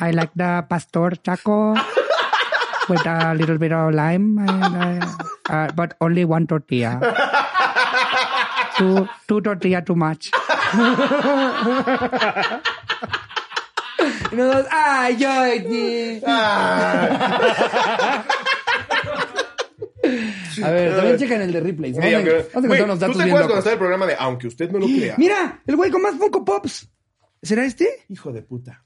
[0.01, 1.75] I like the pastor taco
[2.89, 5.07] with a little bit of lime, and, uh,
[5.51, 6.99] uh, but only one tortilla.
[8.79, 10.31] Two, two tortilla too much.
[14.33, 16.21] Y nos- ¡Ay, Jordi!
[20.63, 21.97] A ver, también checan el de replays.
[21.97, 22.19] Vamos, a-
[22.81, 23.49] vamos a Tú te bien locos.
[23.51, 25.15] conocer el programa de Aunque usted no lo crea.
[25.19, 26.89] Mira, el güey con más Funko Pops.
[27.43, 28.05] ¿Será este?
[28.09, 28.85] Hijo de puta.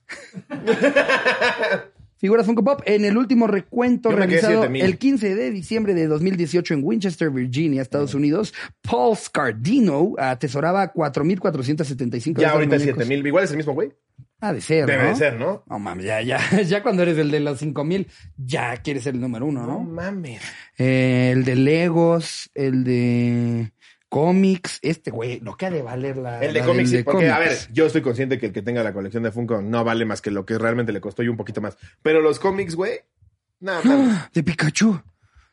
[2.23, 2.81] figuras Funko Pop.
[2.87, 4.83] En el último recuento Yo realizado 7000.
[4.83, 12.41] el 15 de diciembre de 2018 en Winchester, Virginia, Estados Unidos, Paul Scardino atesoraba 4.475
[12.41, 13.03] Ya ahorita estos es muñecos.
[13.05, 13.27] 7000.
[13.27, 13.93] Igual es el mismo, güey.
[14.41, 15.09] Ha de ser, Debe ¿no?
[15.11, 15.63] de ser, ¿no?
[15.69, 19.21] No mames, ya, ya, ya cuando eres el de los 5000, ya quieres ser el
[19.21, 19.81] número uno, No ¿no?
[19.81, 20.41] mames.
[20.79, 23.73] Eh, el de Legos, el de
[24.13, 26.45] cómics, este güey, lo que ha de valer la.
[26.45, 28.83] El de la cómics, sí, porque, a ver, yo estoy consciente que el que tenga
[28.83, 31.39] la colección de Funko no vale más que lo que realmente le costó y un
[31.39, 31.79] poquito más.
[32.03, 33.01] Pero los cómics, güey,
[33.61, 34.31] no mames.
[34.35, 35.01] De Pikachu.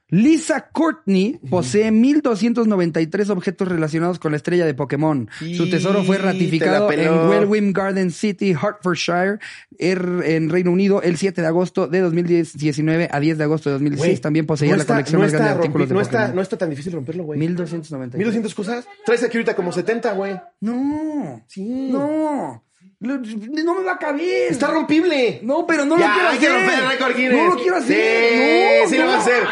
[0.09, 5.29] Lisa Courtney posee 1293 objetos relacionados con la estrella de Pokémon.
[5.55, 9.39] Su tesoro fue ratificado en Wellwyn Garden City, Hertfordshire,
[9.77, 13.73] er- en Reino Unido, el 7 de agosto de 2019 a 10 de agosto de
[13.73, 13.99] 2006.
[13.99, 16.01] Güey, También poseía no la está- colección no más grande de está artículos de no
[16.01, 16.35] está, Pokémon.
[16.35, 17.39] no está tan difícil romperlo, güey.
[17.39, 18.17] 1293.
[18.17, 18.85] 1200 cosas.
[19.05, 20.35] Traes aquí ahorita como 70, güey.
[20.61, 21.41] No.
[21.47, 21.89] Sí.
[21.91, 22.63] No.
[23.01, 24.51] No me va a caber.
[24.51, 25.39] Está rompible.
[25.43, 26.49] No, pero no Ya, lo quiero hay hacer.
[26.49, 27.37] que romper el récord Guinness.
[27.43, 28.79] No lo quiero hacer.
[28.81, 29.03] Sí, no, sí no.
[29.05, 29.43] lo va a hacer.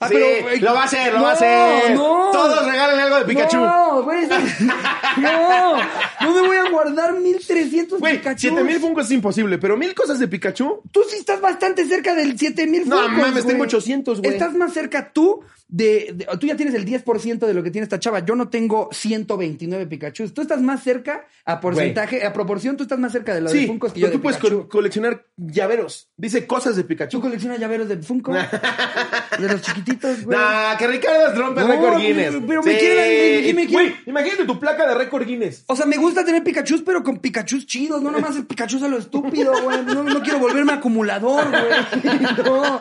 [0.00, 1.94] Ah, sí, pero, lo va a hacer, lo no, va a hacer.
[1.94, 2.30] no.
[2.32, 3.58] Todos regálenle algo de Pikachu.
[3.58, 4.26] No, güey.
[5.18, 5.76] No,
[6.22, 8.48] no me voy a guardar 1300 Güey, Pikachu.
[8.48, 10.82] 7000 Funko es imposible, pero mil cosas de Pikachu.
[10.90, 13.52] Tú sí estás bastante cerca del 7000 No Funkos, mames, güey.
[13.54, 14.32] tengo 800, güey.
[14.32, 15.42] Estás más cerca tú
[15.74, 18.20] de, de- Tú ya tienes el 10% de lo que tiene esta chava.
[18.20, 20.28] Yo no tengo 129 Pikachu.
[20.28, 23.58] Tú estás más cerca a porcentaje, a proporción, tú estás más cerca de lo de
[23.58, 24.62] Sí, Funkos que yo pero de tú puedes Pikachu.
[24.64, 26.10] co- coleccionar llaveros.
[26.18, 27.20] Dice cosas de ¿Tú Pikachu.
[27.22, 28.32] coleccionas llaveros de Funko?
[29.38, 30.38] de los chiquititos, güey.
[30.38, 32.26] Nah, que Ricardo rompe No, récord Guinness.
[32.34, 35.64] pero- pero me quieren- me- me quieren- Güey, imagínate tu placa de récord Guinness.
[35.68, 38.88] O sea, me gusta tener Pikachus, pero con Pikachus chidos, no nomás el Pikachu a
[38.88, 39.82] lo estúpido, güey.
[39.86, 42.12] No, no quiero volverme acumulador, güey.
[42.44, 42.80] No.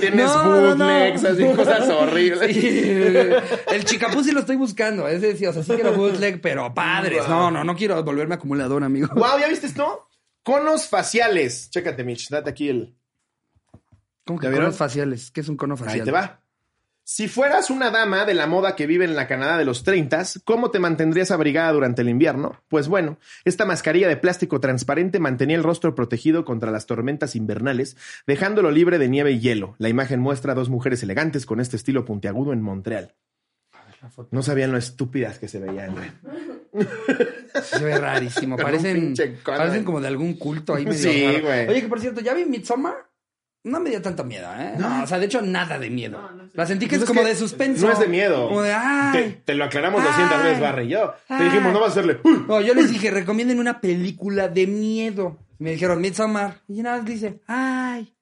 [0.00, 0.84] Tienes No, no, no.
[0.84, 2.54] bootlegs, así cosas horribles.
[2.54, 2.90] Sí,
[3.72, 5.08] el chicapú sí lo estoy buscando.
[5.08, 7.28] Ese sí, o sea, sí quiero bootleg, pero padres.
[7.28, 9.08] No, no, no quiero volverme acumulador, amigo.
[9.14, 10.08] Wow, ¿ya viste esto?
[10.42, 11.70] Conos faciales.
[11.70, 12.28] Chécate, Mitch.
[12.28, 12.94] Date aquí el.
[14.24, 15.30] ¿Cómo que conos faciales?
[15.30, 16.00] ¿Qué es un cono facial?
[16.00, 16.40] Ahí te va.
[17.08, 20.24] Si fueras una dama de la moda que vive en la Canadá de los 30,
[20.42, 22.60] ¿cómo te mantendrías abrigada durante el invierno?
[22.66, 27.96] Pues bueno, esta mascarilla de plástico transparente mantenía el rostro protegido contra las tormentas invernales,
[28.26, 29.76] dejándolo libre de nieve y hielo.
[29.78, 33.14] La imagen muestra a dos mujeres elegantes con este estilo puntiagudo en Montreal.
[34.32, 36.10] No sabían lo estúpidas que se veían, güey.
[37.62, 38.56] Se ve rarísimo.
[38.56, 41.68] Parecen, parecen como de algún culto ahí medio Sí, güey.
[41.68, 42.94] Oye, que por cierto, ¿ya vi Midsommar?
[43.66, 44.74] No me dio tanto miedo, ¿eh?
[44.78, 46.20] No, o sea, de hecho, nada de miedo.
[46.54, 47.86] La sentí que Pues es es como que de suspenso.
[47.86, 48.48] No es de miedo.
[48.48, 49.42] Como de, Te, ay.
[49.44, 50.42] te lo aclaramos 200 Ay.
[50.44, 51.12] veces, Barry y yo.
[51.26, 52.20] Te dijimos, no vas a hacerle.
[52.22, 52.44] "Uy".
[52.46, 55.38] No, yo les dije, recomienden una película de miedo.
[55.58, 56.60] Me dijeron, Midsommar.
[56.68, 58.14] Y nada más dice, ay.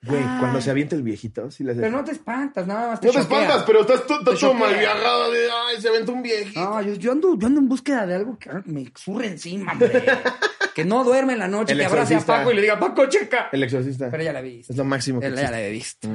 [0.00, 0.36] Güey, Ay.
[0.38, 3.08] cuando se avienta el viejito, sí le hace- Pero no te espantas, nada más te
[3.08, 3.40] No te choquea.
[3.42, 5.32] espantas, pero estás todo mal viajado.
[5.32, 6.60] De, ay, se aventó un viejito.
[6.60, 9.90] No, yo, yo ando, yo ando en búsqueda de algo que me surre encima, hombre.
[10.74, 12.20] que no duerme en la noche, El que abrace a.
[12.20, 13.48] Paco y le diga, Paco, checa.
[13.50, 14.08] El exorcista.
[14.08, 14.60] Pero ya la vi.
[14.60, 16.06] Es lo máximo que Ya, ya la he visto.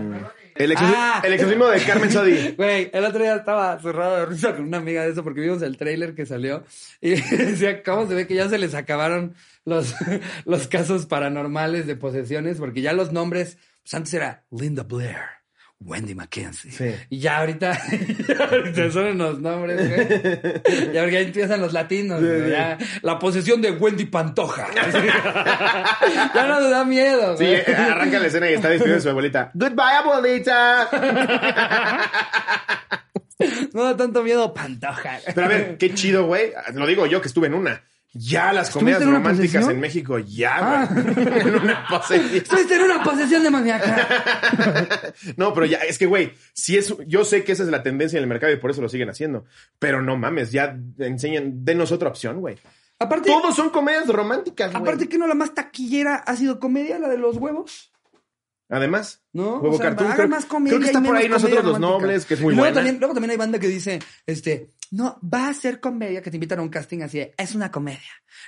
[0.55, 1.21] El, exorci- Ah.
[1.25, 2.51] el exorcismo de Carmen Sodi.
[2.57, 5.61] Güey, el otro día estaba cerrado de risa con una amiga de eso porque vimos
[5.61, 6.63] el tráiler que salió
[7.01, 9.93] y decía, ¿cómo se ve que ya se les acabaron los,
[10.45, 12.59] los casos paranormales de posesiones?
[12.59, 15.17] Porque ya los nombres, pues antes era Linda Blair,
[15.79, 16.71] Wendy Mackenzie.
[16.71, 16.95] Sí.
[17.09, 17.71] Y ya ahorita,
[18.27, 20.93] ya ahorita son los nombres, güey.
[20.93, 22.77] Ya porque ahí empiezan los latinos, güey, ya.
[23.01, 24.67] La posesión de Wendy Pantoja.
[26.33, 27.55] ya no nos da miedo, Sí, güey.
[27.67, 29.51] eh, arranca la escena y está despidiendo de su abuelita.
[29.53, 30.89] Goodbye, abuelita.
[33.73, 35.19] No da tanto miedo Pantoja.
[35.33, 36.53] Pero a ver, qué chido, güey.
[36.75, 37.83] Lo digo yo que estuve en una.
[38.15, 40.89] Ya las comedias en románticas en México, ya, Ah.
[40.91, 41.05] güey.
[41.41, 42.35] en una posesión.
[42.35, 45.13] Estuviste en una posesión demoníaca.
[45.37, 48.17] No, pero ya, es que, güey, si es, yo sé que esa es la tendencia
[48.17, 49.45] en el mercado y por eso lo siguen haciendo.
[49.79, 52.57] Pero no mames, ya enseñan, denos otra opción, güey.
[52.99, 54.81] Aparte, Todos son comedias románticas, güey.
[54.81, 57.91] aparte que no la más taquillera ha sido comedia, la de los huevos.
[58.69, 59.57] Además, ¿No?
[59.57, 62.25] Huevo O sea, Cartoon, creo, más comedia creo que está por ahí nosotros los nobles,
[62.25, 62.75] que es muy luego buena.
[62.75, 66.37] También, luego también hay banda que dice, este, no, va a ser comedia, que te
[66.37, 67.99] invitan a un casting así de, es una comedia.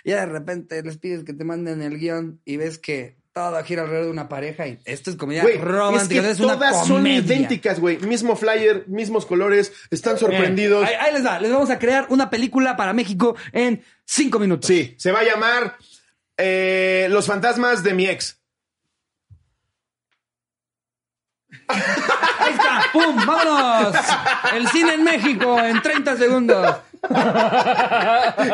[0.03, 3.61] Y ya de repente les pides que te manden el guion y ves que todo
[3.63, 6.21] gira alrededor de una pareja y esto es comedia Güey, romántica.
[6.21, 7.97] es que es una todas son idénticas, güey.
[7.97, 10.87] Mismo flyer, mismos colores, están sorprendidos.
[10.87, 14.67] Ahí, ahí les va, les vamos a crear una película para México en cinco minutos.
[14.67, 15.77] Sí, se va a llamar
[16.37, 18.39] eh, Los fantasmas de mi ex.
[22.39, 23.15] Ahí está, ¡pum!
[23.25, 23.95] ¡Vámonos!
[24.55, 26.75] El cine en México en 30 segundos.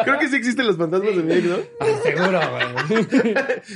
[0.03, 1.57] Creo que sí existen los fantasmas de mi ex, ¿no?
[2.03, 3.35] Seguro, güey.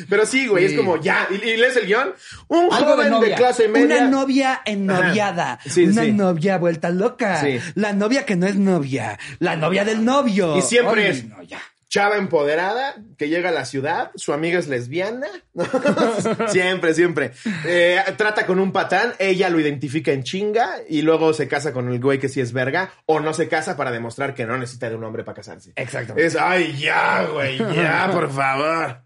[0.09, 0.73] Pero sí, güey, Sí.
[0.73, 1.27] es como ya.
[1.29, 2.13] ¿Y, y lees el guion?
[2.49, 3.35] Un Algo joven de, novia.
[3.35, 3.85] clase media.
[3.99, 5.59] Una novia ennoviada.
[5.65, 6.11] Sí, una sí.
[6.11, 7.39] novia vuelta loca.
[7.41, 7.59] Sí.
[7.75, 9.17] La novia que no es novia.
[9.39, 10.57] La novia del novio.
[10.57, 11.59] Y siempre es- no, ya.
[11.89, 15.27] Chava empoderada que llega a la ciudad, su amiga es lesbiana.
[16.47, 17.31] siempre, siempre.
[17.65, 21.91] Eh, trata con un patán, ella lo identifica en chinga y luego se casa con
[21.91, 24.89] el güey que sí es verga o no se casa para demostrar que no necesita
[24.89, 25.73] de un hombre para casarse.
[25.75, 26.27] Exactamente.
[26.27, 29.01] Es, ay, ya, güey, ya, por favor.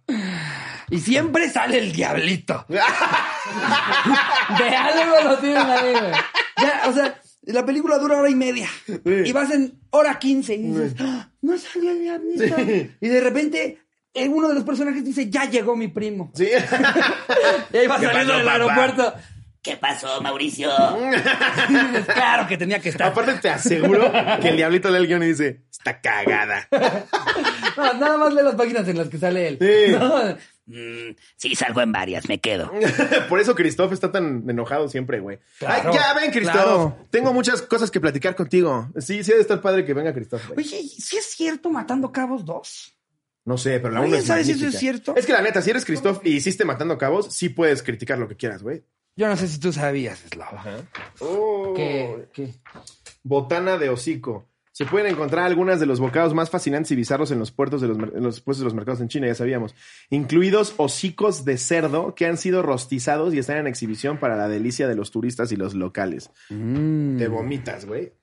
[0.90, 2.66] Y siempre sale el diablito.
[2.70, 2.76] De
[4.76, 6.12] algo lo tienen ahí, güey.
[6.58, 8.68] Ya, o sea, la película dura hora y media.
[9.06, 12.56] Y vas en hora quince y dices, "Ah, no salió el diablito.
[12.58, 12.92] Sí.
[13.02, 13.80] Y de repente,
[14.14, 16.32] eh, uno de los personajes dice, ya llegó mi primo.
[16.36, 16.48] Sí.
[17.74, 19.14] Y ahí va ¿Qué saliendo del aeropuerto.
[19.62, 20.70] ¿Qué pasó, Mauricio?
[21.70, 23.10] Dices, claro que tenía que estar.
[23.10, 24.12] Aparte te aseguro
[24.42, 26.68] que el diablito lee el guion y dice, está cagada.
[27.78, 29.58] No, nada más lee las páginas en las que sale él.
[29.62, 29.92] Sí.
[29.94, 30.36] No,
[30.70, 32.72] Mm, sí, salgo en varias, me quedo.
[33.30, 35.40] Por eso Christoph está tan enojado siempre, güey.
[35.58, 36.54] Claro, Ay, ya ven, Christoph.
[36.54, 36.98] claro.
[37.10, 38.88] Tengo muchas cosas que platicar contigo.
[38.98, 40.48] Sí, sí, debe estar padre que venga Christoph.
[40.50, 40.60] güey.
[40.60, 42.96] Oye, ¿sí es cierto Matando Cabos 2?
[43.46, 45.16] No sé, pero la ¿Alguien una es sabe si eso es cierto?
[45.16, 48.28] Es que la neta, si eres Christoph y hiciste Matando Cabos, sí puedes criticar lo
[48.28, 48.84] que quieras, güey.
[49.16, 50.64] Yo no sé si tú sabías, Slava.
[51.20, 51.74] Oh.
[51.76, 52.28] ¿Qué?
[52.32, 52.54] ¿Qué?
[53.24, 54.48] Botana de hocico.
[54.80, 57.90] Se pueden encontrar algunas de los bocados más fascinantes y bizarros en los puertos de
[57.90, 59.76] los, mer- en los puestos de los mercados en China, ya sabíamos.
[60.10, 64.88] Incluidos hocicos de cerdo que han sido rostizados y están en exhibición para la delicia
[64.88, 66.32] de los turistas y los locales.
[66.50, 68.14] Mm, Te vomitas, güey.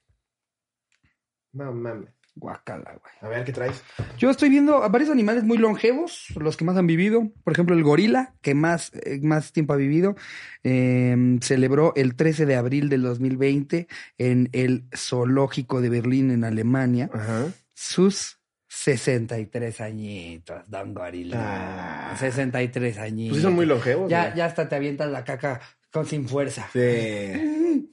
[1.52, 2.08] No mames.
[2.36, 3.14] Guacala, güey.
[3.22, 3.82] A ver, ¿qué traes?
[4.18, 7.30] Yo estoy viendo a varios animales muy longevos, los que más han vivido.
[7.42, 10.14] Por ejemplo, el gorila, que más, eh, más tiempo ha vivido,
[10.62, 13.88] eh, celebró el 13 de abril del 2020
[14.18, 17.46] en el Zoológico de Berlín, en Alemania, Ajá.
[17.74, 18.38] sus
[18.68, 22.12] 63 añitos, don gorila.
[22.12, 22.16] Ah.
[22.18, 23.36] 63 añitos.
[23.36, 24.10] Pues son muy longevos.
[24.10, 24.36] Ya, güey.
[24.36, 25.60] ya hasta te avientas la caca
[25.90, 26.68] con sin fuerza.
[26.72, 26.80] Sí.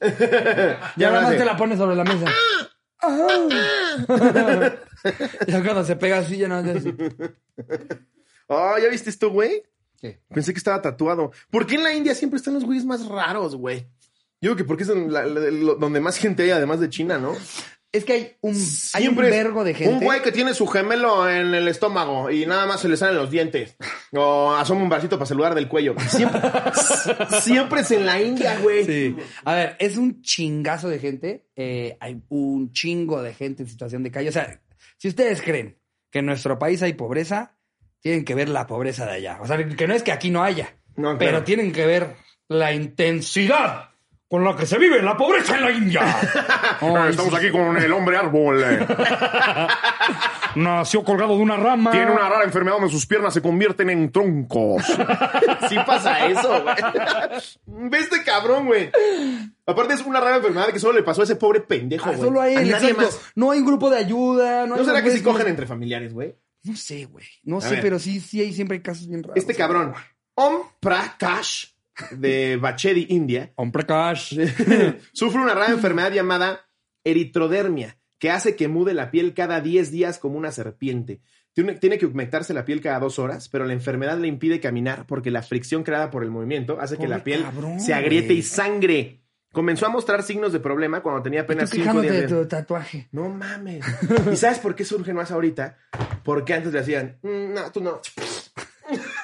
[0.96, 2.26] Ya nada más te la pones sobre la mesa.
[5.46, 6.94] Ya cuando se pega así, ya no así.
[8.48, 9.62] Oh, ¿ya viste esto, güey?
[10.00, 10.20] ¿Qué?
[10.32, 11.30] Pensé que estaba tatuado.
[11.50, 13.80] ¿Por qué en la India siempre están los güeyes más raros, güey?
[14.40, 16.90] Yo creo que porque es en la- la- lo- donde más gente hay, además de
[16.90, 17.34] China, ¿no?
[17.94, 18.60] Es que hay un, hay un
[18.92, 19.94] Siempre es vergo de gente.
[19.94, 23.14] Un güey que tiene su gemelo en el estómago y nada más se le salen
[23.14, 23.76] los dientes.
[24.12, 25.94] O asoma un bracito para saludar del cuello.
[26.08, 26.40] Siempre,
[27.40, 28.84] siempre es en la India, güey.
[28.84, 29.16] Sí.
[29.44, 31.46] A ver, es un chingazo de gente.
[31.54, 34.28] eh, hay un chingo de gente en situación de calle.
[34.28, 34.60] O sea,
[34.96, 35.78] si ustedes creen
[36.10, 37.56] que en nuestro país hay pobreza,
[38.00, 39.38] tienen que ver la pobreza de allá.
[39.40, 42.16] O sea, que no es que aquí no haya, No, pero tienen que ver
[42.48, 43.93] la intensidad
[44.28, 46.00] con la que se vive la pobreza en la India.
[46.80, 47.36] Ay, Estamos sí.
[47.36, 48.62] aquí con el hombre árbol.
[48.64, 48.86] eh.
[50.56, 51.90] Nació colgado de una rama.
[51.90, 54.84] Tiene una rara enfermedad donde sus piernas se convierten en troncos.
[55.68, 56.76] sí pasa eso, güey.
[57.90, 58.90] Ve este cabrón, güey.
[59.66, 62.20] Aparte es una rara enfermedad que solo le pasó a ese pobre pendejo, Ah, güey.
[62.28, 63.18] solo a él, nadie más.
[63.34, 64.60] No hay un grupo de ayuda.
[64.66, 66.36] No, ¿No hay será que güeyes si cogen entre familiares, güey?
[66.62, 67.26] No sé, güey.
[67.42, 67.80] No A sé, ver.
[67.82, 69.36] pero sí, sí hay siempre hay casos bien raros.
[69.36, 69.92] Este cabrón,
[70.36, 71.66] Om Prakash,
[72.12, 74.38] de Bachedi, India, Hombre cash.
[75.12, 76.66] sufre una rara enfermedad llamada
[77.04, 81.20] eritrodermia, que hace que mude la piel cada 10 días como una serpiente.
[81.52, 85.06] Tiene, tiene que humectarse la piel cada dos horas, pero la enfermedad le impide caminar
[85.06, 88.42] porque la fricción creada por el movimiento hace que la piel cabrón, se agriete y
[88.42, 89.20] sangre.
[89.52, 92.42] Comenzó a mostrar signos de problema cuando tenía apenas Estoy 5 fijándote días de de...
[92.42, 93.08] tu tatuaje.
[93.12, 93.84] No mames.
[94.32, 95.78] ¿Y sabes por qué surge más ahorita?
[96.24, 98.00] Porque antes le hacían, "Mm, no, tú no.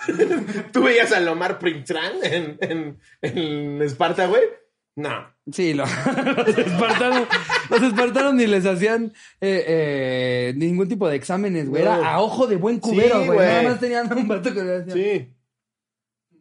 [0.73, 4.43] ¿Tú veías a Lomar Printrán en, en, en Esparta, güey?
[4.97, 5.33] No.
[5.51, 5.85] Sí, lo-
[6.37, 7.29] los espartanos,
[7.71, 11.83] los espartanos ni les hacían eh, eh, ningún tipo de exámenes, güey.
[11.83, 13.39] Era a ojo de buen cubero, Sí, güey.
[13.39, 15.35] Nada más tenían un vato que le decía, Sí.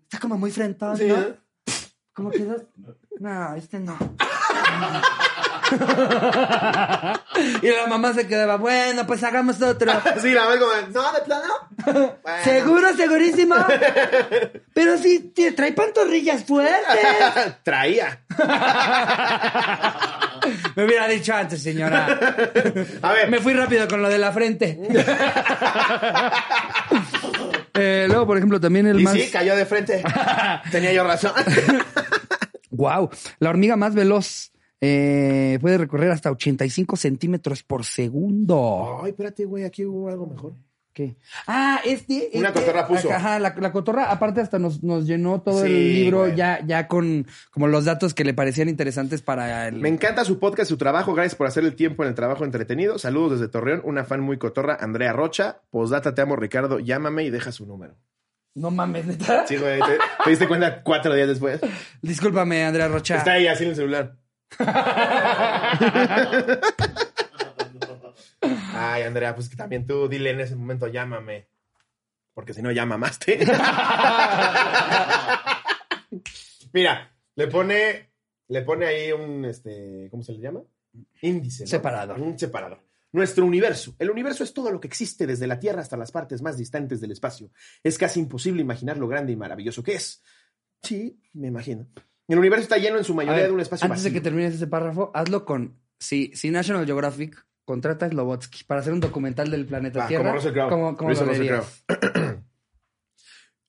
[0.03, 1.15] está como muy frentón, Sí, ¿no?
[1.15, 1.36] ¿eh?
[2.14, 2.64] ¿Cómo quedas?
[3.19, 3.98] No, este no.
[7.62, 9.91] y la mamá se quedaba, bueno, pues hagamos otro.
[10.22, 11.54] Sí, la vez como, no, de plano.
[11.86, 12.16] Bueno.
[12.44, 13.56] ¿Seguro, segurísimo?
[14.74, 16.82] Pero sí, tie- trae pantorrillas fuertes.
[17.64, 18.22] Traía.
[20.76, 22.06] Me hubiera dicho antes, señora.
[23.02, 23.30] A ver.
[23.30, 24.80] Me fui rápido con lo de la frente.
[27.74, 29.14] Eh, luego, por ejemplo, también el Y más...
[29.14, 30.04] sí, cayó de frente.
[30.72, 31.32] Tenía yo razón.
[32.72, 33.10] Wow,
[33.40, 34.52] la hormiga más veloz
[34.82, 39.00] eh, puede recorrer hasta 85 centímetros por segundo.
[39.04, 40.54] Ay, espérate, güey, aquí hubo algo mejor.
[40.92, 41.16] ¿Qué?
[41.48, 42.32] Ah, este.
[42.34, 43.12] Una este- cotorra puso.
[43.12, 46.36] Ajá, la, la cotorra, aparte, hasta nos, nos llenó todo el libro güey.
[46.36, 49.76] ya, ya con como los datos que le parecían interesantes para el.
[49.76, 51.14] Me encanta su podcast, su trabajo.
[51.14, 52.98] Gracias por hacer el tiempo en el trabajo entretenido.
[52.98, 53.82] Saludos desde Torreón.
[53.86, 55.62] Una fan muy cotorra, Andrea Rocha.
[55.70, 56.80] Postdata, te amo, Ricardo.
[56.80, 57.96] Llámame y deja su número.
[58.56, 59.46] No mames, neta.
[59.48, 59.80] Sí, güey.
[59.80, 61.62] ¿Te, te diste cuenta cuatro días después?
[62.02, 63.18] Discúlpame, Andrea Rocha.
[63.18, 64.18] Está ahí así en el celular.
[68.74, 71.50] Ay, Andrea, pues que también tú dile en ese momento, llámame.
[72.34, 73.40] Porque si no, ya mamaste.
[76.74, 78.12] Mira, le pone,
[78.48, 80.62] le pone ahí un, este, ¿cómo se le llama?
[81.22, 81.64] Índice.
[81.64, 81.70] ¿no?
[81.70, 82.20] Separador.
[82.20, 82.82] Un separador.
[83.12, 83.96] Nuestro universo.
[83.98, 87.02] El universo es todo lo que existe desde la Tierra hasta las partes más distantes
[87.02, 87.52] del espacio.
[87.84, 90.24] Es casi imposible imaginar lo grande y maravilloso que es.
[90.82, 91.88] Sí, me imagino.
[92.30, 94.22] El universo está lleno en su mayoría ver, de un espacio antes de vacío.
[94.22, 95.76] que termines ese párrafo, hazlo con.
[96.00, 100.30] Si, si National Geographic contrata a Slobotsky para hacer un documental del planeta Ah, Tierra,
[100.32, 100.70] como Crowe.
[100.70, 101.84] ¿cómo, cómo Lo leerías?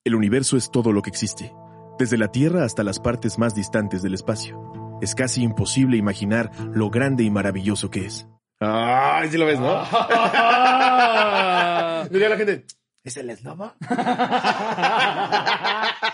[0.03, 1.53] El universo es todo lo que existe,
[1.99, 4.59] desde la Tierra hasta las partes más distantes del espacio.
[5.01, 8.27] Es casi imposible imaginar lo grande y maravilloso que es.
[8.59, 9.73] Ay, sí lo ves, ¿no?
[12.09, 12.65] Diría la gente,
[13.03, 13.73] ¿es el eslobo?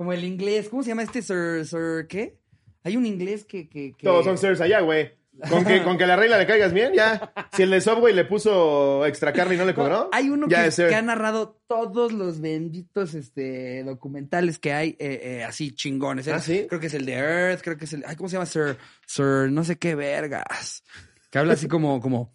[0.00, 2.38] Como el inglés, ¿cómo se llama este Sir, Sir qué?
[2.84, 3.68] Hay un inglés que...
[3.68, 5.12] que, que- Todos son sirs allá, güey.
[5.46, 7.30] Con que, con que la regla le caigas bien, ya.
[7.52, 10.08] Si el de Subway le puso extra carne y no le cobró.
[10.10, 15.20] Hay uno ya que, que ha narrado todos los benditos este, documentales que hay eh,
[15.22, 16.28] eh, así chingones.
[16.28, 16.64] ¿Ah, sí?
[16.66, 18.02] Creo que es el de Earth, creo que es el...
[18.06, 18.46] Ay, ¿Cómo se llama?
[18.46, 20.82] Sir, Sir, no sé qué vergas.
[21.30, 22.00] Que habla así como...
[22.00, 22.32] como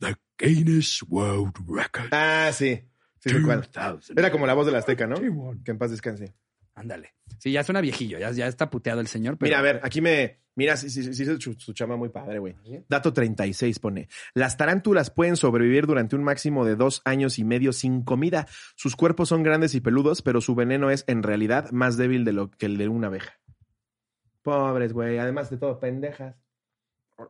[0.00, 2.08] The Guinness World Record.
[2.10, 2.82] Ah, sí.
[3.20, 3.60] Sí, sé cuál.
[3.72, 4.18] 2000.
[4.18, 5.20] Era como la voz de la Azteca, ¿no?
[5.64, 6.34] Que en paz descanse.
[6.76, 7.14] Ándale.
[7.38, 9.36] Sí, ya suena viejillo, ya, ya está puteado el señor.
[9.36, 9.48] Pero...
[9.48, 10.38] Mira, a ver, aquí me.
[10.54, 12.54] Mira, sí, sí, sí, sí, su, su chama muy padre, güey.
[12.88, 14.08] Dato 36 pone.
[14.32, 18.46] Las tarántulas pueden sobrevivir durante un máximo de dos años y medio sin comida.
[18.76, 22.32] Sus cuerpos son grandes y peludos, pero su veneno es en realidad más débil de
[22.32, 23.38] lo que el de una abeja.
[24.42, 25.18] Pobres, güey.
[25.18, 26.36] Además de todo, pendejas.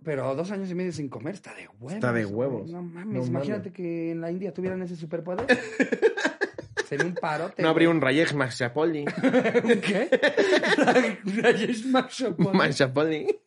[0.04, 1.92] Pero dos años y medio sin comer está de huevos.
[1.94, 2.48] Está de güey.
[2.48, 2.70] huevos.
[2.70, 3.72] No mames, No imagínate mames.
[3.72, 5.46] que en la India tuvieran ese superpoder.
[6.88, 7.62] Sería un parote.
[7.62, 9.04] No habría un Rayej Machapoli.
[9.64, 10.08] ¿Un qué?
[11.24, 11.86] Rajesh.
[11.86, 13.40] Machapoli.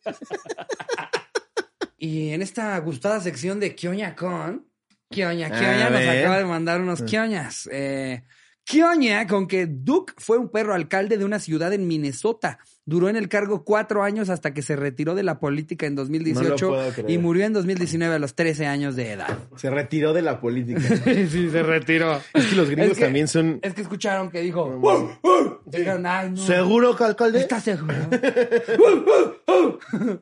[1.98, 4.66] Y en esta gustada sección de Kioña con,
[5.10, 7.68] Kioña, Kioña nos acaba de mandar unos Kioñas.
[7.72, 8.22] Eh,
[8.64, 12.58] Kioña con que Duke fue un perro alcalde de una ciudad en Minnesota.
[12.90, 16.02] Duró en el cargo cuatro años hasta que se retiró de la política en No
[16.02, 17.08] 2018 lo puedo creer.
[17.10, 19.38] y murió en 2019 a los 13 años de edad.
[19.54, 20.80] Se retiró de la política.
[21.04, 22.20] sí, se retiró.
[22.34, 23.60] Es que los gringos Es que- también son.
[23.62, 24.64] Es que escucharon que dijo.
[24.66, 26.36] "Uh, uh", dijeron, "Ay, no".
[26.36, 27.38] ¿Seguro que alcalde?
[27.40, 27.94] ¿Estás seguro?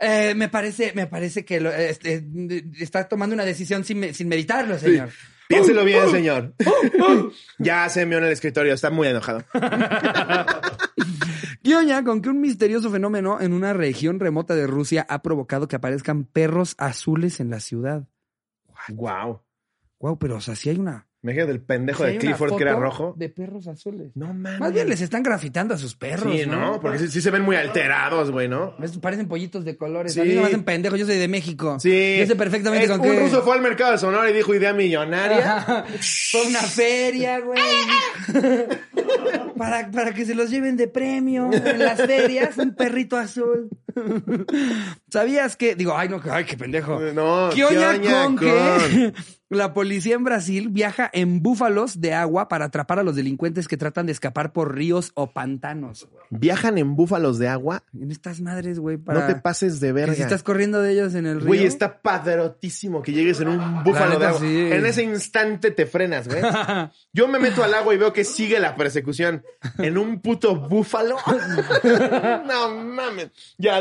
[0.00, 2.24] Eh, me parece, me parece que lo- este,
[2.78, 5.10] está tomando una decisión sin, sin meditarlo, señor.
[5.48, 6.54] Piénselo bien, señor.
[7.58, 9.44] ya se meó en el escritorio, está muy enojado.
[11.62, 15.76] Guioña con que un misterioso fenómeno en una región remota de Rusia ha provocado que
[15.76, 18.06] aparezcan perros azules en la ciudad.
[18.88, 19.40] Wow.
[19.98, 21.06] Wow, pero o sea, sí hay una.
[21.24, 23.14] Imagínate el pendejo sí de Clifford que era rojo.
[23.16, 24.12] De perros azules.
[24.14, 24.60] No mames.
[24.60, 26.30] Más bien les están grafitando a sus perros.
[26.32, 26.78] Sí, ¿no?
[26.82, 28.76] Porque sí, sí se ven muy alterados, güey, ¿no?
[29.00, 30.12] Parecen pollitos de colores.
[30.12, 30.20] Sí.
[30.20, 31.78] A mí no me hacen pendejo, yo soy de México.
[31.80, 32.16] Sí.
[32.18, 33.20] Yo sé perfectamente Es- con un qué.
[33.20, 35.84] ruso fue al mercado de Sonora y dijo idea millonaria.
[36.30, 37.58] Fue una feria, güey.
[39.56, 43.68] para, para que se los lleven de premio en las ferias, un perrito azul.
[45.10, 45.74] ¿Sabías que?
[45.74, 47.00] Digo, ay, no, ay, qué pendejo.
[47.14, 48.46] No, ¿Qué oña oña con con?
[48.46, 49.12] que
[49.50, 53.76] la policía en Brasil viaja en búfalos de agua para atrapar a los delincuentes que
[53.76, 56.08] tratan de escapar por ríos o pantanos?
[56.30, 57.84] Viajan en búfalos de agua.
[57.98, 60.14] En estas madres, güey, para No te pases de verga.
[60.14, 61.46] si estás corriendo de ellos en el río.
[61.46, 64.40] Güey, está padrotísimo que llegues en un búfalo de agua.
[64.40, 64.72] sí.
[64.72, 66.42] En ese instante te frenas, güey.
[67.12, 69.44] Yo me meto al agua y veo que sigue la persecución.
[69.78, 71.16] En un puto búfalo.
[72.46, 73.30] no mames.
[73.58, 73.78] Ya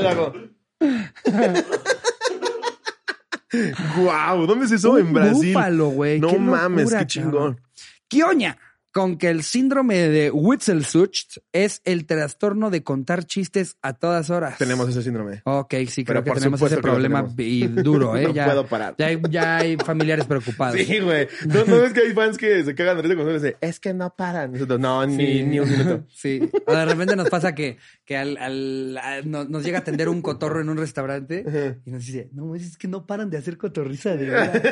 [3.96, 4.98] Guau, ¿dónde es eso?
[4.98, 5.54] En Brasil.
[5.54, 6.20] búfalo, güey.
[6.20, 7.62] No Qué mames, locura, qué chingón.
[8.94, 14.58] Con que el síndrome de Witzelsucht es el trastorno de contar chistes a todas horas.
[14.60, 15.42] Tenemos ese síndrome.
[15.46, 17.40] Ok, sí, Pero creo que por tenemos ese problema tenemos.
[17.40, 18.24] y duro, ¿eh?
[18.24, 18.96] No ya, puedo parar.
[19.00, 20.78] Ya hay, ya hay familiares preocupados.
[20.80, 21.28] Sí, güey.
[21.48, 23.94] ¿No, no ves que hay fans que se cagan de risa cuando dicen, es que
[23.96, 24.52] no paran?
[24.52, 25.44] Nosotros, no, ni, Sí.
[25.44, 26.06] ni un minuto.
[26.14, 26.50] Sí.
[26.68, 29.00] O de repente nos pasa que, que al, al-
[29.30, 31.44] nos llega a atender un cotorro en un restaurante
[31.86, 34.64] y nos dice, no, es que no paran de hacer cotorriza de verdad.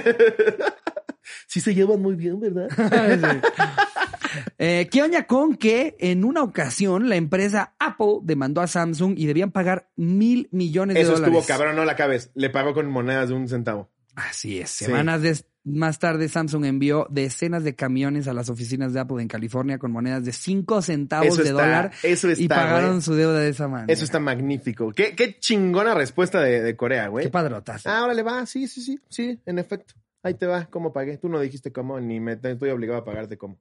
[1.48, 2.68] Sí se llevan muy bien, ¿verdad?
[4.58, 9.26] Eh, ¿Qué oña con que en una ocasión la empresa Apple demandó a Samsung y
[9.26, 11.36] debían pagar mil millones de Eso dólares?
[11.36, 12.32] estuvo cabrón, no la cabes.
[12.36, 13.90] Le pagó con monedas de un centavo.
[14.16, 14.70] Así es.
[14.70, 14.86] Sí.
[14.86, 15.22] Semanas
[15.64, 19.91] más tarde, Samsung envió decenas de camiones a las oficinas de Apple en California con
[19.91, 23.02] monedas de 5 centavos Eso de está, dólar eso y está, pagaron güey.
[23.02, 23.94] su deuda de esa manera.
[23.94, 24.91] Eso está magnífico.
[24.91, 27.26] Qué, qué chingona respuesta de, de Corea, güey.
[27.26, 27.86] Qué padrotas.
[27.86, 28.45] Ah, órale, va.
[28.48, 28.99] Sí, sí, sí.
[29.08, 29.94] Sí, en efecto.
[30.24, 30.66] Ahí te va.
[30.66, 31.18] ¿Cómo pagué?
[31.18, 33.60] Tú no dijiste cómo, ni me estoy obligado a pagarte cómo.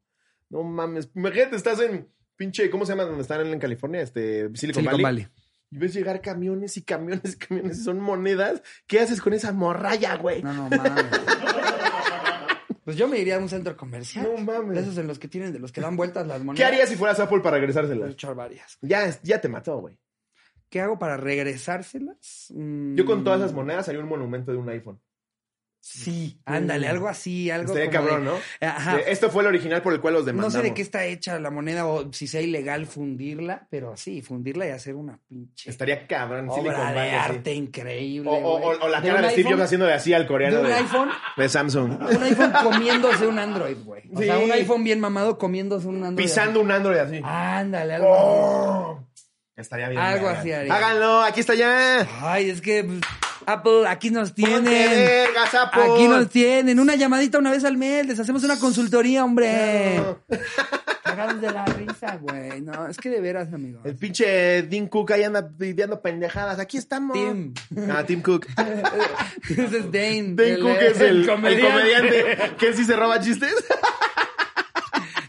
[0.51, 1.09] No mames.
[1.15, 2.07] Imagínate, estás en
[2.37, 4.03] pinche, ¿cómo se llama donde están en California?
[4.03, 5.03] Este, Silicon, Silicon Valley.
[5.03, 5.29] Valley.
[5.73, 7.85] Y ves llegar camiones y camiones y camiones.
[7.85, 8.61] Son monedas.
[8.89, 10.43] ¿Qué haces con esa morralla, güey?
[10.43, 11.05] No, no mames.
[12.85, 14.29] Pues yo me iría a un centro comercial.
[14.37, 14.75] No mames.
[14.75, 16.57] De esos en los que tienen, de los que dan vueltas las monedas.
[16.57, 18.11] ¿Qué harías si fueras Apple para regresárselas?
[18.11, 18.79] echar varias.
[18.81, 19.97] Ya, ya te mató, güey.
[20.69, 22.53] ¿Qué hago para regresárselas?
[22.55, 25.01] Mm, Yo con todas esas monedas haría un monumento de un iPhone.
[25.83, 28.69] Sí, ándale, algo así, algo Estaría como cabrón, de- ¿no?
[28.69, 28.99] Ajá.
[29.01, 30.53] Esto fue el original por el cual los No demandamos.
[30.53, 34.67] sé de qué está hecha la moneda o si sea ilegal fundirla, pero sí, fundirla
[34.67, 36.51] y hacer una pinche Estaría cabrón.
[36.51, 38.29] Silicon obra de Valley, arte increíble.
[38.31, 40.63] O, o- o- o la De cara de Steve Jobs haciéndole así al coreano De
[40.63, 41.09] un de, iPhone,
[41.39, 41.91] de Samsung.
[42.17, 44.03] un iPhone comiéndose un Android, güey.
[44.15, 44.45] O sea, Sí.
[44.45, 46.27] un iPhone bien mamado comiéndose un Android.
[46.27, 47.21] Pisando un Android así.
[47.25, 49.07] Ándale, algo Oh.
[49.57, 50.01] Estaría bien.
[50.01, 50.75] Algo así haría.
[50.75, 52.07] Háganlo, aquí está ya.
[52.23, 53.01] Ay, es que pues,
[53.53, 54.65] Apple, aquí nos tienen.
[54.65, 55.83] vergas, Apple.
[55.83, 56.79] Aquí nos tienen.
[56.81, 58.07] Una llamadita una vez al mes.
[58.07, 60.01] Les hacemos una consultoría, hombre.
[61.03, 62.61] Cagados de la risa, güey.
[62.61, 63.81] No, es que de veras, amigo.
[63.85, 66.59] El pinche Tim Cook ahí anda pidiendo pendejadas.
[66.59, 67.17] Aquí estamos.
[67.17, 67.55] Tim.
[67.91, 68.47] Ah, Tim Cook.
[69.49, 70.35] Ese es Dane.
[70.37, 71.71] Tim Cook es el, el comediante.
[71.73, 73.55] comediante que sí se roba chistes.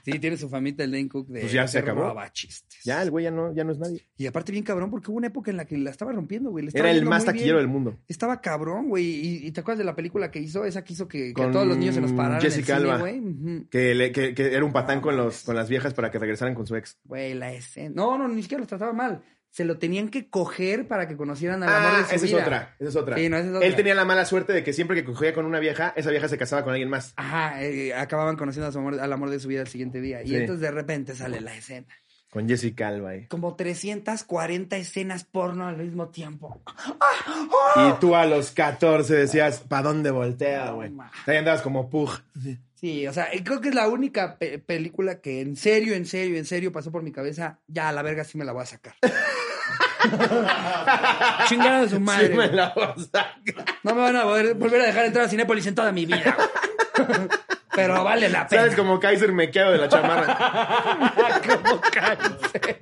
[0.04, 2.14] Sí, tiene su famita el Dane Cook de Pues ya se acabó.
[2.32, 2.80] chistes.
[2.84, 4.08] Ya, el güey ya no, ya no es nadie.
[4.18, 6.68] Y aparte bien cabrón, porque hubo una época en la que la estaba rompiendo, güey.
[6.68, 7.68] estaba Era el más taquillero bien.
[7.68, 7.98] del mundo.
[8.08, 9.06] Estaba cabrón, güey.
[9.06, 10.66] Y, y te acuerdas de la película que hizo?
[10.66, 12.78] Esa que hizo que, que a Con todos los niños se nos pararan Jessica en
[12.78, 13.00] el cine, Alba.
[13.10, 13.68] güey.
[13.70, 16.56] Que, le- que, que era un patán con, los, con las viejas para que regresaran
[16.56, 16.98] con su ex.
[17.06, 17.94] Güey, la escena.
[17.96, 19.22] No, no, ni siquiera los trataba mal.
[19.52, 22.32] Se lo tenían que coger para que conocieran al amor Ah, de su esa es
[22.32, 22.42] vida.
[22.42, 22.76] otra.
[22.80, 23.18] Esa es otra.
[23.18, 23.68] Sí, no, esa es otra.
[23.68, 26.28] Él tenía la mala suerte de que siempre que cogía con una vieja, esa vieja
[26.30, 27.14] se casaba con alguien más.
[27.18, 30.24] Ajá, eh, acababan conociendo a su amor, al amor de su vida el siguiente día.
[30.24, 30.36] Y Sí.
[30.38, 31.88] entonces de repente sale la escena.
[32.32, 33.28] Con Jessica Alba ahí.
[33.28, 36.62] Como 340 escenas porno al mismo tiempo.
[37.76, 40.94] Y tú a los 14 decías, ¿pa' dónde voltea, güey?
[41.28, 42.10] Ahí andabas como pug.
[42.42, 42.58] Sí,
[43.08, 46.46] o sea, creo que es la única pe- película que en serio, en serio, en
[46.46, 47.60] serio pasó por mi cabeza.
[47.68, 48.96] Ya, a la verga sí me la voy a sacar.
[51.48, 52.28] Chingada de su madre.
[52.30, 53.36] Sí me la vas a sacar.
[53.84, 56.36] No me van a poder- volver a dejar entrar a Cinépolis en toda mi vida.
[57.74, 58.64] Pero vale la pena.
[58.64, 61.12] ¿Sabes como Kaiser mequeado de la chamarra?
[61.48, 62.82] Como cáncer.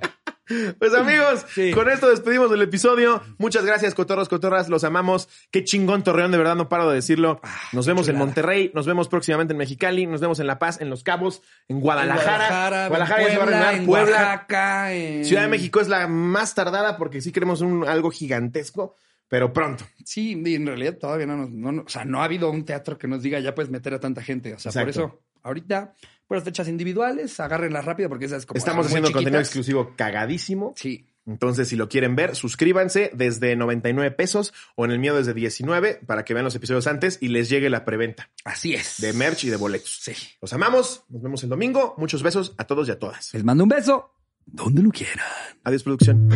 [0.80, 1.72] Pues amigos, Sí.
[1.72, 3.22] con esto despedimos del episodio.
[3.38, 4.68] Muchas gracias, cotorros, cotorras.
[4.70, 5.30] Los amamos.
[5.52, 7.40] Qué chingón Torreón, de verdad, no paro de decirlo.
[7.72, 8.18] Nos vemos en.
[8.18, 11.78] Monterrey, nos vemos próximamente en Mexicali, nos vemos en La Paz, en Los Cabos, en
[11.78, 12.88] En Guadalajara.
[12.90, 13.74] Guadalajara, ya se va a Puebla, arreglar.
[13.76, 14.18] en Puebla.
[14.18, 18.96] Oaxaca, en- Ciudad de México es la más tardada porque sí queremos un, algo gigantesco,
[19.28, 19.86] pero pronto.
[20.04, 22.66] Sí, y en realidad todavía no nos, no, no- o sea, no ha habido un
[22.66, 24.54] teatro que nos diga ya puedes meter a tanta gente.
[24.54, 25.94] O sea, por eso, ahorita,
[26.38, 30.74] las fechas individuales, agárrenlas rápido porque esas como Estamos haciendo contenido exclusivo cagadísimo.
[30.76, 31.06] Sí.
[31.26, 36.02] Entonces, si lo quieren ver, suscríbanse desde 99 pesos o en el mío desde 19
[36.08, 39.00] para que vean los episodios antes y les llegue la preventa Así es.
[39.00, 40.00] de merch y de boletos.
[40.02, 40.14] Sí.
[40.42, 41.94] Los amamos, nos vemos el domingo.
[41.98, 43.34] Muchos besos a todos y a todas.
[43.34, 44.12] Les mando un beso
[44.46, 45.20] donde lo quieran.
[45.64, 46.30] Adiós, producción.